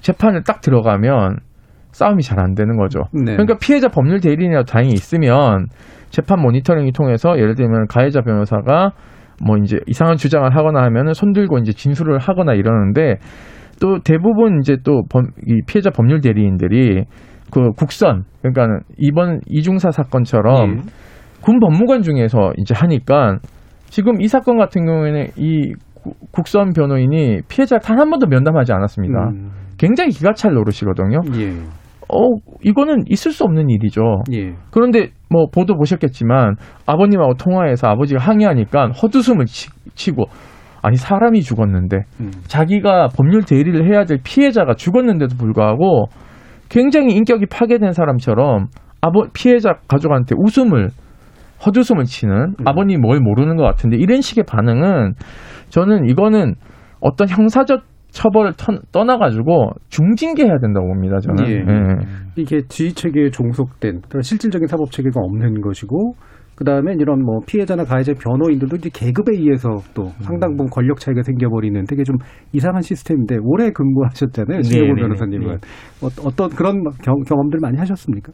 재판을 0.00 0.42
딱 0.44 0.60
들어가면 0.60 1.36
싸움이 1.92 2.22
잘 2.22 2.38
안 2.40 2.54
되는 2.54 2.76
거죠. 2.76 3.00
네. 3.12 3.32
그러니까 3.32 3.56
피해자 3.60 3.88
법률 3.88 4.20
대리인이라도 4.20 4.64
다행히 4.64 4.92
있으면 4.92 5.66
재판 6.10 6.40
모니터링을 6.40 6.92
통해서 6.92 7.36
예를 7.38 7.54
들면 7.56 7.86
가해자 7.88 8.20
변호사가 8.22 8.92
뭐 9.44 9.56
이제 9.58 9.78
이상한 9.86 10.16
주장을 10.16 10.54
하거나 10.56 10.82
하면은 10.84 11.12
손들고 11.14 11.58
이제 11.58 11.72
진술을 11.72 12.18
하거나 12.18 12.54
이러는데 12.54 13.16
또 13.80 13.98
대부분 14.02 14.60
이제 14.60 14.76
또이 14.82 15.60
피해자 15.66 15.90
법률 15.90 16.20
대리인들이 16.20 17.04
그 17.52 17.70
국선 17.76 18.24
그러니까 18.42 18.80
이번 18.98 19.40
이중사 19.46 19.90
사건처럼 19.90 20.78
예. 20.78 20.80
군 21.42 21.60
법무관 21.60 22.02
중에서 22.02 22.52
이제 22.56 22.74
하니까 22.74 23.36
지금 23.86 24.20
이 24.20 24.26
사건 24.28 24.56
같은 24.56 24.84
경우에는 24.86 25.26
이 25.36 25.72
구- 25.94 26.14
국선 26.32 26.72
변호인이 26.72 27.42
피해자 27.48 27.78
단 27.78 27.98
한 27.98 28.10
번도 28.10 28.26
면담하지 28.26 28.72
않았습니다. 28.72 29.28
음. 29.28 29.50
굉장히 29.78 30.10
기가 30.10 30.32
찰 30.32 30.54
노릇이거든요. 30.54 31.20
예. 31.38 31.52
어, 32.08 32.36
이거는 32.62 33.04
있을 33.08 33.32
수 33.32 33.44
없는 33.44 33.68
일이죠. 33.68 34.22
예. 34.32 34.54
그런데 34.70 35.10
뭐 35.28 35.46
보도 35.52 35.76
보셨겠지만 35.76 36.56
아버님하고 36.86 37.34
통화해서 37.34 37.88
아버지가 37.88 38.20
항의하니까 38.20 38.90
헛웃음을 38.90 39.46
치, 39.46 40.10
고 40.12 40.26
아니 40.82 40.96
사람이 40.96 41.42
죽었는데 41.42 41.96
음. 42.20 42.30
자기가 42.46 43.08
법률 43.16 43.42
대리를 43.42 43.92
해야 43.92 44.04
될 44.04 44.18
피해자가 44.22 44.74
죽었는데도 44.74 45.36
불구하고 45.36 46.06
굉장히 46.68 47.14
인격이 47.16 47.46
파괴된 47.46 47.92
사람처럼 47.92 48.66
아버 49.00 49.24
피해자 49.32 49.74
가족한테 49.88 50.34
웃음을 50.38 50.90
헛웃음을 51.64 52.04
치는 52.04 52.54
아버님 52.64 53.00
뭘 53.00 53.20
모르는 53.20 53.56
것 53.56 53.64
같은데 53.64 53.96
이런 53.96 54.20
식의 54.20 54.44
반응은 54.44 55.14
저는 55.70 56.08
이거는 56.08 56.54
어떤 57.00 57.28
형사적 57.28 57.82
처벌을 58.16 58.54
턴- 58.56 58.80
떠나가지고 58.92 59.72
중징계해야 59.90 60.58
된다고 60.58 60.86
봅니다. 60.86 61.18
저는. 61.20 61.46
예. 61.48 61.56
예. 61.56 61.62
이게 62.36 62.62
지휘 62.66 62.92
체계에 62.94 63.28
종속된 63.30 64.00
그런 64.08 64.22
실질적인 64.22 64.66
사법 64.68 64.90
체계가 64.90 65.20
없는 65.20 65.60
것이고 65.60 66.14
그다음에 66.54 66.94
이런 66.98 67.22
뭐 67.22 67.40
피해자나 67.46 67.84
가해자 67.84 68.14
변호인들도 68.14 68.76
이제 68.76 68.88
계급에 68.90 69.36
의해서 69.36 69.68
또 69.92 70.06
상당 70.22 70.52
부분 70.56 70.68
권력 70.70 70.98
차이가 70.98 71.20
생겨버리는 71.22 71.84
되게 71.84 72.02
좀 72.04 72.16
이상한 72.54 72.80
시스템인데 72.80 73.36
오래 73.42 73.70
근무하셨잖아요 73.70 74.62
신동훈 74.62 74.94
네, 74.94 74.94
네, 74.94 75.02
변호사님은 75.02 75.46
네. 75.48 76.06
어, 76.24 76.30
떤 76.34 76.48
그런 76.48 76.82
경, 77.02 77.16
경험들 77.28 77.58
많이 77.60 77.76
하셨습니까? 77.76 78.32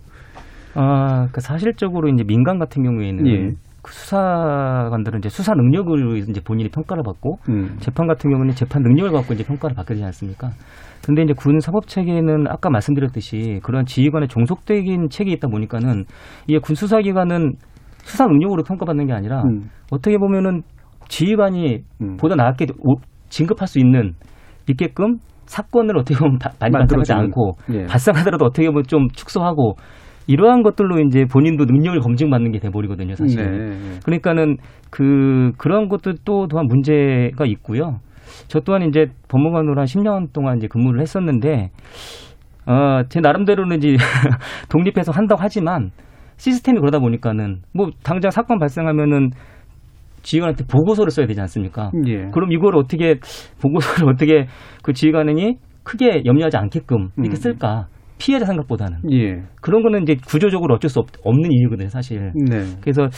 아, 0.74 1.26
그 1.32 1.40
사실적으로 1.40 2.08
이제 2.08 2.22
민간 2.22 2.60
같은 2.60 2.84
경우에는 2.84 3.26
예. 3.26 3.48
그 3.82 3.92
수사관들은 3.92 5.18
이제 5.18 5.28
수사 5.28 5.54
능력을 5.54 6.18
이제 6.28 6.40
본인이 6.40 6.68
평가를 6.68 7.02
받고 7.02 7.38
음. 7.48 7.76
재판 7.80 8.06
같은 8.06 8.30
경우는 8.30 8.54
재판 8.54 8.82
능력을 8.82 9.10
갖고 9.12 9.34
이제 9.34 9.44
평가를 9.44 9.74
받게 9.74 9.94
되지 9.94 10.04
않습니까? 10.04 10.50
근데 11.04 11.22
이제 11.22 11.32
군 11.36 11.58
사법 11.58 11.88
체계는 11.88 12.46
아까 12.48 12.70
말씀드렸듯이 12.70 13.58
그런 13.64 13.84
지휘관의 13.84 14.28
종속적인 14.28 15.08
체계에 15.10 15.34
있다 15.34 15.48
보니까는 15.48 16.04
이게 16.46 16.58
군 16.60 16.76
수사기관은 16.76 17.54
수사 18.04 18.26
능력으로 18.26 18.62
평가받는 18.62 19.06
게 19.06 19.12
아니라 19.12 19.42
음. 19.42 19.68
어떻게 19.90 20.16
보면은 20.16 20.62
지휘관이 21.08 21.78
음. 22.02 22.16
보다 22.18 22.36
나았게 22.36 22.66
오- 22.84 23.00
진급할 23.30 23.66
수 23.66 23.78
있는 23.80 24.12
있게끔 24.68 25.16
사건을 25.46 25.98
어떻게 25.98 26.16
보면 26.18 26.38
다- 26.38 26.50
많이 26.60 26.70
만들어지는. 26.70 27.20
않고 27.20 27.52
예. 27.72 27.84
발생하더라도 27.86 28.44
어떻게 28.46 28.68
보면 28.68 28.84
좀 28.84 29.08
축소하고 29.08 29.74
이러한 30.26 30.62
것들로 30.62 31.00
이제 31.00 31.24
본인도 31.24 31.64
능력을 31.64 31.98
검증받는 32.00 32.52
게 32.52 32.58
돼버리거든요, 32.58 33.14
사실. 33.14 33.42
네. 33.42 33.98
그러니까는 34.04 34.56
그 34.90 35.52
그런 35.58 35.88
것도 35.88 36.14
또 36.24 36.46
또한 36.48 36.66
문제가 36.66 37.44
있고요. 37.46 38.00
저 38.48 38.60
또한 38.60 38.82
이제 38.82 39.06
법무관으로 39.28 39.78
한 39.78 39.84
10년 39.84 40.32
동안 40.32 40.58
이제 40.58 40.66
근무를 40.68 41.00
했었는데 41.00 41.70
어, 42.66 43.02
제 43.08 43.20
나름대로는 43.20 43.78
이제 43.78 43.96
독립해서 44.70 45.12
한다고 45.12 45.40
하지만 45.42 45.90
시스템이 46.36 46.78
그러다 46.78 46.98
보니까는 46.98 47.62
뭐 47.74 47.90
당장 48.02 48.30
사건 48.30 48.58
발생하면은 48.58 49.30
지휘관한테 50.22 50.64
보고서를 50.66 51.10
써야 51.10 51.26
되지 51.26 51.40
않습니까? 51.40 51.90
예. 52.06 52.28
그럼 52.30 52.52
이걸 52.52 52.76
어떻게 52.76 53.16
보고서를 53.60 54.08
어떻게 54.14 54.46
그 54.82 54.92
지휘관이 54.92 55.58
크게 55.82 56.22
염려하지 56.24 56.56
않게끔 56.56 57.10
이렇게 57.16 57.32
음. 57.32 57.34
쓸까? 57.34 57.86
피해자 58.22 58.46
생각보다는 58.46 58.98
예. 59.10 59.42
그런 59.60 59.82
거는 59.82 60.02
이제 60.02 60.14
구조적으로 60.24 60.74
어쩔 60.76 60.88
수 60.88 61.00
없, 61.00 61.06
없는 61.24 61.50
이유거든요, 61.50 61.88
사실. 61.88 62.30
네. 62.48 62.62
그래서 62.80 63.08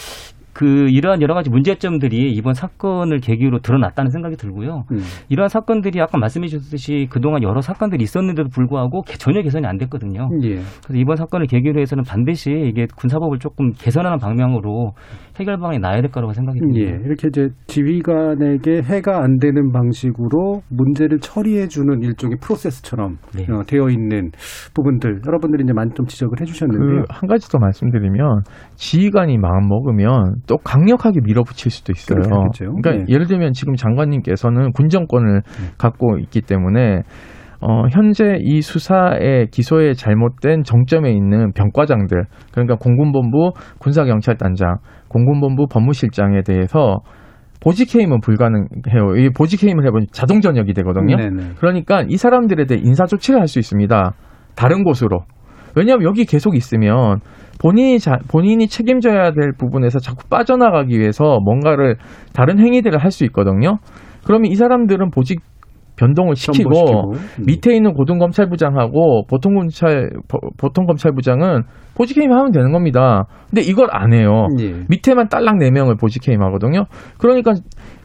그 0.55 0.87
이러한 0.89 1.21
여러 1.21 1.35
가지 1.35 1.51
문제점들이 1.51 2.33
이번 2.33 2.55
사건을 2.55 3.19
계기로 3.19 3.59
드러났다는 3.59 4.13
생각이 4.13 4.37
들고요. 4.37 4.85
음. 4.93 5.01
이러한 5.29 5.49
사건들이 5.49 6.01
아까 6.01 6.17
말씀해 6.17 6.47
주셨듯이 6.47 7.09
그동안 7.11 7.43
여러 7.43 7.61
사건들이 7.61 8.05
있었는데도 8.05 8.49
불구하고 8.51 9.03
개- 9.03 9.19
전혀 9.19 9.43
개선이 9.43 9.67
안 9.67 9.77
됐거든요. 9.79 10.31
예. 10.45 10.55
그래서 10.85 10.95
이번 10.95 11.17
사건을 11.17 11.49
계기로 11.49 11.81
해서는 11.81 12.05
반드시 12.05 12.51
이게 12.53 12.87
군사법을 12.97 13.41
조금 13.41 13.73
개선하는 13.73 14.19
방향으로 14.19 14.93
해결 15.39 15.59
방안이 15.59 15.79
나야 15.81 16.01
될 16.01 16.11
거라고 16.11 16.33
생각이 16.33 16.61
듭니다. 16.61 16.81
예, 16.81 16.97
이렇게 17.05 17.29
이제 17.29 17.49
지휘관에게 17.67 18.83
해가 18.83 19.23
안 19.25 19.39
되는 19.39 19.73
방식으로 19.73 20.63
문제를 20.69 21.19
처리해 21.19 21.67
주는 21.69 22.03
일종의 22.03 22.37
프로세스처럼 22.41 23.17
네. 23.37 23.47
어, 23.53 23.63
되어 23.67 23.89
있는 23.89 24.31
부분들 24.75 25.23
여러분들이 25.27 25.65
이제 25.65 25.73
많이 25.73 25.91
좀 25.95 26.07
지적을 26.07 26.41
해주셨는데요. 26.41 27.03
그 27.09 27.15
한 27.15 27.29
가지 27.29 27.51
더 27.51 27.59
말씀드리면 27.59 28.43
지휘관이 28.75 29.39
마음 29.39 29.69
먹으면 29.69 30.37
또 30.47 30.59
강력하게 30.59 31.21
밀어붙일 31.25 31.71
수도 31.71 31.93
있어요. 31.93 32.17
그렇게 32.21 32.35
하겠죠. 32.35 32.65
그러니까 32.67 32.91
네. 32.91 32.99
음. 32.99 33.05
예를 33.09 33.27
들면 33.27 33.53
지금 33.53 33.75
장관님께서는 33.77 34.73
군정권을 34.73 35.43
갖고 35.79 36.19
있기 36.19 36.43
때문에 36.43 37.03
어, 37.67 37.87
현재 37.91 38.37
이 38.43 38.61
수사의 38.61 39.47
기소에 39.51 39.95
잘못된 39.95 40.65
정점에 40.65 41.11
있는 41.11 41.53
병과장들, 41.53 42.25
그러니까 42.53 42.77
공군본부 42.77 43.53
군사경찰단장, 43.79 44.77
공군본부 45.09 45.67
법무실장에 45.71 46.43
대해서 46.43 46.99
보직해임은 47.63 48.21
불가능해요. 48.21 49.17
이 49.17 49.31
보직해임을 49.31 49.87
해보면 49.87 50.09
자동 50.13 50.43
전역이 50.43 50.75
되거든요. 50.75 51.17
네네. 51.17 51.53
그러니까 51.59 52.03
이 52.07 52.19
사람들에 52.19 52.67
대해 52.67 52.83
인사 52.85 53.07
조치를 53.07 53.41
할 53.41 53.49
수 53.49 53.59
있습니다. 53.59 54.13
다른 54.55 54.85
곳으로. 54.85 55.21
왜냐하면 55.75 56.07
여기 56.07 56.27
계속 56.27 56.57
있으면 56.57 57.21
본인이 57.59 57.99
자, 57.99 58.19
본인이 58.31 58.69
책임져야 58.69 59.33
될 59.33 59.53
부분에서 59.57 59.99
자꾸 60.01 60.29
빠져나가기 60.29 60.99
위해서 60.99 61.39
뭔가를 61.43 61.97
다른 62.35 62.59
행위들을 62.59 62.99
할 62.99 63.11
수 63.11 63.25
있거든요. 63.25 63.79
그러면 64.27 64.51
이 64.51 64.55
사람들은 64.55 65.11
보직 65.11 65.41
변동을 65.97 66.35
시키고. 66.37 67.13
음. 67.13 67.45
밑에 67.47 67.75
있는 67.75 67.93
고등검찰부장하고 67.95 69.27
보통검찰 69.29 70.11
보- 70.29 70.41
보통검찰부장은 70.59 71.63
보직해임 71.97 72.33
하면 72.33 72.51
되는 72.53 72.73
겁니다. 72.73 73.25
근데 73.49 73.63
이걸 73.63 73.89
안 73.93 74.13
해요. 74.13 74.49
예. 74.59 74.73
밑에만 74.89 75.29
딸랑 75.29 75.59
네 75.59 75.71
명을 75.71 75.97
보직해임 75.97 76.43
하거든요. 76.43 76.85
그러니까 77.19 77.53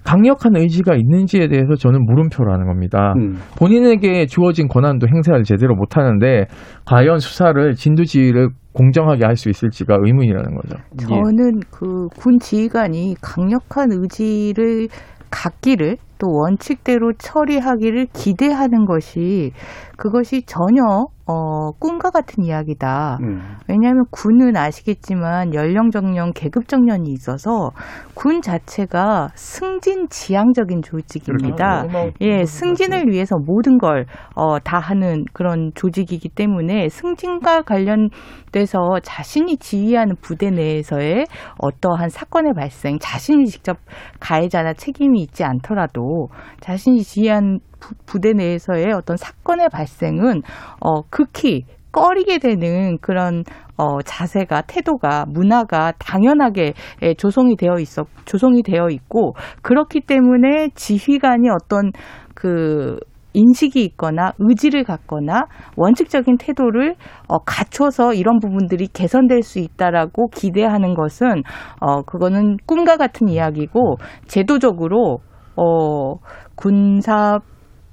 강력한 0.03 0.55
의지가 0.55 0.95
있는지에 0.95 1.47
대해서 1.47 1.75
저는 1.75 2.05
물음표라는 2.05 2.67
겁니다. 2.67 3.13
음. 3.17 3.37
본인에게 3.57 4.27
주어진 4.27 4.67
권한도 4.67 5.07
행사를 5.07 5.41
제대로 5.43 5.75
못 5.75 5.97
하는데 5.97 6.45
과연 6.85 7.17
수사를 7.19 7.73
진두지휘를 7.73 8.49
공정하게 8.73 9.25
할 9.25 9.35
수 9.35 9.49
있을지가 9.49 9.97
의문이라는 9.99 10.55
거죠. 10.55 10.75
저는 11.07 11.59
그 11.71 12.07
군 12.15 12.37
지휘관이 12.39 13.15
강력한 13.21 13.89
의지를 13.91 14.87
갖기를 15.31 15.97
또 16.19 16.31
원칙대로 16.31 17.13
처리하기를 17.17 18.07
기대하는 18.13 18.85
것이 18.85 19.53
그것이 19.97 20.43
전혀 20.45 21.07
어, 21.31 21.71
꿈과 21.73 22.09
같은 22.09 22.43
이야기다. 22.43 23.19
음. 23.21 23.39
왜냐하면 23.67 24.03
군은 24.09 24.57
아시겠지만 24.57 25.53
연령 25.53 25.91
정년, 25.91 26.33
계급 26.33 26.67
정년이 26.67 27.11
있어서 27.11 27.69
군 28.15 28.41
자체가 28.41 29.29
승진 29.35 30.07
지향적인 30.09 30.81
조직입니다. 30.81 31.83
그렇죠. 31.83 32.11
예, 32.21 32.45
승진을 32.45 33.09
위해서 33.09 33.35
모든 33.37 33.77
걸, 33.77 34.07
어, 34.35 34.57
다 34.57 34.79
하는 34.79 35.23
그런 35.31 35.71
조직이기 35.75 36.29
때문에 36.29 36.89
승진과 36.89 37.61
관련돼서 37.61 38.99
자신이 39.03 39.57
지휘하는 39.57 40.15
부대 40.21 40.49
내에서의 40.49 41.27
어떠한 41.59 42.09
사건의 42.09 42.53
발생, 42.55 42.97
자신이 42.99 43.45
직접 43.45 43.77
가해자나 44.19 44.73
책임이 44.73 45.21
있지 45.21 45.43
않더라도 45.43 46.29
자신이 46.59 47.03
지휘한 47.03 47.59
부, 47.79 47.95
부대 48.05 48.33
내에서의 48.33 48.91
어떤 48.93 49.17
사건의 49.17 49.69
발생은, 49.69 50.41
어, 50.79 51.01
극히 51.09 51.65
꺼리게 51.91 52.37
되는 52.39 52.97
그런 53.01 53.43
어, 53.77 54.01
자세가 54.01 54.63
태도가 54.67 55.25
문화가 55.27 55.93
당연하게 55.97 56.73
예, 57.01 57.13
조성이 57.13 57.55
되어 57.55 57.79
있어 57.79 58.05
조성이 58.25 58.61
되어 58.61 58.89
있고 58.89 59.33
그렇기 59.61 60.01
때문에 60.01 60.69
지휘관이 60.75 61.49
어떤 61.49 61.91
그 62.35 62.97
인식이 63.33 63.83
있거나 63.85 64.33
의지를 64.39 64.83
갖거나 64.83 65.45
원칙적인 65.77 66.37
태도를 66.37 66.95
어, 67.27 67.39
갖춰서 67.39 68.13
이런 68.13 68.39
부분들이 68.39 68.87
개선될 68.87 69.43
수 69.43 69.59
있다라고 69.59 70.29
기대하는 70.29 70.95
것은 70.95 71.43
어, 71.79 72.01
그거는 72.01 72.57
꿈과 72.65 72.97
같은 72.97 73.29
이야기고 73.29 73.97
제도적으로 74.27 75.19
어, 75.55 76.15
군사 76.55 77.39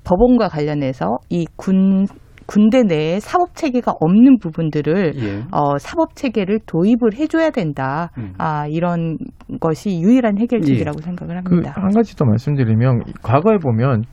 법원과 0.06 0.48
관련해서 0.48 1.18
이군 1.28 2.06
군대 2.46 2.82
내에 2.84 3.18
사법 3.18 3.56
체계가 3.56 3.92
없는 4.00 4.38
부분들을 4.38 5.14
예. 5.16 5.42
어, 5.50 5.78
사법 5.78 6.14
체계를 6.14 6.60
도입을 6.64 7.14
해줘야 7.14 7.50
된다. 7.50 8.10
음. 8.18 8.34
아 8.38 8.66
이런 8.68 9.18
것이 9.60 10.00
유일한 10.00 10.38
해결책이라고 10.38 11.00
생각을 11.00 11.42
그 11.42 11.50
합니다. 11.50 11.72
한 11.74 11.92
가지 11.92 12.14
더 12.14 12.24
말씀드리면 12.24 13.00
과거에 13.22 13.58
보면 13.58 14.04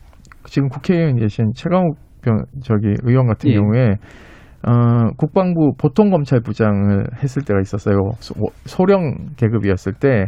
지금 0.46 0.68
국회의원 0.68 1.16
계신 1.16 1.52
최강욱 1.54 1.96
변, 2.24 2.44
저기 2.64 2.96
의원 3.04 3.28
같은 3.28 3.52
예. 3.52 3.56
경우에 3.56 3.98
어, 4.66 5.12
국방부 5.18 5.74
보통검찰부장을 5.78 7.06
했을 7.22 7.44
때가 7.44 7.60
있었어요. 7.60 7.98
소, 8.20 8.34
소령 8.66 9.28
계급이었을 9.36 9.94
때 9.94 10.26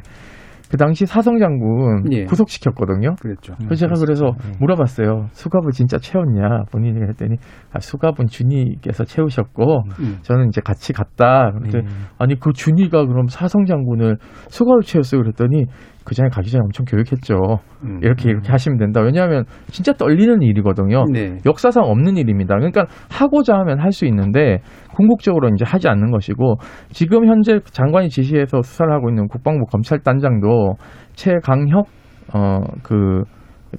그 0.69 0.77
당시 0.77 1.05
사성 1.05 1.37
장군 1.39 2.11
예. 2.11 2.25
구속시켰거든요. 2.25 3.15
그랬죠. 3.21 3.53
그래서 3.57 3.75
제가 3.75 3.93
그래서 3.99 4.25
네. 4.25 4.57
물어봤어요. 4.59 5.27
수갑을 5.31 5.71
진짜 5.71 5.97
채웠냐? 5.97 6.63
본인이 6.71 7.01
했더니 7.07 7.37
아, 7.71 7.79
수갑은 7.79 8.27
준이께서 8.27 9.03
채우셨고 9.03 9.83
음. 9.99 10.17
저는 10.21 10.47
이제 10.47 10.61
같이 10.63 10.93
갔다. 10.93 11.51
그랬더니 11.51 11.83
네. 11.85 11.89
아니 12.17 12.39
그 12.39 12.51
준이가 12.53 13.05
그럼 13.05 13.27
사성 13.27 13.65
장군을 13.65 14.17
수갑을 14.49 14.81
채웠어요. 14.81 15.21
그랬더니 15.21 15.65
그 16.05 16.13
전에 16.13 16.29
가기 16.29 16.51
전에 16.51 16.61
엄청 16.63 16.85
교육했죠. 16.85 17.35
음. 17.83 17.99
이렇게 18.03 18.29
이렇게 18.29 18.51
하시면 18.51 18.77
된다. 18.77 19.01
왜냐하면 19.01 19.43
진짜 19.71 19.91
떨리는 19.91 20.41
일이거든요. 20.43 21.05
네. 21.11 21.37
역사상 21.45 21.83
없는 21.83 22.15
일입니다. 22.17 22.55
그러니까 22.55 22.85
하고자 23.09 23.55
하면 23.55 23.79
할 23.79 23.91
수 23.95 24.05
있는데 24.05 24.59
궁극적으로 24.93 25.47
이제 25.55 25.63
하지 25.65 25.87
않는 25.87 26.11
것이고 26.11 26.57
지금 26.89 27.27
현재 27.27 27.59
장관이 27.63 28.09
지시해서 28.09 28.61
수사를 28.61 28.91
하고 28.93 29.09
있는 29.09 29.27
국방부 29.29 29.65
검찰단장도 29.67 30.75
최강혁 31.13 31.85
어그 32.33 33.23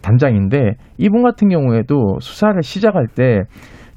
단장인데 0.00 0.72
이분 0.96 1.22
같은 1.22 1.48
경우에도 1.48 2.18
수사를 2.20 2.62
시작할 2.62 3.08
때 3.14 3.42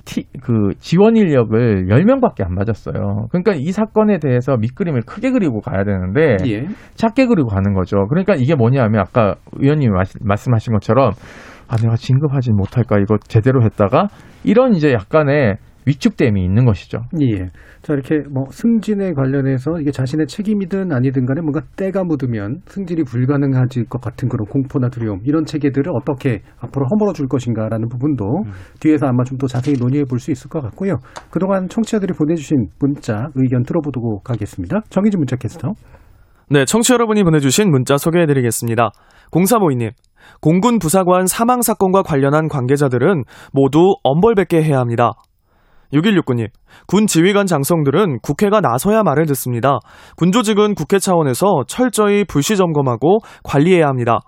티, 0.09 0.23
그 0.41 0.71
지원 0.79 1.15
인력을 1.15 1.85
10명밖에 1.87 2.43
안 2.43 2.55
맞았어요. 2.55 3.27
그러니까 3.29 3.53
이 3.55 3.71
사건에 3.71 4.17
대해서 4.17 4.57
밑그림을 4.57 5.01
크게 5.05 5.29
그리고 5.29 5.61
가야 5.61 5.83
되는데 5.83 6.37
예. 6.47 6.65
작게 6.95 7.27
그리고 7.27 7.47
가는 7.49 7.73
거죠. 7.75 8.07
그러니까 8.07 8.33
이게 8.35 8.55
뭐냐면 8.55 9.01
아까 9.01 9.35
의원님이 9.53 9.93
마시- 9.93 10.17
말씀하신 10.21 10.73
것처럼 10.73 11.11
아 11.67 11.75
내가 11.77 11.95
진급하지 11.95 12.51
못할까 12.53 12.97
이거 12.97 13.17
제대로 13.27 13.61
했다가 13.63 14.07
이런 14.43 14.73
이제 14.73 14.91
약간의 14.93 15.57
위축됨이 15.85 16.43
있는 16.43 16.65
것이죠. 16.65 16.99
예. 17.21 17.47
자, 17.81 17.93
이렇게 17.93 18.19
뭐 18.29 18.43
승진에 18.51 19.13
관련해서 19.13 19.79
이게 19.79 19.91
자신의 19.91 20.27
책임이든 20.27 20.91
아니든 20.91 21.25
간에 21.25 21.41
뭔가 21.41 21.61
때가 21.77 22.03
묻으면 22.03 22.61
승진이 22.67 23.03
불가능해질 23.03 23.85
것 23.85 24.01
같은 24.01 24.27
그런 24.27 24.45
공포나 24.47 24.89
두려움, 24.89 25.21
이런 25.23 25.45
체계들을 25.45 25.91
어떻게 25.95 26.41
앞으로 26.59 26.85
허물어 26.91 27.13
줄 27.13 27.27
것인가라는 27.27 27.87
부분도 27.87 28.43
뒤에서 28.79 29.07
아마 29.07 29.23
좀 29.23 29.39
더 29.39 29.47
자세히 29.47 29.75
논의해 29.79 30.03
볼 30.03 30.19
수 30.19 30.31
있을 30.31 30.49
것 30.49 30.61
같고요. 30.61 30.97
그동안 31.31 31.69
청취자들이 31.69 32.13
보내주신 32.13 32.67
문자, 32.79 33.29
의견 33.35 33.63
들어보도록 33.63 34.29
하겠습니다. 34.29 34.81
정희진 34.89 35.17
문자 35.17 35.37
캐스터. 35.37 35.71
네, 36.49 36.65
청취 36.65 36.91
여러분이 36.91 37.23
보내주신 37.23 37.71
문자 37.71 37.97
소개해드리겠습니다. 37.97 38.89
공사모이님, 39.31 39.91
공군 40.41 40.79
부사관 40.79 41.27
사망 41.27 41.61
사건과 41.61 42.01
관련한 42.03 42.49
관계자들은 42.49 43.23
모두 43.53 43.95
엄벌받게 44.03 44.61
해야 44.61 44.79
합니다. 44.79 45.11
6169님, 45.93 46.47
군 46.87 47.07
지휘관 47.07 47.45
장성들은 47.45 48.19
국회가 48.21 48.61
나서야 48.61 49.03
말을 49.03 49.25
듣습니다. 49.27 49.79
군조직은 50.17 50.75
국회 50.75 50.99
차원에서 50.99 51.63
철저히 51.67 52.23
불시 52.23 52.57
점검하고 52.57 53.19
관리해야 53.43 53.87
합니다. 53.87 54.19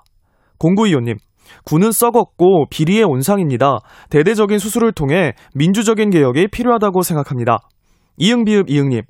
0925님, 0.59 1.17
군은 1.65 1.91
썩었고 1.91 2.67
비리의 2.69 3.03
온상입니다. 3.03 3.79
대대적인 4.09 4.57
수술을 4.57 4.93
통해 4.93 5.33
민주적인 5.53 6.09
개혁이 6.09 6.47
필요하다고 6.47 7.01
생각합니다. 7.01 7.59
이응비읍 8.17 8.69
이응님, 8.69 9.01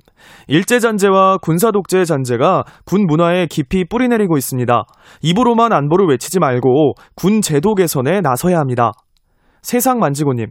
일제잔재와 0.46 1.38
군사독재 1.38 2.04
잔재가 2.04 2.64
군 2.84 3.06
문화에 3.06 3.46
깊이 3.46 3.84
뿌리내리고 3.84 4.36
있습니다. 4.36 4.84
입으로만 5.22 5.72
안보를 5.72 6.06
외치지 6.08 6.38
말고 6.38 6.94
군 7.14 7.42
제도 7.42 7.74
개선에 7.74 8.20
나서야 8.20 8.58
합니다. 8.58 8.92
세상 9.60 9.98
만지고님, 9.98 10.46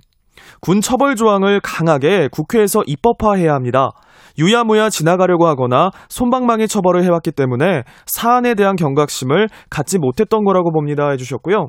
군 0.61 0.81
처벌 0.81 1.15
조항을 1.15 1.59
강하게 1.61 2.29
국회에서 2.31 2.83
입법화해야 2.85 3.53
합니다. 3.53 3.91
유야무야 4.37 4.89
지나가려고 4.89 5.47
하거나 5.47 5.91
손방망이 6.09 6.67
처벌을 6.67 7.03
해왔기 7.03 7.31
때문에 7.31 7.83
사안에 8.05 8.55
대한 8.55 8.75
경각심을 8.75 9.47
갖지 9.69 9.97
못했던 9.99 10.43
거라고 10.43 10.71
봅니다. 10.71 11.09
해주셨고요. 11.09 11.67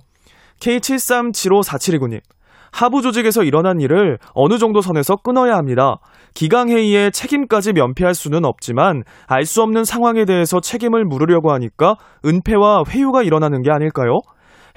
K73754729님. 0.60 2.20
하부 2.72 3.02
조직에서 3.02 3.42
일어난 3.42 3.80
일을 3.80 4.16
어느 4.32 4.56
정도 4.56 4.80
선에서 4.80 5.16
끊어야 5.16 5.56
합니다. 5.56 5.96
기강회의에 6.34 7.10
책임까지 7.10 7.74
면피할 7.74 8.14
수는 8.14 8.46
없지만 8.46 9.02
알 9.26 9.44
수 9.44 9.60
없는 9.62 9.84
상황에 9.84 10.24
대해서 10.24 10.60
책임을 10.60 11.04
물으려고 11.04 11.52
하니까 11.52 11.96
은폐와 12.24 12.84
회유가 12.88 13.22
일어나는 13.22 13.60
게 13.60 13.70
아닐까요? 13.70 14.20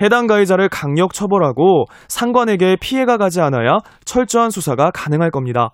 해당 0.01 0.27
가해자를 0.27 0.69
강력 0.69 1.13
처벌하고 1.13 1.85
상관에게 2.07 2.77
피해가 2.79 3.17
가지 3.17 3.41
않아야 3.41 3.79
철저한 4.05 4.49
수사가 4.49 4.91
가능할 4.91 5.31
겁니다. 5.31 5.71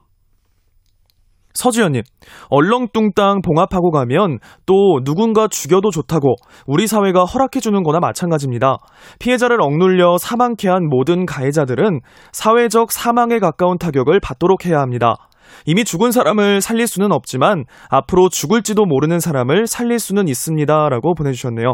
서주연님, 1.54 2.02
얼렁뚱땅 2.50 3.42
봉합하고 3.42 3.92
가면 3.92 4.40
또 4.66 5.02
누군가 5.04 5.48
죽여도 5.48 5.92
좋다고 5.92 6.36
우리 6.66 6.88
사회가 6.88 7.26
허락해주는 7.26 7.84
거나 7.84 8.00
마찬가지입니다. 8.00 8.78
피해자를 9.20 9.62
억눌려 9.62 10.18
사망케 10.18 10.70
한 10.70 10.88
모든 10.88 11.26
가해자들은 11.26 12.00
사회적 12.32 12.92
사망에 12.92 13.40
가까운 13.40 13.78
타격을 13.78 14.20
받도록 14.22 14.66
해야 14.66 14.80
합니다. 14.80 15.16
이미 15.66 15.84
죽은 15.84 16.12
사람을 16.12 16.62
살릴 16.62 16.88
수는 16.88 17.12
없지만 17.12 17.66
앞으로 17.90 18.30
죽을지도 18.30 18.86
모르는 18.86 19.20
사람을 19.20 19.68
살릴 19.68 20.00
수는 20.00 20.30
있습니다. 20.30 20.90
라고 20.90 21.14
보내주셨네요. 21.14 21.74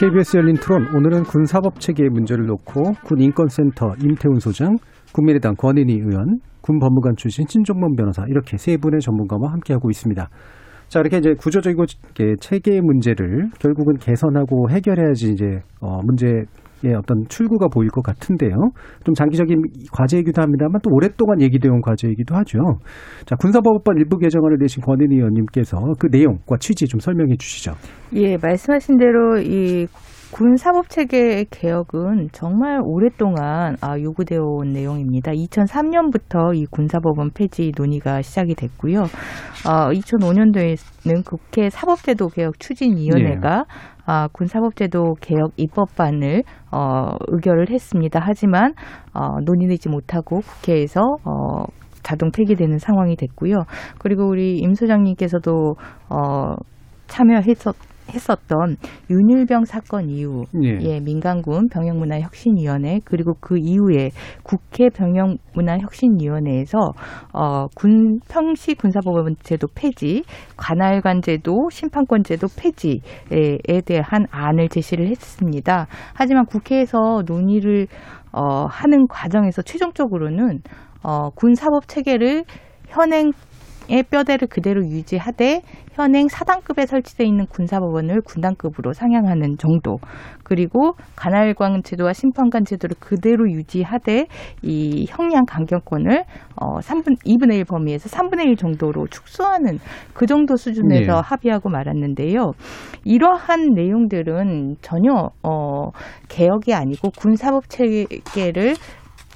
KBS 0.00 0.38
열린 0.38 0.56
토론 0.56 0.86
오늘은 0.96 1.24
군사법 1.24 1.78
체계의 1.78 2.08
문제를 2.08 2.46
놓고 2.46 2.94
군 3.04 3.20
인권센터 3.20 3.96
임태훈 4.02 4.38
소장, 4.40 4.78
국민의당 5.12 5.54
권인희 5.56 5.92
의원, 5.92 6.40
군 6.62 6.78
법무관 6.78 7.16
출신 7.16 7.44
신종범 7.46 7.96
변호사 7.96 8.24
이렇게 8.26 8.56
세 8.56 8.78
분의 8.78 9.00
전문가와 9.00 9.52
함께하고 9.52 9.90
있습니다. 9.90 10.26
자 10.88 11.00
이렇게 11.00 11.18
이제 11.18 11.34
구조적이고 11.34 11.84
체계의 12.40 12.80
문제를 12.80 13.50
결국은 13.58 13.98
개선하고 13.98 14.70
해결해야지 14.70 15.32
이제 15.32 15.60
어, 15.82 16.00
문제 16.02 16.44
의 16.82 16.94
어떤 16.94 17.24
출구가 17.28 17.68
보일 17.68 17.90
것 17.90 18.02
같은데요. 18.02 18.54
좀 19.04 19.14
장기적인 19.14 19.62
과제이기도 19.92 20.40
합니다만 20.40 20.80
또 20.82 20.90
오랫동안 20.90 21.42
얘기되어 21.42 21.70
온 21.70 21.82
과제이기도 21.82 22.34
하죠. 22.36 22.58
자 23.26 23.36
군사법원 23.36 23.98
일부 23.98 24.16
개정안을 24.16 24.56
내신 24.58 24.82
권인희 24.82 25.16
의원님께서 25.16 25.78
그 25.98 26.08
내용과 26.10 26.56
취지 26.58 26.86
좀 26.86 26.98
설명해 26.98 27.36
주시죠. 27.36 27.72
예, 28.14 28.36
말씀하신 28.42 28.96
대로 28.96 29.38
이 29.38 29.86
군 30.32 30.56
사법 30.56 30.88
체계 30.88 31.44
개혁은 31.50 32.28
정말 32.32 32.80
오랫동안 32.84 33.76
아, 33.80 33.98
요구되어 33.98 34.40
온 34.40 34.72
내용입니다. 34.72 35.32
2003년부터 35.32 36.56
이 36.56 36.66
군사법원 36.66 37.30
폐지 37.34 37.72
논의가 37.76 38.22
시작이 38.22 38.54
됐고요. 38.54 39.00
어, 39.00 39.90
2005년도에는 39.90 41.24
국회 41.26 41.68
사법제도 41.68 42.28
개혁 42.28 42.60
추진위원회가 42.60 43.64
아, 44.06 44.28
군사법제도 44.32 45.16
개혁 45.20 45.52
입법안을 45.56 46.44
어, 46.70 47.10
의결을 47.26 47.70
했습니다. 47.70 48.20
하지만 48.22 48.74
어, 49.12 49.40
논의되지 49.44 49.88
못하고 49.88 50.42
국회에서 50.42 51.00
어, 51.24 51.64
자동 52.04 52.30
폐기되는 52.30 52.78
상황이 52.78 53.16
됐고요. 53.16 53.64
그리고 53.98 54.28
우리 54.28 54.58
임 54.58 54.74
소장님께서도 54.74 55.74
어, 56.08 56.54
참여했었 57.08 57.89
했었던 58.10 58.76
윤일병 59.08 59.64
사건 59.64 60.08
이후 60.08 60.44
예. 60.62 60.78
예, 60.80 61.00
민간군 61.00 61.68
병영문화혁신위원회 61.68 63.00
그리고 63.04 63.34
그 63.40 63.56
이후에 63.58 64.10
국회 64.42 64.88
병영문화혁신위원회에서 64.90 66.78
어, 67.32 67.66
군 67.74 68.20
평시 68.28 68.74
군사법원 68.74 69.36
제도 69.42 69.66
폐지, 69.74 70.24
관할관 70.56 71.22
제도, 71.22 71.68
심판권 71.70 72.24
제도 72.24 72.46
폐지에 72.56 73.00
대한 73.84 74.26
안을 74.30 74.68
제시를 74.68 75.08
했습니다. 75.08 75.86
하지만 76.14 76.44
국회에서 76.46 77.22
논의를 77.26 77.86
어, 78.32 78.66
하는 78.66 79.06
과정에서 79.08 79.62
최종적으로는 79.62 80.60
어, 81.02 81.30
군 81.30 81.54
사법 81.54 81.88
체계를 81.88 82.44
현행 82.88 83.32
의 83.90 84.04
뼈대를 84.04 84.46
그대로 84.48 84.82
유지하되 84.84 85.62
현행 85.92 86.28
4단급에 86.28 86.86
설치되어 86.86 87.26
있는 87.26 87.46
군사법원을 87.46 88.22
군단급으로 88.22 88.92
상향하는 88.92 89.58
정도. 89.58 89.98
그리고 90.44 90.94
관할관 91.16 91.82
제도와 91.82 92.12
심판관 92.12 92.64
제도를 92.64 92.96
그대로 93.00 93.50
유지하되 93.50 94.26
이 94.62 95.06
형량 95.08 95.44
강경권을 95.46 96.24
어 96.56 96.78
3분 96.78 97.18
2분의 97.24 97.58
1 97.58 97.64
범위에서 97.64 98.08
3분의 98.08 98.46
1 98.46 98.56
정도로 98.56 99.08
축소하는 99.08 99.78
그 100.14 100.26
정도 100.26 100.56
수준에서 100.56 101.12
네. 101.12 101.20
합의하고 101.22 101.68
말았는데요. 101.68 102.52
이러한 103.04 103.70
내용들은 103.74 104.76
전혀 104.82 105.30
어 105.42 105.90
개혁이 106.28 106.74
아니고 106.74 107.10
군사법 107.10 107.68
체계를 107.68 108.74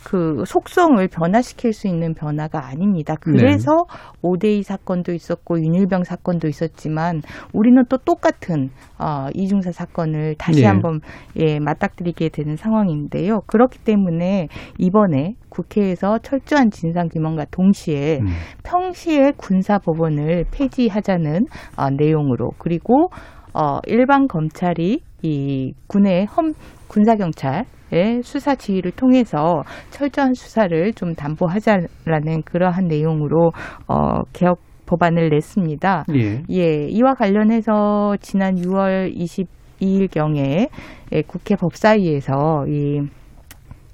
그 0.04 0.44
속성을 0.46 1.06
변화시킬 1.08 1.72
수 1.72 1.88
있는 1.88 2.14
변화가 2.14 2.66
아닙니다. 2.66 3.14
그래서 3.18 3.84
오데이 4.22 4.62
사건도 4.62 5.12
있었고 5.12 5.60
윤일병 5.60 6.04
사건도 6.04 6.46
있었지만 6.48 7.22
우리는 7.52 7.82
또 7.88 7.96
똑같은 7.96 8.68
어, 8.98 9.28
이중사 9.34 9.72
사건을 9.72 10.34
다시 10.38 10.60
네. 10.60 10.66
한번 10.66 11.00
예, 11.36 11.58
맞닥뜨리게 11.58 12.28
되는 12.28 12.56
상황인데요. 12.56 13.40
그렇기 13.46 13.78
때문에 13.80 14.48
이번에 14.78 15.34
국회에서 15.48 16.18
철저한 16.18 16.70
진상 16.70 17.08
규명과 17.08 17.46
동시에 17.50 18.20
평시에 18.62 19.32
군사 19.36 19.78
법원을 19.78 20.44
폐지하자는 20.50 21.46
어, 21.76 21.90
내용으로 21.90 22.50
그리고 22.58 23.08
어, 23.54 23.78
일반 23.86 24.26
검찰이 24.26 25.00
이 25.22 25.72
군의 25.86 26.26
험 26.26 26.52
군사 26.88 27.14
경찰 27.14 27.64
의 27.92 28.22
수사 28.22 28.54
지휘를 28.54 28.92
통해서 28.92 29.62
철저한 29.90 30.34
수사를 30.34 30.92
좀 30.94 31.14
담보하자라는 31.14 32.42
그러한 32.44 32.86
내용으로 32.86 33.52
어, 33.86 34.22
개혁 34.32 34.58
법안을 34.86 35.30
냈습니다. 35.30 36.04
예. 36.14 36.42
예, 36.50 36.86
이와 36.88 37.14
관련해서 37.14 38.16
지난 38.20 38.56
6월 38.56 39.14
22일 39.14 40.10
경에 40.10 40.68
예, 41.12 41.22
국회 41.22 41.56
법사위에서 41.56 42.66
이 42.68 43.00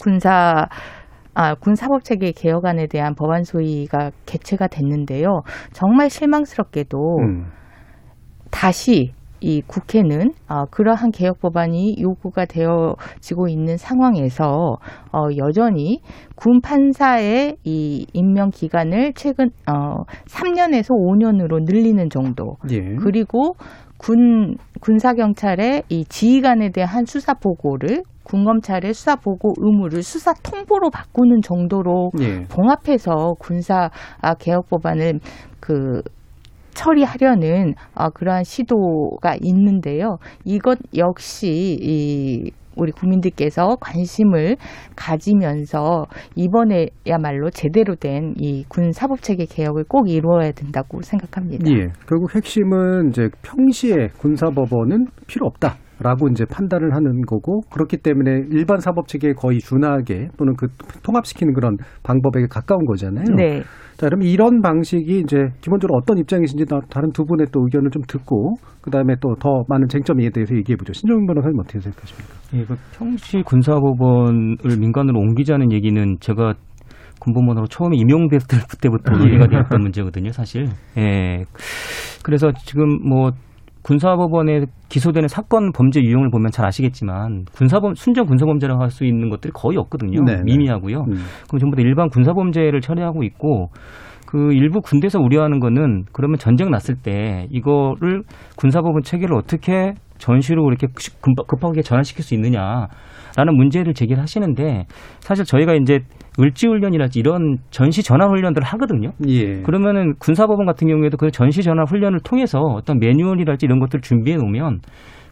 군사 0.00 0.66
아, 1.32 1.54
군사법체계 1.54 2.32
개혁안에 2.32 2.86
대한 2.88 3.14
법안 3.14 3.44
소위가 3.44 4.10
개최가 4.26 4.66
됐는데요. 4.66 5.42
정말 5.72 6.10
실망스럽게도 6.10 7.18
다시 8.50 9.12
이 9.40 9.62
국회는 9.62 10.32
어, 10.48 10.64
그러한 10.70 11.10
개혁 11.10 11.40
법안이 11.40 11.96
요구가 12.00 12.44
되어지고 12.44 13.48
있는 13.48 13.76
상황에서 13.76 14.76
어, 15.12 15.18
여전히 15.36 16.00
군 16.36 16.60
판사의 16.60 17.56
이 17.64 18.06
임명 18.12 18.50
기간을 18.50 19.12
최근 19.14 19.50
어, 19.66 20.04
3년에서 20.26 20.90
5년으로 20.90 21.64
늘리는 21.64 22.08
정도. 22.10 22.56
예. 22.70 22.80
그리고 22.96 23.54
군 23.96 24.56
군사 24.80 25.12
경찰의 25.12 25.82
이 25.90 26.04
지휘관에 26.06 26.70
대한 26.70 27.04
수사 27.04 27.34
보고를 27.34 28.02
군검찰의 28.24 28.94
수사 28.94 29.16
보고 29.16 29.52
의무를 29.58 30.02
수사 30.02 30.32
통보로 30.32 30.90
바꾸는 30.90 31.42
정도로 31.42 32.12
예. 32.20 32.44
봉합해서 32.44 33.34
군사 33.38 33.90
아, 34.20 34.34
개혁 34.34 34.70
법안을 34.70 35.20
그 35.58 36.02
처리하려는 36.84 37.74
아, 37.94 38.08
그러한 38.08 38.44
시도가 38.44 39.36
있는데요. 39.42 40.16
이것 40.44 40.78
역시 40.96 41.76
이 41.80 42.50
우리 42.76 42.92
국민들께서 42.92 43.76
관심을 43.80 44.56
가지면서 44.96 46.06
이번에야말로 46.36 47.50
제대로 47.50 47.96
된 47.96 48.32
이 48.38 48.64
군 48.68 48.92
사법 48.92 49.20
체계 49.20 49.44
개혁을 49.44 49.84
꼭 49.88 50.08
이루어야 50.08 50.52
된다고 50.52 51.02
생각합니다. 51.02 51.70
예. 51.70 51.88
결국 52.08 52.34
핵심은 52.34 53.08
이제 53.10 53.28
평시에 53.42 54.08
군사법원은 54.18 55.06
필요 55.26 55.46
없다. 55.46 55.76
라고 56.02 56.28
이제 56.28 56.44
판단을 56.50 56.94
하는 56.94 57.20
거고 57.22 57.60
그렇기 57.72 57.98
때문에 57.98 58.44
일반 58.50 58.78
사법 58.80 59.06
체계에 59.06 59.32
거의 59.34 59.58
준하게 59.58 60.28
또는 60.38 60.54
그 60.56 60.68
통합시키는 61.02 61.52
그런 61.52 61.76
방법에 62.02 62.46
가까운 62.48 62.86
거잖아요. 62.86 63.24
네. 63.36 63.62
자, 63.98 64.06
그럼 64.08 64.22
이런 64.22 64.62
방식이 64.62 65.20
이제 65.20 65.36
기본적으로 65.60 65.98
어떤 66.00 66.16
입장이신지 66.16 66.64
다- 66.64 66.80
다른 66.88 67.10
두 67.12 67.24
분의 67.26 67.48
또 67.52 67.60
의견을 67.64 67.90
좀 67.90 68.02
듣고 68.08 68.54
그다음에 68.80 69.14
또 69.20 69.34
더 69.38 69.62
많은 69.68 69.88
쟁점에 69.88 70.30
대해서 70.30 70.56
얘기해 70.56 70.76
보죠. 70.76 70.94
신종민 70.94 71.26
변호사님 71.26 71.58
어떻게 71.60 71.80
생각하십니까? 71.80 72.34
예, 72.54 72.64
그 72.64 72.74
평시 72.96 73.42
군사법원을 73.44 74.56
민간으로 74.80 75.18
옮기자는 75.20 75.70
얘기는 75.72 76.16
제가 76.20 76.54
군법원으로 77.20 77.66
처음에 77.66 77.96
임용됐을 77.98 78.60
그때부터 78.70 79.12
예. 79.20 79.26
얘기가 79.26 79.48
되었던 79.48 79.80
문제거든요, 79.82 80.32
사실. 80.32 80.68
예. 80.96 81.44
그래서 82.24 82.50
지금 82.64 82.86
뭐 83.06 83.30
군사법원에 83.82 84.66
기소되는 84.88 85.28
사건 85.28 85.72
범죄 85.72 86.00
유형을 86.00 86.30
보면 86.30 86.50
잘 86.50 86.66
아시겠지만 86.66 87.44
군사범 87.52 87.94
순전 87.94 88.26
군사범죄라고 88.26 88.82
할 88.82 88.90
수 88.90 89.04
있는 89.04 89.30
것들이 89.30 89.52
거의 89.54 89.78
없거든요. 89.78 90.22
네, 90.24 90.36
네. 90.36 90.42
미미하고요. 90.44 91.04
그럼 91.04 91.58
전부 91.58 91.76
다 91.76 91.82
일반 91.82 92.08
군사범죄를 92.10 92.80
처리하고 92.80 93.22
있고 93.24 93.68
그 94.26 94.52
일부 94.52 94.80
군대에서 94.80 95.18
우려하는 95.18 95.58
거는 95.60 96.04
그러면 96.12 96.38
전쟁 96.38 96.70
났을 96.70 96.94
때 96.96 97.46
이거를 97.50 98.22
군사법원 98.56 99.02
체계를 99.02 99.34
어떻게 99.34 99.94
전시로 100.18 100.68
이렇게 100.68 100.86
급- 101.20 101.46
급하게 101.46 101.82
전환시킬 101.82 102.22
수 102.22 102.34
있느냐 102.34 102.86
라는 103.36 103.56
문제를 103.56 103.94
제기를 103.94 104.20
하시는데 104.22 104.84
사실 105.20 105.44
저희가 105.44 105.74
이제 105.74 106.00
을지훈련이랄지 106.38 107.18
이런 107.18 107.56
전시 107.70 108.02
전환 108.02 108.30
훈련들을 108.30 108.64
하거든요. 108.66 109.10
예. 109.28 109.62
그러면은 109.62 110.14
군사법원 110.18 110.66
같은 110.66 110.88
경우에도 110.88 111.16
그 111.16 111.30
전시 111.30 111.62
전환 111.62 111.86
훈련을 111.86 112.20
통해서 112.24 112.58
어떤 112.60 112.98
매뉴얼이랄지 112.98 113.66
이런 113.66 113.78
것들을 113.80 114.00
준비해 114.02 114.36
놓으면 114.36 114.78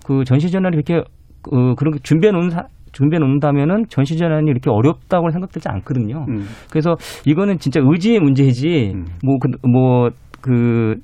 그 0.06 0.24
전시 0.24 0.50
전환이 0.50 0.76
이렇게 0.76 1.02
그 1.42 1.74
그런 1.76 1.94
게 1.94 1.98
준비해 2.02 2.32
놓은 2.32 2.50
사- 2.50 2.66
준비해 2.92 3.18
놓는다면은 3.20 3.84
전시 3.88 4.16
전환이 4.16 4.50
이렇게 4.50 4.70
어렵다고 4.70 5.30
생각되지 5.30 5.68
않거든요. 5.68 6.24
음. 6.28 6.46
그래서 6.70 6.96
이거는 7.26 7.58
진짜 7.58 7.80
의지의 7.84 8.20
문제이지 8.20 8.94
뭐그 9.24 9.48
뭐 9.68 10.10
그 10.40 10.94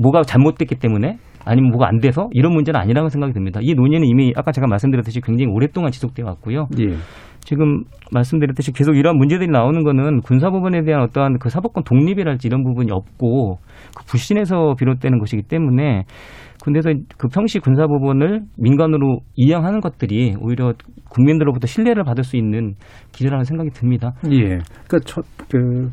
뭐가 0.00 0.22
잘못됐기 0.22 0.76
때문에 0.76 1.16
아니면 1.44 1.70
뭐가 1.70 1.88
안 1.88 1.98
돼서 1.98 2.28
이런 2.32 2.52
문제는 2.52 2.80
아니라고 2.80 3.08
생각이 3.08 3.32
듭니다. 3.32 3.60
이 3.62 3.74
논의는 3.74 4.06
이미 4.06 4.32
아까 4.36 4.52
제가 4.52 4.66
말씀드렸듯이 4.66 5.20
굉장히 5.20 5.52
오랫동안 5.52 5.90
지속되어 5.90 6.26
왔고요. 6.26 6.68
예. 6.80 6.94
지금 7.40 7.84
말씀드렸듯이 8.10 8.72
계속 8.72 8.96
이러한 8.96 9.18
문제들이 9.18 9.50
나오는 9.50 9.84
거는 9.84 10.20
군사법원에 10.22 10.82
대한 10.84 11.02
어떠한 11.02 11.38
그 11.38 11.50
사법권 11.50 11.84
독립이랄지 11.84 12.48
이런 12.48 12.64
부분이 12.64 12.90
없고 12.90 13.58
그 13.94 14.04
불신에서 14.06 14.74
비롯되는 14.78 15.18
것이기 15.18 15.42
때문에 15.42 16.04
군대에서 16.62 16.90
그 17.18 17.28
평시 17.28 17.58
군사법원을 17.58 18.44
민간으로 18.56 19.18
이양하는 19.36 19.80
것들이 19.80 20.34
오히려 20.40 20.72
국민들로부터 21.10 21.66
신뢰를 21.66 22.04
받을 22.04 22.24
수 22.24 22.36
있는 22.36 22.74
기제라는 23.12 23.44
생각이 23.44 23.70
듭니다. 23.70 24.12
예. 24.30 24.58
그러니까 24.88 24.98
첫, 25.04 25.24
그, 25.50 25.90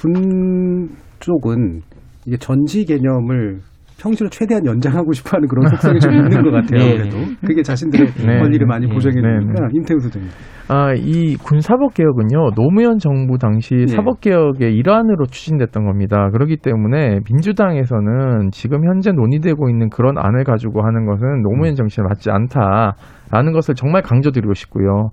군 0.00 0.90
쪽은 1.20 1.80
이게 2.26 2.36
전시 2.36 2.84
개념을 2.84 3.60
평시로 4.04 4.28
최대한 4.28 4.66
연장하고 4.66 5.12
싶어 5.12 5.36
하는 5.36 5.48
그런 5.48 5.66
속성이 5.68 5.98
좀 5.98 6.12
있는 6.12 6.42
것 6.42 6.50
같아요. 6.50 6.78
네. 6.78 6.96
그래도. 6.98 7.16
그게 7.40 7.62
자신들의 7.62 8.06
네. 8.26 8.38
권리를 8.38 8.66
많이 8.66 8.86
네. 8.86 8.92
보장해 8.92 9.16
네. 9.16 9.40
주니까 9.40 9.68
임태우 9.72 9.98
소장님. 9.98 10.28
아, 10.68 10.92
이 10.94 11.36
군사법 11.36 11.94
개혁은요, 11.94 12.50
노무현 12.54 12.98
정부 12.98 13.38
당시 13.38 13.74
네. 13.74 13.86
사법 13.86 14.20
개혁의 14.20 14.74
일환으로 14.74 15.26
추진됐던 15.26 15.84
겁니다. 15.84 16.28
그렇기 16.32 16.58
때문에 16.58 17.20
민주당에서는 17.30 18.50
지금 18.52 18.86
현재 18.86 19.10
논의되고 19.12 19.70
있는 19.70 19.88
그런 19.88 20.18
안을 20.18 20.44
가지고 20.44 20.84
하는 20.84 21.06
것은 21.06 21.42
노무현 21.42 21.74
정신에 21.74 22.06
맞지 22.06 22.30
않다 22.30 22.94
라는 23.34 23.52
것을 23.52 23.74
정말 23.74 24.00
강조드리고 24.02 24.54
싶고요. 24.54 25.10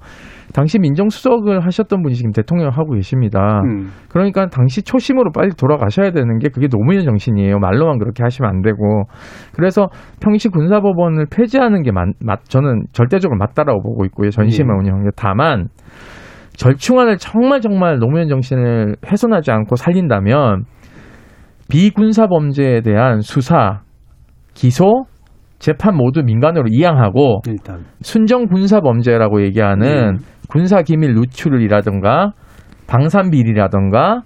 당시 0.54 0.78
민정수석을 0.78 1.66
하셨던 1.66 2.04
분이 2.04 2.14
지금 2.14 2.32
대통령을 2.32 2.72
하고 2.72 2.94
계십니다. 2.94 3.62
음. 3.66 3.90
그러니까 4.10 4.46
당시 4.46 4.84
초심으로 4.84 5.32
빨리 5.34 5.50
돌아가셔야 5.58 6.12
되는 6.12 6.38
게 6.38 6.50
그게 6.50 6.68
노무현 6.68 7.04
정신이에요. 7.04 7.58
말로만 7.58 7.98
그렇게 7.98 8.22
하시면 8.22 8.48
안 8.50 8.62
되고. 8.62 9.06
그래서 9.56 9.88
평시 10.22 10.50
군사법원을 10.50 11.26
폐지하는 11.32 11.82
게 11.82 11.92
맞, 11.92 12.10
맞- 12.20 12.46
저는 12.46 12.84
절대적으로 12.92 13.40
맞다라고 13.40 13.82
보고 13.82 14.06
있고요. 14.06 14.30
전시만 14.30 14.86
예. 14.86 14.92
게. 14.92 15.10
다만 15.16 15.68
절충안을 16.58 17.18
정말 17.18 17.60
정말 17.62 17.98
노무현 17.98 18.28
정신을 18.28 18.98
훼손하지 19.10 19.52
않고 19.52 19.76
살린다면 19.78 20.66
비군사 21.70 22.28
범죄에 22.28 22.82
대한 22.82 23.22
수사, 23.22 23.80
기소, 24.54 25.06
재판 25.62 25.96
모두 25.96 26.24
민간으로 26.24 26.66
이양하고 26.70 27.42
일단 27.48 27.86
순정 28.02 28.48
군사 28.48 28.82
범죄라고 28.82 29.44
얘기하는 29.44 30.18
군사 30.50 30.82
기밀 30.82 31.14
누출이라든가 31.14 32.34
방산 32.88 33.30
비리라든가 33.30 34.24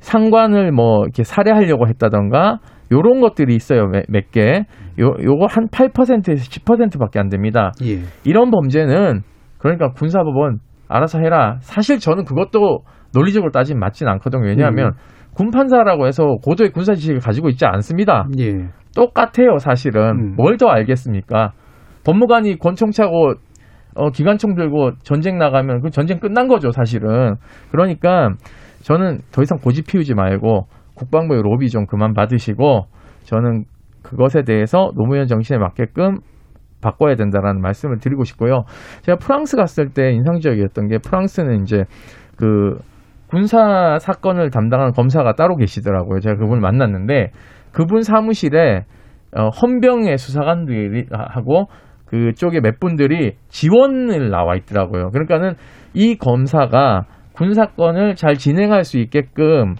상관을 0.00 0.72
뭐 0.72 1.02
이렇게 1.04 1.24
살해하려고 1.24 1.88
했다던가 1.88 2.58
요런 2.90 3.20
것들이 3.20 3.54
있어요 3.54 3.86
몇, 3.86 4.04
몇 4.08 4.30
개. 4.30 4.64
요 5.00 5.14
요거 5.22 5.46
한 5.48 5.68
8%에서 5.68 6.42
10%밖에 6.42 7.18
안 7.18 7.28
됩니다. 7.28 7.72
예. 7.84 8.00
이런 8.24 8.50
범죄는 8.50 9.20
그러니까 9.58 9.90
군사법원 9.92 10.58
알아서 10.88 11.18
해라. 11.20 11.58
사실 11.60 11.98
저는 11.98 12.24
그것도 12.24 12.80
논리적으로 13.14 13.52
따지면 13.52 13.78
맞진 13.78 14.08
않거든요. 14.08 14.44
왜냐하면 14.44 14.88
음. 14.88 14.92
군판사라고 15.34 16.06
해서 16.06 16.36
고도의 16.44 16.70
군사 16.70 16.94
지식을 16.94 17.20
가지고 17.20 17.48
있지 17.48 17.64
않습니다. 17.66 18.26
예. 18.38 18.68
똑같아요, 18.94 19.58
사실은. 19.58 20.02
음. 20.10 20.36
뭘더 20.36 20.68
알겠습니까? 20.68 21.52
법무관이 22.04 22.58
권총 22.58 22.90
차고 22.90 23.34
어, 23.94 24.10
기관총 24.10 24.54
들고 24.54 24.92
전쟁 25.02 25.38
나가면 25.38 25.82
그 25.82 25.90
전쟁 25.90 26.18
끝난 26.18 26.48
거죠, 26.48 26.70
사실은. 26.70 27.36
그러니까 27.70 28.30
저는 28.82 29.20
더 29.32 29.42
이상 29.42 29.58
고집 29.58 29.86
피우지 29.86 30.14
말고 30.14 30.66
국방부의 30.94 31.42
로비 31.42 31.68
좀 31.68 31.86
그만 31.86 32.14
받으시고 32.14 32.86
저는 33.24 33.64
그것에 34.02 34.42
대해서 34.42 34.90
노무현 34.96 35.26
정신에 35.26 35.58
맞게끔 35.58 36.18
바꿔야 36.80 37.14
된다라는 37.14 37.60
말씀을 37.60 37.98
드리고 37.98 38.24
싶고요. 38.24 38.64
제가 39.02 39.16
프랑스 39.18 39.56
갔을 39.56 39.90
때 39.90 40.10
인상적이었던 40.12 40.88
게 40.88 40.98
프랑스는 40.98 41.62
이제 41.62 41.84
그 42.36 42.78
군사 43.32 43.96
사건을 43.98 44.50
담당하는 44.50 44.92
검사가 44.92 45.32
따로 45.32 45.56
계시더라고요. 45.56 46.20
제가 46.20 46.36
그분을 46.36 46.60
만났는데 46.60 47.30
그분 47.72 48.02
사무실에 48.02 48.84
어, 49.34 49.48
헌병의 49.48 50.18
수사관들이 50.18 51.06
하고 51.10 51.64
그쪽에 52.04 52.60
몇 52.60 52.78
분들이 52.78 53.32
지원을 53.48 54.28
나와 54.28 54.54
있더라고요. 54.56 55.08
그러니까는 55.12 55.54
이 55.94 56.16
검사가 56.16 57.06
군 57.32 57.54
사건을 57.54 58.16
잘 58.16 58.34
진행할 58.34 58.84
수 58.84 58.98
있게끔 58.98 59.76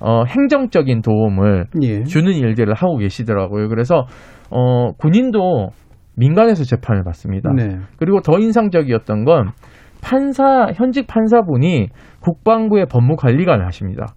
어, 0.00 0.24
행정적인 0.24 1.02
도움을 1.02 1.66
예. 1.82 2.02
주는 2.02 2.32
일들을 2.32 2.74
하고 2.74 2.96
계시더라고요. 2.96 3.68
그래서 3.68 4.06
어, 4.50 4.90
군인도 4.94 5.68
민간에서 6.16 6.64
재판을 6.64 7.04
받습니다. 7.04 7.52
네. 7.54 7.76
그리고 7.96 8.20
더 8.22 8.40
인상적이었던 8.40 9.24
건 9.24 9.50
판사 10.02 10.72
현직 10.74 11.06
판사분이 11.06 11.88
국방부의 12.20 12.86
법무관리관을 12.86 13.66
하십니다. 13.66 14.14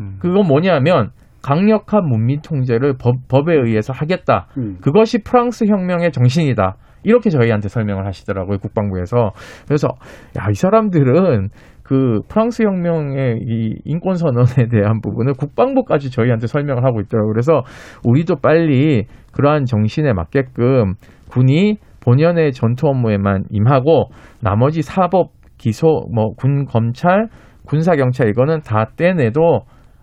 음. 0.00 0.16
그건 0.18 0.46
뭐냐면 0.46 1.10
강력한 1.42 2.08
문민 2.08 2.40
통제를 2.40 2.94
법, 2.98 3.28
법에 3.28 3.54
의해서 3.54 3.92
하겠다. 3.92 4.46
음. 4.56 4.78
그것이 4.80 5.22
프랑스 5.22 5.66
혁명의 5.66 6.10
정신이다. 6.10 6.76
이렇게 7.02 7.28
저희한테 7.28 7.68
설명을 7.68 8.06
하시더라고요, 8.06 8.58
국방부에서. 8.58 9.32
그래서, 9.66 9.88
야, 10.38 10.48
이 10.50 10.54
사람들은 10.54 11.50
그 11.82 12.20
프랑스 12.30 12.62
혁명의 12.62 13.40
이 13.46 13.76
인권 13.84 14.14
선언에 14.14 14.68
대한 14.70 15.02
부분을 15.02 15.34
국방부까지 15.34 16.10
저희한테 16.10 16.46
설명을 16.46 16.82
하고 16.82 17.02
있더라고요. 17.02 17.30
그래서 17.30 17.62
우리도 18.04 18.36
빨리 18.36 19.04
그러한 19.32 19.66
정신에 19.66 20.14
맞게끔 20.14 20.94
군이 21.28 21.76
본연의 22.04 22.52
전투 22.52 22.88
업무에만 22.88 23.44
임하고 23.50 24.10
나머지 24.42 24.82
사법, 24.82 25.30
기소, 25.58 26.06
뭐 26.12 26.34
군 26.36 26.64
검찰, 26.66 27.28
군사 27.66 27.94
경찰 27.96 28.28
이거는 28.28 28.60
다 28.60 28.86
떼내도 28.96 29.60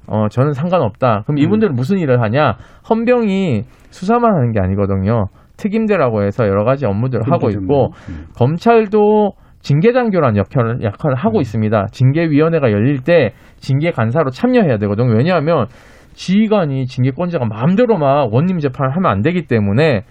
어 0.07 0.27
저는 0.29 0.53
상관없다. 0.53 1.23
그럼 1.25 1.37
이분들은 1.37 1.75
무슨 1.75 1.99
일을 1.99 2.21
하냐? 2.21 2.55
헌병이 2.89 3.63
수사만 3.91 4.33
하는 4.33 4.51
게 4.51 4.59
아니거든요. 4.59 5.27
특임대라고 5.57 6.23
해서 6.23 6.47
여러 6.47 6.63
가지 6.63 6.85
업무들을 6.87 7.31
하고 7.31 7.49
있고 7.49 7.91
검찰도 8.35 9.33
징계장교란 9.59 10.37
역할을, 10.37 10.81
역할을 10.81 11.15
하고 11.15 11.39
있습니다. 11.39 11.87
징계위원회가 11.91 12.71
열릴 12.71 13.03
때 13.03 13.33
징계 13.57 13.91
간사로 13.91 14.31
참여해야 14.31 14.77
되거든요. 14.79 15.13
왜냐하면 15.15 15.67
지휘관이 16.13 16.87
징계권자가 16.87 17.45
마음대로 17.45 17.97
막 17.97 18.33
원님 18.33 18.57
재판을 18.57 18.95
하면 18.95 19.11
안 19.11 19.21
되기 19.21 19.43
때문에 19.45 20.01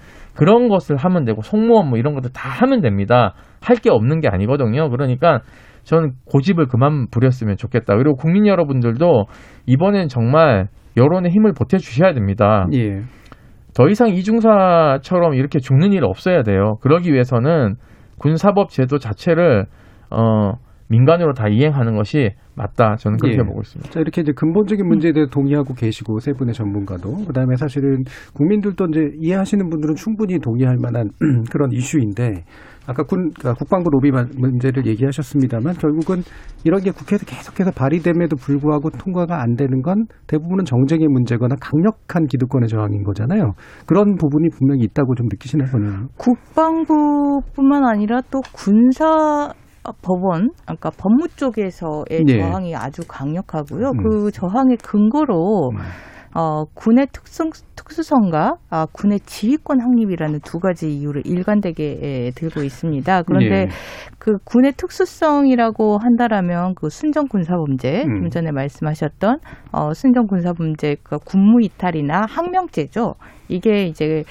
그런 0.41 0.69
것을 0.69 0.97
하면 0.97 1.27
되고 1.27 1.43
송무원 1.43 1.91
뭐 1.91 1.99
이런 1.99 2.15
것들 2.15 2.31
다 2.33 2.49
하면 2.49 2.81
됩니다. 2.81 3.35
할 3.61 3.77
게 3.77 3.91
없는 3.91 4.21
게 4.21 4.29
아니거든요. 4.29 4.89
그러니까 4.89 5.41
저는 5.85 6.13
고집을 6.25 6.67
그만 6.67 7.09
부렸으면 7.11 7.59
좋겠다. 7.59 7.95
그리고 7.97 8.15
국민 8.15 8.47
여러분들도 8.47 9.27
이번엔 9.67 10.09
정말 10.09 10.69
여론의 10.97 11.31
힘을 11.31 11.53
보태 11.53 11.77
주셔야 11.77 12.15
됩니다. 12.15 12.67
예. 12.73 13.03
더 13.77 13.89
이상 13.91 14.09
이중사처럼 14.09 15.35
이렇게 15.35 15.59
죽는 15.59 15.93
일 15.93 16.05
없어야 16.07 16.43
돼요. 16.43 16.77
그러기 16.81 17.13
위해서는 17.13 17.75
군사법 18.19 18.71
제도 18.71 18.97
자체를 18.97 19.67
어, 20.11 20.53
민간으로 20.91 21.33
다 21.33 21.49
이행하는 21.49 21.97
것이 21.97 22.31
맞다. 22.57 22.97
저는 22.97 23.17
그렇게 23.19 23.39
예. 23.39 23.43
보고 23.43 23.61
있습니다. 23.61 23.91
자, 23.91 24.01
이렇게 24.01 24.21
이제 24.23 24.33
근본적인 24.33 24.87
문제에 24.87 25.13
대해 25.13 25.27
동의하고 25.31 25.73
계시고 25.75 26.19
세 26.19 26.33
분의 26.33 26.53
전문가도 26.53 27.25
그다음에 27.27 27.55
사실은 27.57 28.03
국민들도 28.35 28.87
이제 28.91 29.01
이해하시는 29.21 29.71
분들은 29.71 29.95
충분히 29.95 30.39
동의할 30.41 30.77
만한 30.83 31.09
그런 31.51 31.71
이슈인데 31.73 32.43
아까 32.87 33.05
군 33.05 33.31
그러니까 33.39 33.55
국방부 33.55 33.89
로비 33.91 34.11
만- 34.11 34.31
문제를 34.37 34.85
얘기하셨습니다만 34.87 35.75
결국은 35.75 36.23
이런 36.65 36.81
게 36.81 36.91
국회에서 36.91 37.25
계속해서 37.25 37.71
발의됨에도 37.71 38.35
불구하고 38.37 38.91
통과가 38.91 39.41
안 39.41 39.55
되는 39.55 39.81
건 39.83 40.07
대부분은 40.27 40.65
정쟁의 40.65 41.07
문제거나 41.07 41.55
강력한 41.61 42.27
기득권의 42.27 42.69
저항인 42.69 43.05
거잖아요. 43.05 43.53
그런 43.87 44.17
부분이 44.17 44.49
분명히 44.59 44.83
있다고 44.85 45.15
좀 45.15 45.29
느끼시는 45.31 45.67
거네요. 45.67 46.09
국방부뿐만 46.19 47.85
아니라 47.87 48.23
또 48.31 48.41
군사 48.53 49.53
법원, 50.03 50.51
아까 50.67 50.91
법무 50.91 51.29
쪽에서의 51.37 52.25
예. 52.29 52.39
저항이 52.39 52.75
아주 52.77 53.03
강력하고요. 53.07 53.91
음. 53.91 54.03
그 54.03 54.31
저항의 54.31 54.77
근거로 54.79 55.73
어, 56.33 56.65
군의 56.75 57.09
특성, 57.13 57.51
특수성과 57.75 58.55
아, 58.71 58.87
군의 58.93 59.19
지휘권 59.21 59.81
확립이라는 59.81 60.41
두 60.45 60.61
가지 60.61 60.89
이유를 60.89 61.23
일관되게 61.25 61.99
에, 62.01 62.31
들고 62.37 62.63
있습니다. 62.63 63.23
그런데 63.23 63.63
예. 63.63 63.69
그 64.19 64.37
군의 64.45 64.73
특수성이라고 64.73 65.99
한다라면 65.99 66.75
그 66.77 66.89
순정 66.89 67.27
군사 67.29 67.57
범죄, 67.57 68.05
음. 68.05 68.21
좀 68.21 68.31
전에 68.31 68.53
말씀하셨던 68.53 69.39
어, 69.73 69.93
순정 69.93 70.27
군사 70.29 70.53
범죄, 70.53 70.97
그 71.03 71.19
군무 71.19 71.63
이탈이나 71.63 72.27
항명죄죠. 72.29 73.15
이게 73.49 73.87
이제 73.87 74.23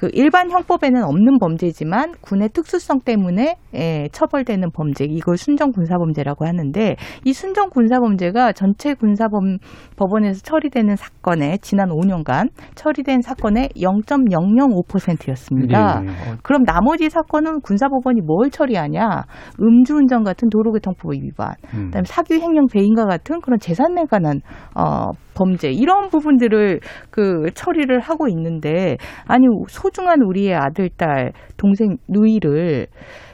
그 0.00 0.08
일반 0.14 0.50
형법에는 0.50 1.04
없는 1.04 1.38
범죄지만 1.38 2.14
군의 2.22 2.48
특수성 2.48 3.00
때문에 3.00 3.56
에, 3.74 4.08
처벌되는 4.12 4.70
범죄 4.72 5.04
이걸 5.04 5.36
순정 5.36 5.72
군사 5.72 5.98
범죄라고 5.98 6.46
하는데 6.46 6.96
이 7.26 7.32
순정 7.34 7.68
군사 7.68 8.00
범죄가 8.00 8.52
전체 8.52 8.94
군사범 8.94 9.58
법원에서 9.96 10.40
처리되는 10.40 10.96
사건에 10.96 11.58
지난 11.60 11.90
5년간 11.90 12.48
처리된 12.76 13.20
사건의 13.20 13.68
0.005%였습니다. 13.76 16.02
예. 16.02 16.08
그럼 16.42 16.64
나머지 16.64 17.10
사건은 17.10 17.60
군사법원이 17.60 18.22
뭘 18.22 18.48
처리하냐? 18.48 19.24
음주운전 19.60 20.24
같은 20.24 20.48
도로교통법 20.48 21.12
위반, 21.12 21.52
음. 21.74 21.88
그다음에 21.88 22.04
사기 22.06 22.40
횡령 22.40 22.68
배임과 22.72 23.04
같은 23.04 23.42
그런 23.42 23.58
재산에 23.58 24.06
관한 24.06 24.40
어 24.74 25.10
범죄 25.40 25.70
이런 25.70 26.10
부분들을 26.10 26.80
그 27.10 27.46
처리를 27.54 28.00
하고 28.00 28.28
있는데 28.28 28.98
아니 29.26 29.46
소중한 29.68 30.20
우리의 30.20 30.54
아들, 30.54 30.90
딸, 30.90 31.32
동생, 31.56 31.96
누이를 32.08 32.88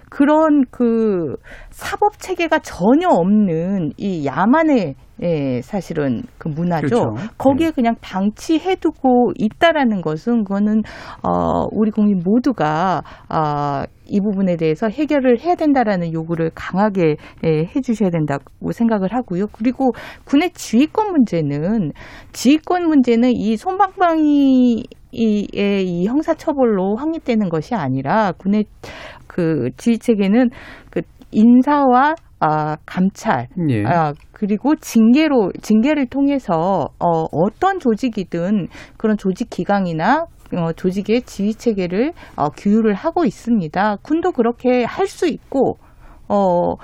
그런 0.08 0.64
그 0.70 1.34
사법 1.70 2.18
체계가 2.18 2.60
전혀 2.60 3.08
없는 3.08 3.90
이 3.96 4.24
야만의 4.24 4.94
예, 5.22 5.60
사실은 5.62 6.22
그 6.38 6.48
문화죠. 6.48 6.86
그렇죠. 6.86 7.14
거기에 7.38 7.70
그냥 7.70 7.94
방치해두고 8.00 9.32
있다라는 9.36 10.02
것은 10.02 10.44
그거는 10.44 10.82
어 11.22 11.64
우리 11.72 11.90
국민 11.90 12.20
모두가 12.24 13.02
아이 13.28 14.20
부분에 14.22 14.56
대해서 14.56 14.88
해결을 14.88 15.40
해야 15.40 15.54
된다라는 15.54 16.12
요구를 16.12 16.50
강하게 16.54 17.16
예, 17.44 17.64
해주셔야 17.74 18.10
된다고 18.10 18.72
생각을 18.72 19.12
하고요. 19.12 19.46
그리고 19.52 19.92
군의 20.24 20.50
지휘권 20.50 21.12
문제는 21.12 21.92
지휘권 22.32 22.86
문제는 22.86 23.32
이 23.32 23.56
손방망이 23.56 24.84
이의 25.12 25.88
이 25.88 26.06
형사처벌로 26.06 26.96
확립되는 26.96 27.48
것이 27.48 27.74
아니라 27.74 28.32
군의 28.32 28.64
그 29.26 29.70
지휘 29.78 29.98
체계는 29.98 30.50
그 30.90 31.00
인사와 31.32 32.14
아, 32.40 32.76
감찰, 32.84 33.48
예. 33.70 33.84
아, 33.86 34.12
그리고 34.32 34.76
징계로, 34.76 35.52
징계를 35.62 36.06
통해서, 36.06 36.88
어, 36.98 37.24
어떤 37.32 37.78
조직이든 37.80 38.68
그런 38.98 39.16
조직 39.16 39.48
기강이나 39.50 40.26
어, 40.54 40.72
조직의 40.72 41.22
지휘 41.22 41.54
체계를 41.54 42.12
어, 42.36 42.50
규율을 42.50 42.94
하고 42.94 43.24
있습니다. 43.24 43.96
군도 44.02 44.30
그렇게 44.32 44.84
할 44.84 45.06
수 45.08 45.26
있고, 45.26 45.78
어, 46.28 46.74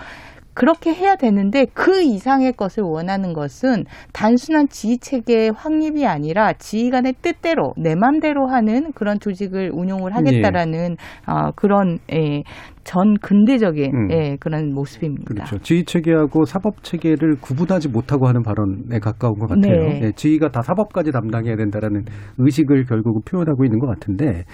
그렇게 0.54 0.92
해야 0.92 1.16
되는데 1.16 1.66
그 1.72 2.02
이상의 2.02 2.52
것을 2.52 2.82
원하는 2.82 3.32
것은 3.32 3.84
단순한 4.12 4.68
지휘 4.68 4.98
체계 4.98 5.50
확립이 5.54 6.06
아니라 6.06 6.52
지휘관의 6.52 7.14
뜻대로 7.22 7.72
내 7.76 7.94
맘대로 7.94 8.48
하는 8.48 8.92
그런 8.92 9.18
조직을 9.18 9.70
운용을 9.72 10.14
하겠다라는 10.14 10.96
어, 11.26 11.50
그런 11.52 11.98
예, 12.12 12.42
전 12.84 13.14
근대적인 13.20 13.94
음. 13.94 14.10
예, 14.10 14.36
그런 14.40 14.74
모습입니다. 14.74 15.22
그렇죠. 15.44 15.58
지휘 15.58 15.84
체계하고 15.84 16.44
사법 16.44 16.82
체계를 16.82 17.36
구분하지 17.40 17.88
못하고 17.88 18.26
하는 18.26 18.42
발언에 18.42 18.98
가까운 19.00 19.38
것 19.38 19.48
같아요. 19.48 19.88
네. 19.88 20.00
예, 20.02 20.12
지휘가 20.12 20.48
다 20.48 20.62
사법까지 20.62 21.12
담당해야 21.12 21.56
된다라는 21.56 22.04
의식을 22.38 22.84
결국 22.84 23.16
은 23.16 23.22
표현하고 23.24 23.64
있는 23.64 23.78
것 23.78 23.86
같은데, 23.86 24.44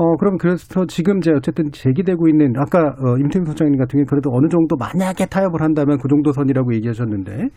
어 0.00 0.16
그럼 0.16 0.36
그래서 0.38 0.86
지금 0.86 1.18
이제 1.18 1.32
어쨌든 1.32 1.72
제기되고 1.72 2.28
있는 2.28 2.52
아까 2.56 2.78
어, 3.02 3.16
임태웅 3.18 3.44
소장님 3.46 3.76
같은 3.78 3.98
경우 3.98 4.06
그래도 4.08 4.30
어느 4.32 4.46
정도 4.48 4.76
만약에 4.76 5.26
타협을 5.26 5.60
한다면 5.60 5.98
그 6.00 6.08
정도 6.08 6.30
선이라고 6.32 6.72
얘기하셨는데. 6.74 7.48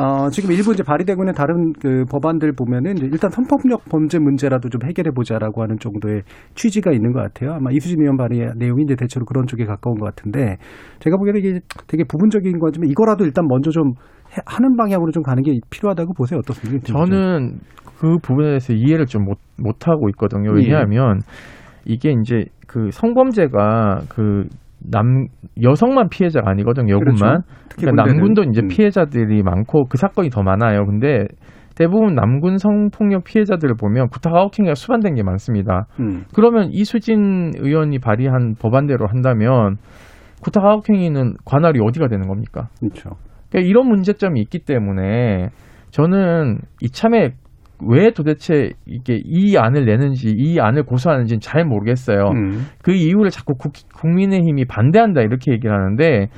어, 0.00 0.28
지금 0.30 0.52
일부 0.52 0.72
이제 0.72 0.84
발의되고 0.84 1.24
있는 1.24 1.32
다른 1.34 1.72
그 1.82 2.04
법안들 2.08 2.52
보면은 2.52 2.98
일단 2.98 3.30
성폭력 3.30 3.86
범죄 3.90 4.20
문제라도 4.20 4.68
좀 4.68 4.80
해결해 4.86 5.10
보자라고 5.10 5.60
하는 5.60 5.76
정도의 5.80 6.22
취지가 6.54 6.92
있는 6.92 7.10
것 7.12 7.20
같아요. 7.20 7.54
아마 7.54 7.72
이수진 7.72 8.00
의원 8.02 8.16
발의 8.16 8.52
내용이 8.58 8.84
이제 8.84 8.94
대체로 8.94 9.26
그런 9.26 9.46
쪽에 9.48 9.64
가까운 9.64 9.98
것 9.98 10.04
같은데 10.04 10.56
제가 11.00 11.16
보기에는 11.16 11.40
이게 11.40 11.60
되게 11.88 12.04
부분적인 12.04 12.60
거지만 12.60 12.88
이거라도 12.90 13.24
일단 13.24 13.46
먼저 13.48 13.72
좀 13.72 13.88
해- 14.36 14.42
하는 14.46 14.76
방향으로 14.76 15.10
좀 15.10 15.24
가는 15.24 15.42
게 15.42 15.58
필요하다고 15.68 16.12
보세요. 16.14 16.38
어떻습니까? 16.38 16.86
저는 16.92 17.58
그 17.98 18.18
부분에 18.22 18.50
대해서 18.50 18.74
이해를 18.74 19.06
좀 19.06 19.24
못, 19.24 19.38
못하고 19.56 20.08
있거든요. 20.10 20.50
예. 20.60 20.62
왜냐하면 20.62 21.18
이게 21.88 22.12
이제 22.20 22.44
그 22.66 22.90
성범죄가 22.92 24.02
그 24.10 24.44
남, 24.78 25.26
여성만 25.60 26.08
피해자가 26.10 26.50
아니거든요. 26.50 26.92
여군만. 26.92 27.16
그렇죠. 27.16 27.42
그러니까 27.76 28.04
군대는. 28.04 28.04
남군도 28.04 28.42
이제 28.44 28.60
음. 28.62 28.68
피해자들이 28.68 29.42
많고 29.42 29.86
그 29.88 29.96
사건이 29.96 30.30
더 30.30 30.42
많아요. 30.42 30.84
근데 30.86 31.26
대부분 31.74 32.14
남군 32.14 32.58
성폭력 32.58 33.24
피해자들을 33.24 33.76
보면 33.76 34.08
구타 34.08 34.30
하우킹이 34.32 34.72
수반된 34.74 35.14
게 35.14 35.22
많습니다. 35.22 35.86
음. 36.00 36.24
그러면 36.34 36.68
이수진 36.70 37.52
의원이 37.56 38.00
발의한 38.00 38.54
법안대로 38.60 39.06
한다면 39.08 39.76
구타 40.42 40.60
하우킹이는 40.60 41.34
관할이 41.44 41.80
어디가 41.80 42.08
되는 42.08 42.28
겁니까? 42.28 42.68
그렇죠. 42.80 43.10
그러니까 43.48 43.68
이런 43.68 43.88
문제점이 43.88 44.40
있기 44.42 44.60
때문에 44.60 45.48
저는 45.90 46.58
이참에 46.82 47.30
왜 47.86 48.10
도대체 48.10 48.70
이게 48.86 49.20
이 49.24 49.56
안을 49.56 49.84
내는지 49.84 50.34
이 50.36 50.58
안을 50.60 50.82
고소하는지는 50.84 51.40
잘 51.40 51.64
모르겠어요. 51.64 52.30
음. 52.34 52.66
그 52.82 52.92
이유를 52.92 53.30
자꾸 53.30 53.54
국, 53.54 53.72
국민의힘이 53.94 54.64
반대한다 54.64 55.20
이렇게 55.22 55.52
얘기를 55.52 55.74
하는데 55.74 56.28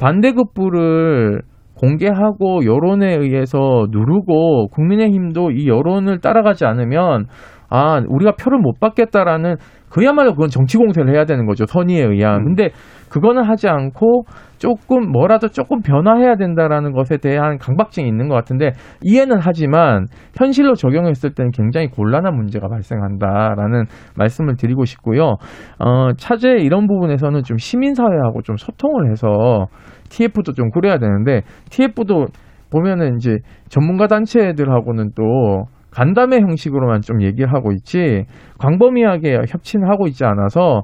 반대급부를 0.00 1.42
공개하고 1.74 2.64
여론에 2.64 3.14
의해서 3.16 3.86
누르고 3.90 4.68
국민의힘도 4.68 5.52
이 5.52 5.68
여론을 5.68 6.18
따라가지 6.18 6.64
않으면 6.64 7.26
아 7.70 8.00
우리가 8.08 8.32
표를 8.32 8.58
못 8.58 8.80
받겠다라는 8.80 9.56
그야말로 9.90 10.32
그건 10.32 10.48
정치 10.48 10.76
공세를 10.76 11.14
해야 11.14 11.24
되는 11.24 11.46
거죠 11.46 11.64
선의에 11.66 12.04
의한. 12.04 12.44
근데 12.44 12.70
그거는 13.08 13.42
하지 13.42 13.68
않고 13.68 14.24
조금 14.58 15.10
뭐라도 15.10 15.48
조금 15.48 15.80
변화해야 15.80 16.36
된다라는 16.36 16.92
것에 16.92 17.16
대한 17.16 17.58
강박증이 17.58 18.06
있는 18.06 18.28
것 18.28 18.34
같은데 18.34 18.72
이해는 19.02 19.38
하지만 19.40 20.06
현실로 20.36 20.74
적용했을 20.74 21.30
때는 21.34 21.50
굉장히 21.52 21.88
곤란한 21.88 22.34
문제가 22.34 22.68
발생한다라는 22.68 23.84
말씀을 24.16 24.56
드리고 24.56 24.84
싶고요. 24.84 25.36
어, 25.78 26.12
차제 26.16 26.56
이런 26.58 26.86
부분에서는 26.86 27.42
좀 27.44 27.56
시민사회하고 27.56 28.42
좀 28.42 28.56
소통을 28.56 29.10
해서 29.10 29.66
TF도 30.10 30.52
좀 30.52 30.70
그래야 30.70 30.98
되는데 30.98 31.42
TF도 31.70 32.26
보면은 32.70 33.16
이제 33.16 33.38
전문가 33.68 34.06
단체들하고는 34.06 35.12
또 35.14 35.64
간담회 35.90 36.40
형식으로만 36.40 37.00
좀 37.00 37.22
얘기를 37.22 37.52
하고 37.52 37.72
있지 37.72 38.24
광범위하게 38.58 39.42
협치는 39.48 39.88
하고 39.88 40.06
있지 40.06 40.24
않아서 40.24 40.82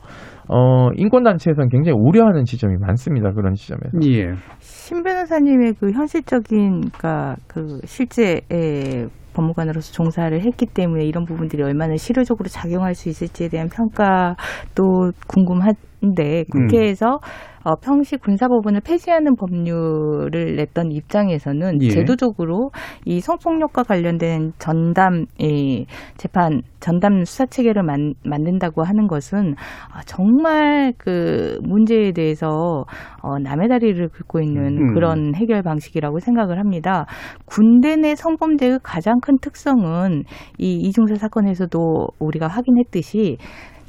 어 0.49 0.91
인권단체에서는 0.97 1.69
굉장히 1.69 1.99
우려하는 1.99 2.45
지점이 2.45 2.77
많습니다 2.79 3.33
그런 3.33 3.55
지점에서 3.55 3.99
예. 4.05 4.35
신 4.59 5.03
변호사님의 5.03 5.75
그 5.81 5.91
현실적인 5.93 6.91
그러니까 6.93 7.37
그 7.47 7.81
실제 7.85 8.41
에 8.51 9.07
법무관으로서 9.35 9.93
종사를 9.93 10.41
했기 10.41 10.65
때문에 10.67 11.05
이런 11.05 11.25
부분들이 11.25 11.63
얼마나 11.63 11.97
실효적으로 11.97 12.49
작용할 12.49 12.95
수 12.95 13.09
있을지에 13.09 13.49
대한 13.49 13.69
평가도 13.69 15.11
궁금 15.27 15.61
한데 16.05 16.45
국회에서 16.51 17.19
어, 17.65 17.77
평시 17.77 18.19
군사법원을 18.19 18.83
폐지하는 18.85 19.37
법률을 19.37 20.57
냈던 20.57 20.93
입장에서는 20.93 21.81
예. 21.81 21.89
제도적으로 21.89 22.71
이 23.07 23.21
성폭력과 23.21 23.85
관련된 23.85 24.53
전담 24.59 25.25
이 25.39 25.87
재판 26.19 26.61
전담 26.81 27.25
수사 27.25 27.47
체계를 27.47 27.83
만, 27.83 28.13
만든다고 28.23 28.83
하는 28.83 29.07
것은 29.07 29.55
아, 29.91 30.03
정말 30.05 30.93
그 30.99 31.59
문제에 31.63 32.13
대해서 32.13 32.85
어, 33.23 33.39
남의 33.39 33.69
다리를 33.69 34.09
긁고 34.11 34.43
있는 34.43 34.77
음. 34.77 34.95
그런 34.95 35.35
해결 35.35 35.63
방식이라고 35.63 36.19
생각을 36.19 36.59
합니다. 36.59 37.07
군대 37.47 37.97
내 37.97 38.15
성범죄의 38.15 38.81
가장 38.83 39.21
큰 39.21 39.39
특성은 39.41 40.25
이 40.59 40.77
이중사 40.81 41.15
사건에서도 41.15 42.09
우리가 42.19 42.47
확인했듯이 42.47 43.39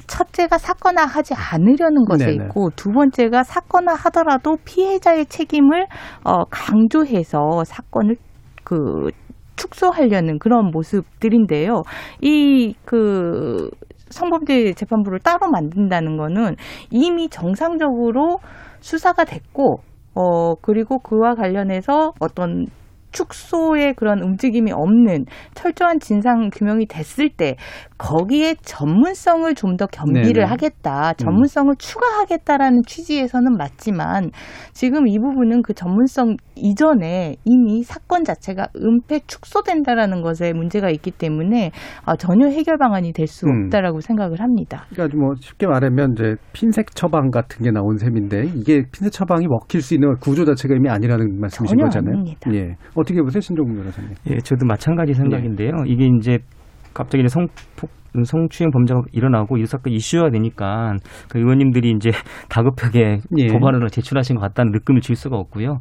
첫째가 0.06 0.58
사건화 0.58 1.04
하지 1.04 1.34
않으려는 1.34 2.04
것에 2.04 2.26
네네. 2.26 2.44
있고 2.44 2.70
두 2.76 2.90
번째가 2.90 3.42
사건화 3.42 3.94
하더라도 3.94 4.56
피해자의 4.64 5.26
책임을 5.26 5.86
어, 6.24 6.44
강조해서 6.44 7.64
사건을 7.64 8.16
그 8.64 9.10
축소하려는 9.56 10.38
그런 10.38 10.70
모습들인데요. 10.70 11.82
이그 12.20 13.70
성범죄 14.10 14.74
재판부를 14.74 15.18
따로 15.20 15.48
만든다는 15.50 16.16
거는 16.16 16.56
이미 16.90 17.28
정상적으로 17.28 18.38
수사가 18.80 19.24
됐고 19.24 19.80
어 20.14 20.54
그리고 20.56 20.98
그와 20.98 21.34
관련해서 21.34 22.12
어떤 22.20 22.66
축소의 23.12 23.94
그런 23.94 24.22
움직임이 24.22 24.72
없는 24.72 25.24
철저한 25.54 26.00
진상 26.00 26.50
규명이 26.52 26.86
됐을 26.86 27.30
때 27.30 27.56
거기에 27.98 28.54
전문성을 28.62 29.54
좀 29.54 29.76
더 29.76 29.86
겸비를 29.86 30.32
네네. 30.32 30.44
하겠다, 30.46 31.12
전문성을 31.14 31.74
추가하겠다라는 31.76 32.80
취지에서는 32.86 33.58
맞지만 33.58 34.30
지금 34.72 35.06
이 35.06 35.18
부분은 35.18 35.60
그 35.62 35.74
전문성 35.74 36.36
이전에 36.54 37.36
이미 37.44 37.82
사건 37.82 38.24
자체가 38.24 38.68
은폐 38.74 39.20
축소된다라는 39.26 40.22
것에 40.22 40.54
문제가 40.54 40.88
있기 40.88 41.10
때문에 41.10 41.72
아, 42.06 42.16
전혀 42.16 42.46
해결 42.46 42.78
방안이 42.78 43.12
될수 43.12 43.46
음. 43.46 43.64
없다라고 43.66 44.00
생각을 44.00 44.40
합니다. 44.40 44.86
그러니까 44.90 45.18
뭐 45.18 45.34
쉽게 45.38 45.66
말하면 45.66 46.12
이제 46.12 46.36
핀셋 46.54 46.86
처방 46.94 47.30
같은 47.30 47.62
게 47.62 47.70
나온 47.70 47.98
셈인데 47.98 48.44
이게 48.54 48.82
핀셋 48.92 49.12
처방이 49.12 49.46
먹힐 49.46 49.82
수 49.82 49.92
있는 49.94 50.14
구조 50.20 50.46
자체가 50.46 50.74
이미 50.74 50.88
아니라는 50.88 51.38
말씀이신 51.38 51.76
전혀 51.76 51.84
거잖아요. 51.84 52.14
아닙니다. 52.14 52.50
예. 52.54 52.76
어떻게 52.94 53.20
보세요, 53.20 53.40
신종국 53.42 53.76
변호사님? 53.76 54.10
예, 54.30 54.38
저도 54.38 54.64
마찬가지 54.64 55.12
생각인데요. 55.12 55.72
이게 55.86 56.08
이제 56.18 56.38
갑자기 56.96 57.22
이제 57.22 57.28
성폭 57.28 57.90
성추행 58.24 58.70
범죄가 58.70 59.02
일어나고 59.12 59.58
이 59.58 59.66
사건 59.66 59.92
이슈가 59.92 60.30
되니까 60.30 60.94
그 61.28 61.38
의원님들이 61.38 61.90
이제 61.90 62.10
다급하게 62.48 63.18
예. 63.36 63.46
법안으로 63.48 63.88
제출하신 63.88 64.36
것 64.36 64.40
같다는 64.42 64.72
느낌을 64.72 65.02
줄 65.02 65.16
수가 65.16 65.36
없고요. 65.36 65.80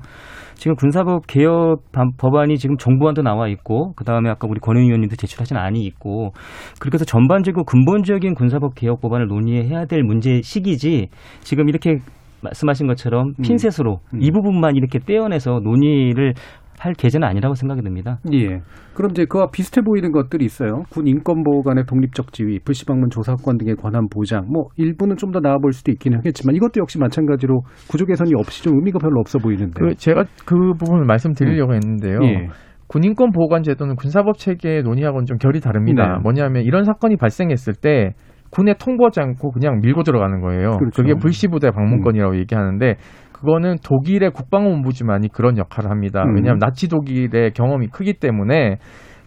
지금 0.55 0.76
군사법 0.76 1.28
개혁 1.28 1.78
반- 1.93 2.11
법안이 2.18 2.57
지금 2.57 2.76
정부안도 2.78 3.22
나와 3.22 3.47
있고 3.47 3.93
그 3.95 4.03
다음에 4.03 4.30
아까 4.30 4.47
우리 4.49 4.59
권은 4.59 4.82
의원님도 4.82 5.16
제출하신 5.16 5.55
안이 5.55 5.86
있고 5.86 6.32
그렇게 6.80 6.95
해서 6.95 7.05
전반적이고 7.05 7.63
근본적인 7.63 8.34
군사법 8.36 8.76
개혁 8.76 8.99
법안을 9.01 9.28
논의해야 9.28 9.86
될 9.86 10.03
문제 10.03 10.41
시기지 10.41 11.07
지금 11.41 11.70
이렇게 11.70 11.99
말씀하신 12.41 12.88
것처럼 12.88 13.34
핀셋으로 13.41 13.99
이 14.20 14.32
부분만 14.32 14.76
이렇게 14.76 14.99
떼어내서 14.99 15.61
논의를 15.63 16.34
할 16.80 16.93
계제는 16.93 17.28
아니라고 17.28 17.55
생각이 17.55 17.82
듭니다. 17.82 18.19
예. 18.34 18.59
그럼 18.93 19.11
이제 19.11 19.26
그와 19.26 19.47
비슷해 19.51 19.82
보이는 19.82 20.11
것들이 20.11 20.45
있어요. 20.45 20.84
군 20.89 21.07
인권보호관의 21.07 21.86
독립적 21.86 22.34
지위, 22.34 22.59
불시방문 22.59 23.09
조사권 23.09 23.57
등의 23.57 23.76
권한 23.76 24.07
보장. 24.09 24.45
뭐 24.51 24.65
일부는 24.78 25.17
좀 25.17 25.32
더 25.32 25.39
나아 25.41 25.57
볼 25.57 25.73
수도 25.73 25.91
있긴 25.91 26.15
하겠지만 26.15 26.55
이것도 26.55 26.80
역시 26.80 26.97
마찬가지로 26.97 27.61
구조 27.89 28.05
개선이 28.05 28.32
없이 28.38 28.63
좀 28.63 28.76
의미가 28.76 28.99
별로 28.99 29.19
없어 29.19 29.38
보이는데. 29.39 29.73
그 29.78 29.95
제가 29.95 30.23
그 30.45 30.55
부분을 30.78 31.03
말씀드리려고 31.05 31.73
했는데요. 31.73 32.19
예. 32.23 32.47
군인권 32.88 33.32
보호관 33.32 33.63
제도는 33.63 33.95
군사법 33.95 34.38
체계 34.38 34.82
논의하고는 34.82 35.26
좀 35.26 35.38
결이 35.38 35.59
다릅니다. 35.59 36.17
네. 36.17 36.19
뭐냐면 36.21 36.63
이런 36.63 36.86
사건이 36.86 37.17
발생했을 37.17 37.73
때 37.73 38.11
군에 38.51 38.76
통보하지 38.80 39.19
않고 39.19 39.51
그냥 39.51 39.80
밀고 39.82 40.03
들어가는 40.03 40.39
거예요. 40.39 40.78
그렇죠. 40.78 41.01
그게 41.01 41.13
불시부대 41.15 41.71
방문권이라고 41.71 42.38
얘기하는데 42.38 42.95
그거는 43.36 43.75
독일의 43.83 44.31
국방원부지만이 44.31 45.29
그런 45.29 45.57
역할을 45.57 45.91
합니다. 45.91 46.23
음. 46.23 46.36
왜냐하면 46.36 46.59
나치 46.59 46.88
독일의 46.88 47.51
경험이 47.53 47.88
크기 47.88 48.13
때문에 48.13 48.77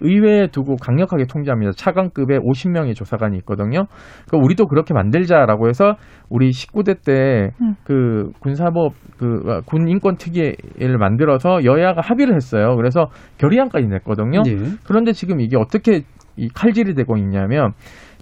의회에 0.01 0.47
두고 0.47 0.77
강력하게 0.77 1.25
통제합니다. 1.27 1.73
차관급의 1.73 2.39
50명의 2.39 2.95
조사관이 2.95 3.37
있거든요. 3.39 3.87
그러니까 4.29 4.45
우리도 4.45 4.67
그렇게 4.67 4.95
만들자라고 4.95 5.69
해서 5.69 5.97
우리 6.31 6.51
19대 6.51 7.05
때 7.05 7.51
음. 7.61 7.75
그 7.85 8.31
군사법 8.41 8.93
그 9.19 9.61
군 9.67 9.89
인권 9.89 10.17
특위를 10.17 10.99
만들어서 10.99 11.65
여야가 11.65 12.01
합의를 12.01 12.35
했어요. 12.37 12.77
그래서 12.77 13.09
결의안까지 13.39 13.89
냈거든요. 13.89 14.43
예. 14.47 14.57
그런데 14.87 15.13
지금 15.13 15.41
이게 15.41 15.57
어떻게 15.57 16.03
이 16.37 16.49
칼질이 16.49 16.95
되고 16.95 17.17
있냐면 17.17 17.73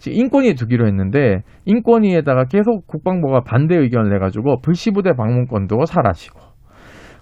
인권위에 0.06 0.54
두기로 0.54 0.86
했는데 0.86 1.42
인권위에다가 1.64 2.44
계속 2.44 2.86
국방부가 2.86 3.40
반대 3.40 3.76
의견을 3.76 4.10
내가지고 4.10 4.60
불시부대 4.60 5.14
방문권도 5.14 5.84
사라지고 5.86 6.56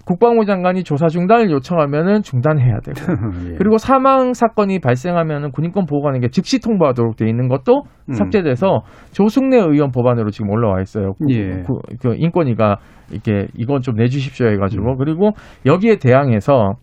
국방부 0.05 0.45
장관이 0.45 0.83
조사 0.83 1.07
중단을 1.07 1.49
요청하면은 1.49 2.21
중단해야 2.21 2.79
되고 2.79 2.95
예. 3.49 3.55
그리고 3.57 3.77
사망 3.77 4.33
사건이 4.33 4.79
발생하면은 4.79 5.51
군인권 5.51 5.85
보호관에게 5.87 6.29
즉시 6.29 6.59
통보하도록 6.59 7.15
돼 7.15 7.27
있는 7.27 7.47
것도 7.47 7.83
음. 8.09 8.13
삭제돼서 8.13 8.83
조승래 9.11 9.57
의원 9.57 9.91
법안으로 9.91 10.29
지금 10.29 10.51
올라와 10.51 10.81
있어요. 10.81 11.13
그, 11.13 11.33
예. 11.33 11.63
그, 11.63 11.97
그 11.99 12.15
인권위가 12.15 12.77
이렇게 13.11 13.47
이건 13.55 13.81
좀 13.81 13.95
내주십시오 13.95 14.47
해가지고 14.47 14.97
그리고 14.97 15.31
여기에 15.65 15.97
대항해서 15.97 16.73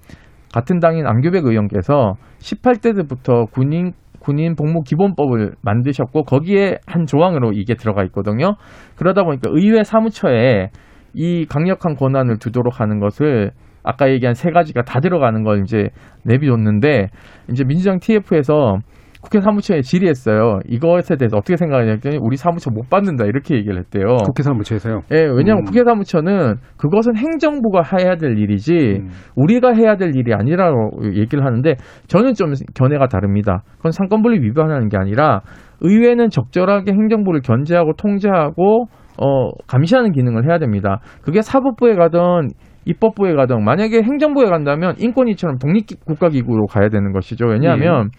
같은 0.53 0.81
당인 0.81 1.07
안규백 1.07 1.47
의원께서 1.47 2.15
18대 2.41 2.97
때부터 2.97 3.47
군인 3.47 3.93
군인 4.23 4.55
복무 4.55 4.83
기본법을 4.83 5.57
만드셨고 5.63 6.23
거기에 6.23 6.79
한 6.87 7.07
조항으로 7.07 7.53
이게 7.53 7.75
들어가 7.75 8.05
있거든요. 8.05 8.55
그러다 8.97 9.25
보니까 9.25 9.51
의회 9.53 9.83
사무처에 9.83 10.71
이 11.15 11.47
강력한 11.47 11.95
권한을 11.95 12.39
두도록 12.39 12.81
하는 12.81 13.01
것을 13.01 13.51
아까 13.83 14.11
얘기한 14.11 14.35
세 14.35 14.51
가지가 14.51 14.83
다 14.83 15.01
들어가는 15.01 15.43
걸 15.43 15.63
이제 15.63 15.89
내비뒀는데 16.25 17.09
이제 17.51 17.65
민주당 17.65 17.99
TF에서 17.99 18.79
국회 19.23 19.41
사무처에 19.41 19.83
질의했어요. 19.83 20.61
이것에 20.67 21.17
대해서 21.17 21.37
어떻게 21.37 21.57
생각하냐 21.57 21.93
했더니 21.93 22.19
우리 22.21 22.37
사무처 22.37 22.71
못 22.71 22.91
받는다 22.91 23.25
이렇게 23.25 23.55
얘기를 23.55 23.79
했대요. 23.79 24.17
국회 24.27 24.43
사무처에서요. 24.43 25.03
예, 25.13 25.23
왜냐하면 25.23 25.63
음. 25.63 25.65
국회 25.65 25.85
사무처는 25.85 26.57
그것은 26.77 27.17
행정부가 27.17 27.83
해야 27.83 28.17
될 28.17 28.37
일이지 28.37 29.01
음. 29.01 29.09
우리가 29.37 29.75
해야 29.75 29.97
될 29.97 30.17
일이 30.17 30.35
아니라고 30.35 30.91
얘기를 31.15 31.45
하는데 31.45 31.77
저는 32.09 32.35
좀 32.35 32.53
견해가 32.75 33.07
다릅니다. 33.07 33.63
그건 33.77 33.93
상권분리 33.93 34.41
위반하는 34.41 34.89
게 34.89 34.97
아니라 34.99 35.43
의회는 35.81 36.31
적절하게 36.31 36.93
행정부를 36.93 37.43
견제하고 37.43 37.93
통제하고 37.97 38.87
어, 39.19 39.51
감시하는 39.69 40.13
기능을 40.13 40.49
해야 40.49 40.59
됩니다. 40.59 41.01
그게 41.23 41.43
사법부에 41.43 41.95
가든 41.95 42.49
입법부에 42.85 43.35
가든 43.35 43.65
만약에 43.65 44.03
행정부에 44.03 44.47
간다면 44.47 44.95
인권위처럼 44.99 45.59
독립국가기구로 45.59 46.67
가야 46.67 46.89
되는 46.89 47.13
것이죠. 47.13 47.47
왜냐하면 47.47 48.11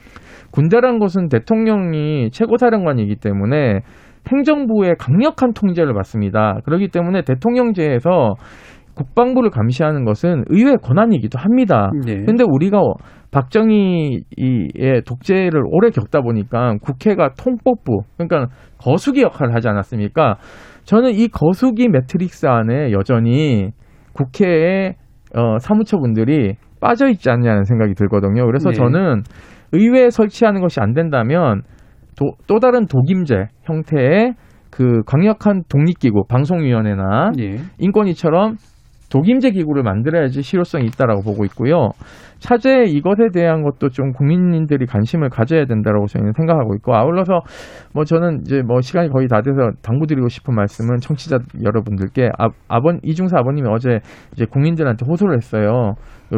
군대란 0.51 0.99
것은 0.99 1.29
대통령이 1.29 2.29
최고사령관이기 2.31 3.15
때문에 3.17 3.81
행정부의 4.31 4.95
강력한 4.99 5.53
통제를 5.53 5.93
받습니다. 5.93 6.59
그렇기 6.63 6.89
때문에 6.89 7.23
대통령제에서 7.23 8.35
국방부를 8.95 9.49
감시하는 9.49 10.05
것은 10.05 10.45
의회 10.49 10.75
권한이기도 10.75 11.39
합니다. 11.39 11.89
예. 12.07 12.17
근데 12.17 12.43
우리가 12.47 12.79
박정희의 13.31 15.01
독재를 15.07 15.63
오래 15.65 15.89
겪다 15.89 16.21
보니까 16.21 16.75
국회가 16.83 17.33
통법부, 17.33 18.03
그러니까 18.15 18.53
거수기 18.77 19.23
역할을 19.23 19.55
하지 19.55 19.67
않았습니까? 19.67 20.37
저는 20.83 21.15
이 21.15 21.27
거수기 21.27 21.89
매트릭스 21.89 22.45
안에 22.45 22.91
여전히 22.91 23.71
국회의 24.13 24.95
어, 25.35 25.57
사무처분들이 25.59 26.55
빠져 26.79 27.07
있지 27.09 27.29
않냐는 27.29 27.63
생각이 27.63 27.93
들거든요. 27.95 28.45
그래서 28.45 28.69
네. 28.69 28.75
저는 28.75 29.23
의회에 29.71 30.09
설치하는 30.09 30.61
것이 30.61 30.79
안 30.79 30.93
된다면 30.93 31.61
도- 32.17 32.35
또 32.47 32.59
다른 32.59 32.85
독임제 32.85 33.47
형태의 33.63 34.33
그 34.69 35.01
강력한 35.05 35.63
독립기구, 35.69 36.25
방송위원회나 36.27 37.31
예. 37.39 37.57
인권위처럼 37.79 38.55
독임제 39.11 39.51
기구를 39.51 39.83
만들어야지 39.83 40.41
실효성이 40.41 40.85
있다라고 40.85 41.21
보고 41.21 41.45
있고요. 41.45 41.89
차제 42.43 42.83
이것에 42.87 43.29
대한 43.33 43.63
것도 43.63 43.87
좀 43.87 44.11
국민들이 44.11 44.85
관심을 44.85 45.29
가져야 45.29 45.63
된다라고 45.63 46.07
저희는 46.07 46.33
생각하고 46.33 46.75
있고 46.75 46.93
아울러서 46.93 47.39
뭐 47.93 48.03
저는 48.03 48.41
이제 48.41 48.61
뭐 48.61 48.81
시간이 48.81 49.09
거의 49.09 49.29
다 49.29 49.41
돼서 49.41 49.71
당부드리고 49.81 50.27
싶은 50.27 50.53
말씀은 50.53 50.97
청취자 50.97 51.39
여러분들께 51.63 52.31
아, 52.37 52.49
아버 52.67 52.91
이중사 53.01 53.39
아버님이 53.39 53.69
어제 53.69 54.01
이제 54.33 54.45
국민들한테 54.45 55.05
호소를 55.07 55.37
했어요. 55.37 55.93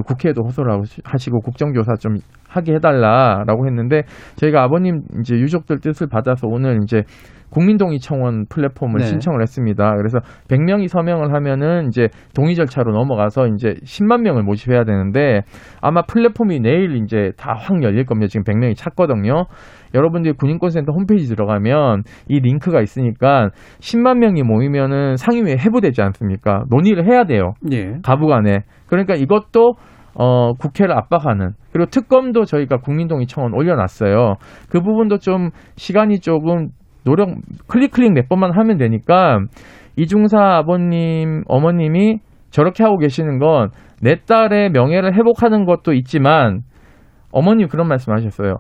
국회에도 0.06 0.44
호소를 0.44 0.80
하시고 1.04 1.40
국정조사 1.40 1.96
좀 1.96 2.18
하게 2.48 2.76
해달라라고 2.76 3.66
했는데 3.66 4.04
저희가 4.36 4.62
아버님 4.62 5.02
이제 5.20 5.36
유족들 5.36 5.80
뜻을 5.80 6.08
받아서 6.08 6.48
오늘 6.48 6.82
이제 6.84 7.02
국민동의 7.50 8.00
청원 8.00 8.46
플랫폼을 8.50 9.00
네. 9.00 9.06
신청을 9.06 9.42
했습니다. 9.42 9.96
그래서 9.96 10.20
100명이 10.50 10.88
서명을 10.88 11.34
하면은 11.34 11.88
이제 11.88 12.08
동의 12.36 12.56
절차로 12.56 12.92
넘어가서 12.94 13.48
이제 13.48 13.76
10만 13.84 14.22
명을 14.22 14.44
모집해야 14.44 14.84
되는데 14.84 15.42
아마 15.82 16.04
플랫폼이 16.04 16.60
내일 16.60 16.96
이제 17.04 17.32
다 17.38 17.56
확 17.66 17.82
열릴 17.82 18.06
겁니다. 18.06 18.30
지금 18.30 18.44
100명이 18.44 18.76
찼거든요. 18.76 19.46
여러분들이 19.94 20.34
군인권센터 20.38 20.92
홈페이지 20.92 21.28
들어가면 21.28 22.04
이 22.28 22.40
링크가 22.40 22.82
있으니까 22.82 23.50
10만 23.80 24.18
명이 24.20 24.44
모이면은 24.44 25.16
상임위에 25.16 25.58
해부되지 25.58 26.02
않습니까? 26.02 26.64
논의를 26.70 27.06
해야 27.10 27.24
돼요. 27.24 27.54
예. 27.72 27.94
가부간에. 28.04 28.64
그러니까 28.88 29.16
이것도 29.16 29.76
어, 30.18 30.54
국회를 30.54 30.96
압박하는 30.98 31.52
그리고 31.74 31.90
특검도 31.90 32.46
저희가 32.46 32.78
국민동의 32.78 33.28
청원 33.28 33.54
올려놨어요. 33.54 34.36
그 34.70 34.82
부분도 34.82 35.18
좀 35.18 35.50
시간이 35.76 36.20
조금 36.20 36.70
노력 37.06 37.30
클릭 37.68 37.92
클릭 37.92 38.14
몇 38.14 38.28
번만 38.28 38.52
하면 38.58 38.78
되니까 38.78 39.40
이중사 39.96 40.38
아버님 40.38 41.44
어머님이 41.48 42.20
저렇게 42.50 42.84
하고 42.84 42.98
계시는 42.98 43.40
건 43.40 43.70
내 44.02 44.18
딸의 44.18 44.72
명예를 44.72 45.16
회복하는 45.16 45.66
것도 45.66 45.94
있지만 45.94 46.62
어머님 47.32 47.68
그런 47.68 47.88
말씀하셨어요. 47.88 48.58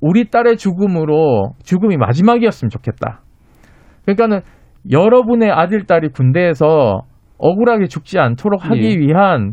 우리 0.00 0.28
딸의 0.28 0.56
죽음으로 0.56 1.52
죽음이 1.62 1.96
마지막이었으면 1.96 2.68
좋겠다. 2.70 3.20
그러니까는 4.04 4.40
여러분의 4.90 5.50
아들 5.50 5.84
딸이 5.86 6.08
군대에서 6.10 7.00
억울하게 7.38 7.86
죽지 7.86 8.18
않도록 8.18 8.70
하기 8.70 8.84
예. 8.84 8.98
위한 8.98 9.52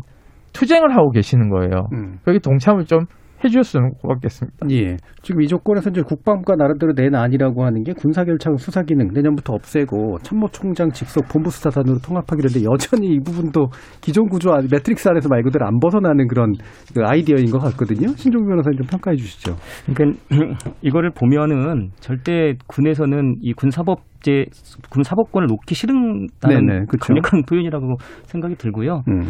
투쟁을 0.52 0.94
하고 0.94 1.10
계시는 1.10 1.48
거예요. 1.48 1.88
음. 1.94 2.18
거기 2.24 2.38
동참을 2.38 2.84
좀 2.84 3.06
해주셨으면 3.44 3.92
고맙겠습니다. 4.00 4.66
예. 4.70 4.96
지금 5.22 5.42
이 5.42 5.46
조건에서 5.48 5.90
이제 5.90 6.02
국방부가 6.02 6.54
나름대로 6.56 6.92
낸 6.94 7.14
안이라고 7.14 7.64
하는 7.64 7.82
게 7.82 7.92
군사결착 7.92 8.58
수사 8.58 8.82
기능 8.82 9.08
내년부터 9.12 9.52
없애고 9.54 10.18
참모총장 10.22 10.90
직속 10.90 11.26
본부수사단으로 11.28 11.98
통합하기로 11.98 12.48
했는데 12.48 12.66
여전히 12.70 13.08
이 13.14 13.18
부분도 13.20 13.68
기존 14.00 14.28
구조 14.28 14.52
안- 14.52 14.68
매트릭스 14.70 15.08
안에서 15.08 15.28
말 15.28 15.42
그대로 15.42 15.66
안 15.66 15.78
벗어나는 15.80 16.28
그런 16.28 16.52
그 16.94 17.02
아이디어인 17.04 17.46
것 17.50 17.58
같거든요. 17.58 18.08
신종 18.16 18.46
변호사님 18.46 18.78
좀 18.78 18.86
평가해 18.86 19.16
주시죠. 19.16 19.56
그러니까 19.86 20.18
이거를 20.82 21.10
보면은 21.10 21.90
절대 22.00 22.54
군에서는 22.68 23.36
이 23.40 23.52
군사법제 23.52 24.46
군 24.90 25.02
사법권을 25.02 25.48
놓기 25.48 25.74
싫은다는 25.74 26.66
네네, 26.66 26.80
그쵸. 26.88 27.06
강력한 27.08 27.42
표현이라고 27.48 27.96
생각이 28.24 28.54
들고요. 28.56 29.02
음. 29.08 29.22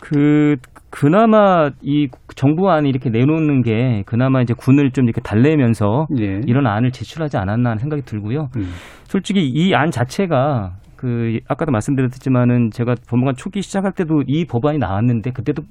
그 0.00 0.56
그나마 0.98 1.68
이 1.82 2.08
정부안이 2.36 2.88
이렇게 2.88 3.10
내놓는 3.10 3.60
게 3.60 4.02
그나마 4.06 4.40
이제 4.40 4.54
군을 4.56 4.92
좀 4.92 5.04
이렇게 5.04 5.20
달래면서 5.20 6.06
예. 6.18 6.40
이런 6.46 6.66
안을 6.66 6.90
제출하지 6.90 7.36
않았나 7.36 7.70
하는 7.70 7.78
생각이 7.78 8.00
들고요. 8.02 8.48
음. 8.56 8.70
솔직히 9.04 9.46
이 9.46 9.74
안 9.74 9.90
자체가 9.90 10.76
그 10.96 11.38
아까도 11.48 11.70
말씀드렸지만은 11.70 12.70
제가 12.70 12.94
법무관 13.10 13.34
초기 13.36 13.60
시작할 13.60 13.92
때도 13.92 14.22
이 14.26 14.46
법안이 14.46 14.78
나왔는데 14.78 15.32
그때도 15.32 15.64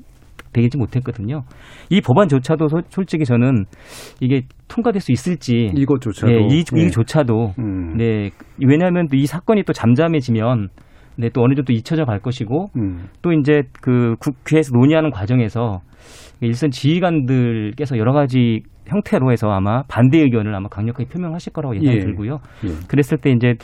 되지 0.53 0.77
못했거든요. 0.77 1.41
이 1.89 2.01
법안조차도 2.01 2.67
소- 2.67 2.81
솔직히 2.89 3.25
저는 3.25 3.65
이게 4.21 4.43
통과될 4.67 5.01
수 5.01 5.11
있을지 5.11 5.71
이것조차도. 5.75 6.31
네, 6.31 6.47
이, 6.51 6.63
예. 6.77 6.81
이조차도 6.85 7.53
음. 7.57 7.97
네 7.97 8.29
왜냐하면 8.63 9.07
이 9.11 9.25
사건이 9.25 9.63
또 9.63 9.73
잠잠해지면 9.73 10.69
네, 11.17 11.29
또 11.33 11.43
어느 11.43 11.55
정도 11.55 11.73
잊혀져 11.73 12.05
갈 12.05 12.19
것이고 12.19 12.67
음. 12.77 13.07
또 13.21 13.31
이제 13.31 13.63
그 13.81 14.15
국회에서 14.19 14.71
논의하는 14.73 15.11
과정에서 15.11 15.81
일선 16.41 16.69
지휘관들께서 16.69 17.97
여러 17.97 18.13
가지 18.13 18.61
형태로 18.87 19.31
해서 19.31 19.49
아마 19.49 19.83
반대 19.87 20.19
의견을 20.19 20.53
아마 20.53 20.67
강력하게 20.69 21.09
표명하실 21.09 21.53
거라고 21.53 21.75
예상이 21.75 21.97
예. 21.97 21.99
들고요. 22.01 22.39
예. 22.65 22.69
그랬을 22.87 23.17
때 23.17 23.31
이제 23.31 23.55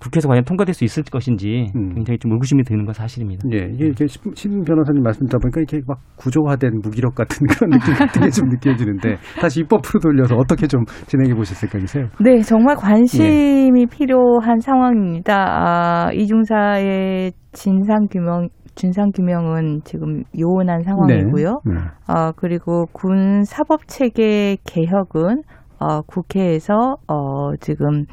국회에서 0.00 0.28
과연 0.28 0.44
통과될 0.44 0.74
수 0.74 0.84
있을 0.84 1.02
것인지 1.04 1.70
음. 1.76 1.94
굉장히 1.94 2.18
좀 2.18 2.32
의구심이 2.32 2.62
드는 2.64 2.84
건 2.84 2.92
사실입니다. 2.94 3.48
예, 3.52 3.70
이게 3.72 3.86
이렇게 3.86 4.06
신- 4.06 4.32
신 4.34 4.62
변호사님 4.64 5.02
말씀 5.02 5.26
듣다 5.26 5.38
보니까 5.38 5.60
이렇게 5.60 5.80
막 5.86 5.98
구조화된 6.16 6.80
무기력 6.82 7.14
같은 7.14 7.46
그런 7.48 7.70
느낌 7.70 7.94
같은 7.94 8.22
게 8.22 8.28
좀 8.30 8.48
느껴지는데 8.50 9.16
다시 9.40 9.60
입법으로 9.60 10.00
돌려서 10.00 10.36
어떻게 10.36 10.66
좀 10.66 10.84
진행해 11.06 11.34
보실 11.34 11.56
생각이세요? 11.56 12.06
네, 12.20 12.40
정말 12.42 12.76
관심이 12.76 13.86
필요한 13.86 14.60
상황입니다. 14.60 15.34
아, 15.34 16.10
이중사의 16.12 17.32
진상 17.52 18.06
규명 18.10 18.48
진상 18.74 19.10
규명은 19.10 19.80
지금 19.84 20.22
요원한 20.38 20.82
상황이고요. 20.84 21.60
네. 21.64 21.74
아, 22.06 22.30
그리고 22.36 22.86
군 22.92 23.42
사법 23.44 23.88
체계 23.88 24.56
개혁은 24.64 25.42
어, 25.80 26.02
국회에서 26.02 26.96
어, 27.08 27.56
지금 27.60 28.04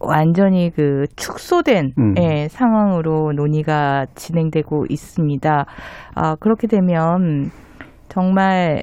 완전히 0.00 0.70
그 0.70 1.04
축소된 1.14 1.92
음. 1.98 2.14
예, 2.18 2.48
상황으로 2.48 3.32
논의가 3.32 4.06
진행되고 4.14 4.86
있습니다. 4.88 5.66
아, 6.14 6.34
그렇게 6.36 6.66
되면 6.66 7.50
정말 8.08 8.82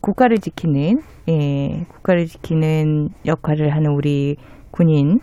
국가를 0.00 0.38
지키는 0.38 1.00
예, 1.28 1.84
국가를 1.88 2.26
지키는 2.26 3.10
역할을 3.26 3.74
하는 3.74 3.92
우리 3.92 4.36
군인들의 4.70 5.18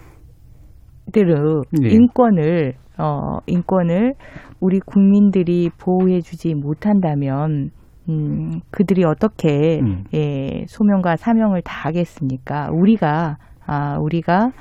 네. 1.82 1.90
인권을 1.90 2.74
어, 3.00 3.40
인권을 3.48 4.14
우리 4.60 4.80
국민들이 4.80 5.70
보호해주지 5.80 6.54
못한다면 6.54 7.72
음, 8.10 8.60
그들이 8.70 9.04
어떻게 9.06 9.80
음. 9.80 10.04
예, 10.14 10.66
소명과 10.68 11.16
사명을 11.16 11.62
다하겠습니까? 11.64 12.70
우리가 12.72 13.38
아, 13.66 13.98
우리가 14.00 14.52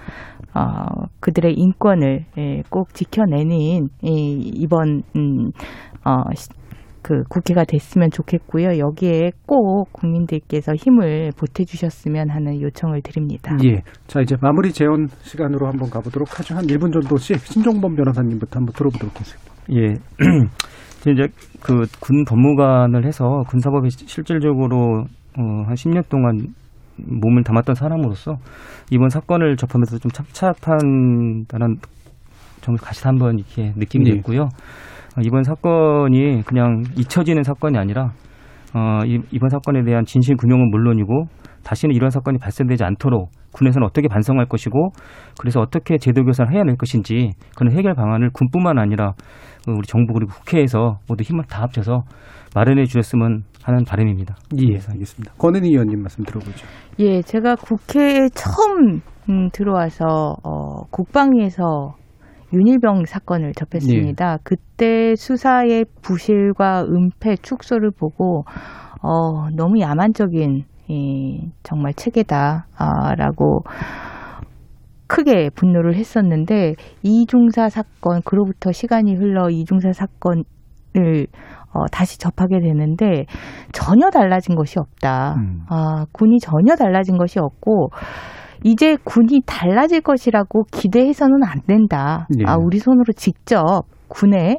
어, 0.54 1.06
그들의 1.20 1.54
인권을 1.54 2.24
예, 2.38 2.62
꼭 2.70 2.92
지켜내는 2.94 3.88
이, 4.02 4.52
이번 4.54 5.02
음, 5.16 5.50
어, 6.04 6.22
시- 6.34 6.48
그 7.04 7.24
국회가 7.28 7.64
됐으면 7.64 8.10
좋겠고요. 8.12 8.78
여기에 8.78 9.32
꼭 9.44 9.92
국민들께서 9.92 10.72
힘을 10.74 11.32
보태주셨으면 11.36 12.30
하는 12.30 12.60
요청을 12.60 13.02
드립니다. 13.02 13.56
예. 13.64 13.82
자, 14.06 14.20
이제 14.20 14.36
마무리 14.40 14.70
재원 14.72 15.08
시간으로 15.22 15.66
한번 15.66 15.90
가보도록 15.90 16.38
하죠. 16.38 16.54
한 16.54 16.64
1분 16.66 16.92
정도씩 16.92 17.38
신종범 17.40 17.96
변호사님부터 17.96 18.60
한번 18.60 18.72
들어보도록 18.74 19.14
하겠습니다. 19.16 19.52
예. 19.72 19.94
이제 21.10 21.26
그 21.60 21.86
군 22.00 22.24
법무관을 22.24 23.04
해서 23.04 23.42
군사법에 23.48 23.88
시- 23.88 24.06
실질적으로 24.06 25.04
어, 25.38 25.42
한 25.66 25.74
10년 25.74 26.08
동안 26.08 26.54
몸을 27.06 27.44
담았던 27.44 27.74
사람으로서 27.74 28.36
이번 28.90 29.08
사건을 29.08 29.56
접하면서 29.56 29.98
좀 29.98 30.10
착잡한다는 30.10 31.76
점을 32.60 32.78
다시 32.78 33.06
한번 33.06 33.38
이렇게 33.38 33.72
느낌이 33.76 34.08
예. 34.08 34.14
됐고요. 34.14 34.42
어, 34.42 35.20
이번 35.22 35.42
사건이 35.42 36.42
그냥 36.46 36.82
잊혀지는 36.96 37.42
사건이 37.42 37.76
아니라 37.76 38.12
어, 38.74 39.00
이, 39.04 39.18
이번 39.30 39.50
사건에 39.50 39.82
대한 39.84 40.04
진실 40.04 40.36
규명은 40.36 40.70
물론이고 40.70 41.26
다시는 41.64 41.94
이런 41.94 42.10
사건이 42.10 42.38
발생되지 42.38 42.82
않도록 42.84 43.30
군에서는 43.52 43.86
어떻게 43.86 44.08
반성할 44.08 44.46
것이고 44.46 44.92
그래서 45.38 45.60
어떻게 45.60 45.98
제도 45.98 46.24
개선을 46.24 46.52
해야 46.52 46.64
될 46.64 46.76
것인지 46.76 47.32
그런 47.56 47.76
해결 47.76 47.94
방안을 47.94 48.30
군뿐만 48.32 48.78
아니라 48.78 49.08
어, 49.68 49.72
우리 49.72 49.86
정부 49.86 50.14
그리고 50.14 50.32
국회에서 50.32 50.98
모두 51.08 51.22
힘을 51.22 51.44
다 51.44 51.62
합쳐서 51.62 52.04
마련해 52.54 52.84
주셨으면 52.84 53.42
하는 53.64 53.84
바람입니다. 53.84 54.36
예, 54.58 54.74
알겠습니다. 54.74 55.34
권은희 55.38 55.68
의원님 55.68 56.00
말씀 56.00 56.24
들어보죠. 56.24 56.66
예, 56.98 57.22
제가 57.22 57.56
국회에 57.56 58.28
처음 58.34 59.00
음, 59.28 59.48
들어와서 59.52 60.36
어, 60.42 60.84
국방위에서 60.90 61.94
윤일병 62.52 63.04
사건을 63.06 63.52
접했습니다. 63.54 64.38
그때 64.44 65.14
수사의 65.16 65.86
부실과 66.02 66.84
은폐, 66.84 67.36
축소를 67.36 67.90
보고 67.98 68.44
어, 69.00 69.48
너무 69.56 69.80
야만적인 69.80 70.64
이, 70.88 71.50
정말 71.62 71.94
체계다라고 71.94 73.62
크게 75.06 75.50
분노를 75.54 75.94
했었는데 75.94 76.74
이중사 77.02 77.68
사건 77.68 78.20
그로부터 78.24 78.72
시간이 78.72 79.14
흘러 79.14 79.48
이중사 79.50 79.92
사건을 79.92 81.26
어, 81.72 81.86
다시 81.90 82.18
접하게 82.18 82.60
되는데 82.60 83.26
전혀 83.72 84.10
달라진 84.10 84.54
것이 84.54 84.78
없다. 84.78 85.36
아, 85.68 86.04
군이 86.12 86.38
전혀 86.38 86.76
달라진 86.76 87.16
것이 87.18 87.38
없고 87.38 87.90
이제 88.64 88.96
군이 89.04 89.40
달라질 89.46 90.00
것이라고 90.00 90.64
기대해서는 90.70 91.42
안 91.44 91.60
된다. 91.66 92.26
예. 92.38 92.44
아, 92.46 92.56
우리 92.56 92.78
손으로 92.78 93.12
직접 93.16 93.84
군의 94.08 94.50
에, 94.50 94.56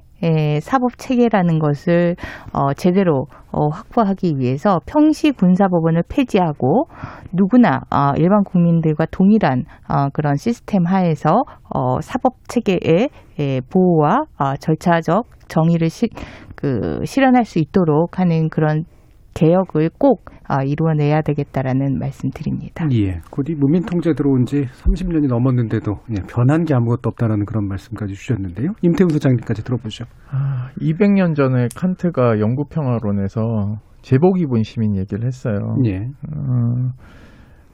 사법 0.62 0.98
체계라는 0.98 1.60
것을 1.60 2.16
어, 2.54 2.74
제대로 2.74 3.26
어, 3.52 3.68
확보하기 3.68 4.36
위해서 4.38 4.80
평시 4.86 5.32
군사법원을 5.32 6.04
폐지하고 6.10 6.88
누구나 7.32 7.82
어, 7.92 8.14
일반 8.18 8.44
국민들과 8.44 9.06
동일한 9.12 9.64
어, 9.90 10.10
그런 10.14 10.36
시스템 10.36 10.86
하에서 10.86 11.44
어, 11.74 12.02
사법 12.02 12.34
체계의 12.48 13.10
에, 13.40 13.62
보호와 13.62 14.24
어, 14.40 14.56
절차적 14.56 15.26
정의를 15.48 15.90
시, 15.90 16.08
그, 16.56 17.00
실현할 17.06 17.46
수 17.46 17.60
있도록 17.60 18.20
하는 18.20 18.50
그런 18.50 18.86
개혁을 19.34 19.90
꼭 19.98 20.26
아, 20.43 20.43
이루어내야 20.62 21.22
되겠다라는 21.22 21.98
말씀드립니다. 21.98 22.88
예. 22.92 23.22
곧이 23.32 23.56
무민 23.58 23.84
통제 23.84 24.14
들어온 24.14 24.46
지 24.46 24.66
30년이 24.66 25.28
넘었는데도 25.28 25.94
예, 26.12 26.16
변한 26.28 26.66
게 26.66 26.76
아무것도 26.76 27.10
없다라는 27.10 27.46
그런 27.46 27.68
말씀까지 27.68 28.14
주셨는데요. 28.14 28.74
임태훈 28.82 29.10
소장님까지 29.10 29.64
들어보죠. 29.64 30.06
아, 30.30 30.70
200년 30.80 31.36
전에 31.36 31.68
칸트가 31.76 32.40
영국 32.40 32.70
평화론에서 32.70 33.80
제복 34.02 34.40
입은 34.40 34.64
시민 34.64 34.98
얘기를 34.98 35.26
했어요. 35.26 35.78
예. 35.86 35.98
어, 35.98 36.92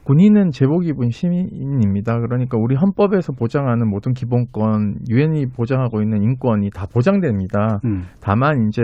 군인은 0.10 0.50
제복 0.52 0.88
입은 0.88 1.12
시민입니다. 1.12 2.20
그러니까 2.20 2.58
우리 2.58 2.76
헌법에서 2.76 3.34
보장하는 3.34 3.88
모든 3.88 4.14
기본권, 4.14 5.02
유엔이 5.10 5.48
보장하고 5.56 6.02
있는 6.02 6.24
인권이 6.24 6.72
다 6.72 6.88
보장됩니다. 6.92 7.80
음. 7.86 8.06
다만 8.20 8.68
이제 8.68 8.82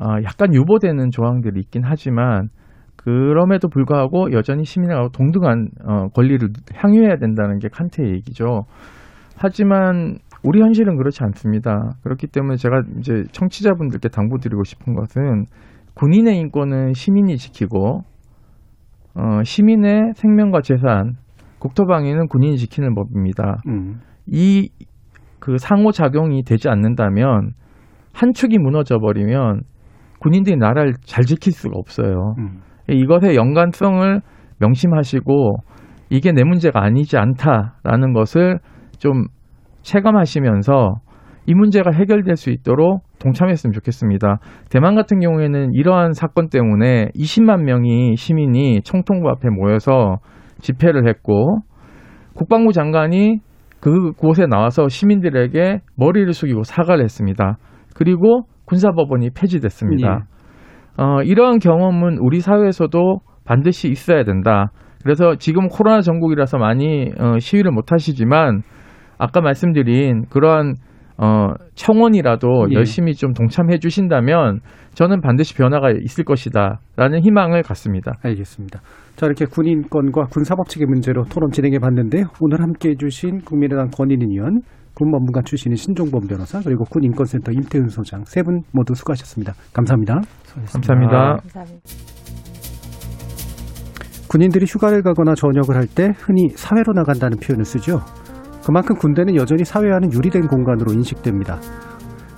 어, 0.00 0.16
약간 0.24 0.52
유보되는 0.52 1.10
조항들이 1.10 1.60
있긴 1.60 1.82
하지만 1.84 2.48
그럼에도 3.04 3.68
불구하고 3.68 4.32
여전히 4.32 4.64
시민하고 4.64 5.10
동등한 5.10 5.68
어, 5.84 6.08
권리를 6.08 6.48
향유해야 6.74 7.16
된다는 7.16 7.58
게 7.58 7.68
칸트의 7.68 8.12
얘기죠. 8.14 8.64
하지만 9.36 10.16
우리 10.42 10.60
현실은 10.60 10.96
그렇지 10.96 11.22
않습니다. 11.22 11.92
그렇기 12.02 12.28
때문에 12.28 12.56
제가 12.56 12.82
이제 12.98 13.24
청취자분들께 13.32 14.08
당부드리고 14.08 14.64
싶은 14.64 14.94
것은 14.94 15.44
군인의 15.94 16.38
인권은 16.38 16.94
시민이 16.94 17.36
지키고 17.36 18.00
어, 19.16 19.42
시민의 19.44 20.12
생명과 20.16 20.62
재산, 20.62 21.16
국토방위는 21.58 22.28
군인이 22.28 22.56
지키는 22.56 22.94
법입니다. 22.94 23.60
음. 23.68 24.00
이그 24.26 25.58
상호 25.58 25.92
작용이 25.92 26.42
되지 26.42 26.70
않는다면 26.70 27.52
한 28.14 28.32
축이 28.32 28.58
무너져 28.58 28.98
버리면 28.98 29.62
군인들이 30.20 30.56
나라를 30.56 30.94
잘 31.04 31.24
지킬 31.24 31.52
수가 31.52 31.74
없어요. 31.76 32.34
음. 32.38 32.60
이것의 32.88 33.36
연관성을 33.36 34.20
명심하시고 34.58 35.56
이게 36.10 36.32
내 36.32 36.44
문제가 36.44 36.82
아니지 36.82 37.16
않다라는 37.16 38.12
것을 38.12 38.58
좀 38.98 39.26
체감하시면서 39.82 41.00
이 41.46 41.54
문제가 41.54 41.90
해결될 41.90 42.36
수 42.36 42.50
있도록 42.50 43.02
동참했으면 43.18 43.72
좋겠습니다. 43.72 44.38
대만 44.70 44.94
같은 44.94 45.20
경우에는 45.20 45.74
이러한 45.74 46.12
사건 46.12 46.48
때문에 46.48 47.08
20만 47.14 47.64
명이 47.64 48.16
시민이 48.16 48.80
청통부 48.82 49.28
앞에 49.28 49.50
모여서 49.50 50.18
집회를 50.60 51.06
했고 51.08 51.58
국방부 52.34 52.72
장관이 52.72 53.40
그곳에 53.80 54.46
나와서 54.46 54.88
시민들에게 54.88 55.80
머리를 55.96 56.32
숙이고 56.32 56.62
사과를 56.62 57.04
했습니다. 57.04 57.58
그리고 57.94 58.44
군사법원이 58.64 59.30
폐지됐습니다. 59.34 60.26
어, 60.96 61.22
이러한 61.22 61.58
경험은 61.58 62.18
우리 62.20 62.40
사회에서도 62.40 63.18
반드시 63.44 63.88
있어야 63.88 64.24
된다. 64.24 64.70
그래서 65.02 65.36
지금 65.36 65.68
코로나 65.68 66.00
전국이라서 66.00 66.58
많이 66.58 67.12
어, 67.18 67.38
시위를 67.38 67.72
못 67.72 67.92
하시지만 67.92 68.62
아까 69.18 69.40
말씀드린 69.40 70.24
그러한 70.30 70.74
어, 71.16 71.50
청원이라도 71.74 72.66
예. 72.70 72.74
열심히 72.74 73.14
좀 73.14 73.32
동참해 73.34 73.78
주신다면 73.78 74.60
저는 74.94 75.20
반드시 75.20 75.54
변화가 75.54 75.90
있을 75.90 76.24
것이다. 76.24 76.80
라는 76.96 77.20
희망을 77.22 77.62
갖습니다. 77.62 78.14
알겠습니다. 78.22 78.80
자, 79.16 79.26
이렇게 79.26 79.44
군인권과 79.44 80.24
군사법 80.30 80.68
체계 80.68 80.86
문제로 80.86 81.22
토론 81.24 81.50
진행해 81.52 81.78
봤는데요. 81.78 82.24
오늘 82.40 82.60
함께 82.62 82.90
해 82.90 82.94
주신 82.96 83.40
국민의당 83.42 83.90
권인인 83.96 84.30
의원, 84.32 84.60
군법무관 84.94 85.44
출신인 85.44 85.76
신종범 85.76 86.26
변호사, 86.28 86.60
그리고 86.60 86.84
군인권센터 86.84 87.52
임태훈 87.52 87.88
소장 87.88 88.24
세 88.24 88.42
분 88.42 88.62
모두 88.72 88.94
수고하셨습니다. 88.94 89.54
감사합니다. 89.72 90.20
감사합니다. 90.72 91.38
군인들이 94.28 94.66
휴가를 94.66 95.02
가거나 95.02 95.34
전역을 95.34 95.76
할 95.76 95.86
때 95.86 96.12
흔히 96.18 96.48
사회로 96.56 96.92
나간다는 96.94 97.38
표현을 97.38 97.64
쓰죠. 97.64 98.00
그만큼 98.64 98.96
군대는 98.96 99.36
여전히 99.36 99.64
사회와는 99.64 100.12
유리된 100.12 100.46
공간으로 100.48 100.92
인식됩니다. 100.92 101.60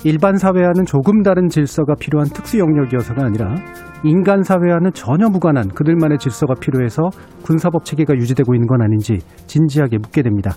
일반 0.05 0.37
사회와는 0.37 0.85
조금 0.85 1.23
다른 1.23 1.49
질서가 1.49 1.95
필요한 1.99 2.29
특수 2.29 2.59
영역이어서가 2.59 3.25
아니라 3.25 3.55
인간 4.05 4.43
사회와는 4.43 4.93
전혀 4.93 5.29
무관한 5.29 5.69
그들만의 5.69 6.19
질서가 6.19 6.55
필요해서 6.61 7.11
군사법 7.43 7.85
체계가 7.85 8.15
유지되고 8.15 8.55
있는 8.55 8.67
건 8.67 8.83
아닌지 8.83 9.19
진지하게 9.47 9.99
묻게 9.99 10.23
됩니다. 10.23 10.53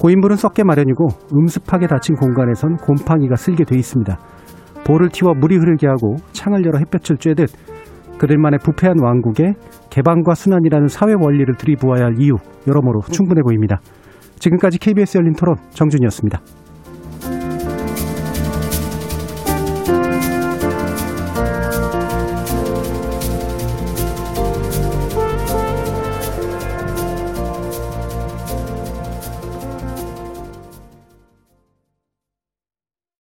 고인물은 0.00 0.36
썩게 0.36 0.62
마련이고 0.64 1.08
음습하게 1.34 1.86
닫힌 1.88 2.14
공간에선 2.16 2.76
곰팡이가 2.76 3.36
쓸게 3.36 3.64
돼 3.64 3.76
있습니다. 3.76 4.16
볼을 4.86 5.08
튀워 5.10 5.34
물이 5.34 5.56
흐르게 5.56 5.86
하고 5.86 6.16
창을 6.32 6.64
열어 6.64 6.78
햇볕을 6.78 7.16
쬐듯 7.16 7.48
그들만의 8.18 8.60
부패한 8.62 8.96
왕국에 9.02 9.54
개방과 9.90 10.34
순환이라는 10.34 10.88
사회 10.88 11.14
원리를 11.18 11.54
들이부어야 11.56 12.04
할 12.04 12.14
이유 12.18 12.34
여러모로 12.66 13.00
충분해 13.10 13.42
보입니다. 13.42 13.80
지금까지 14.38 14.78
KBS 14.78 15.18
열린 15.18 15.32
토론 15.34 15.56
정준이었습니다. 15.70 16.40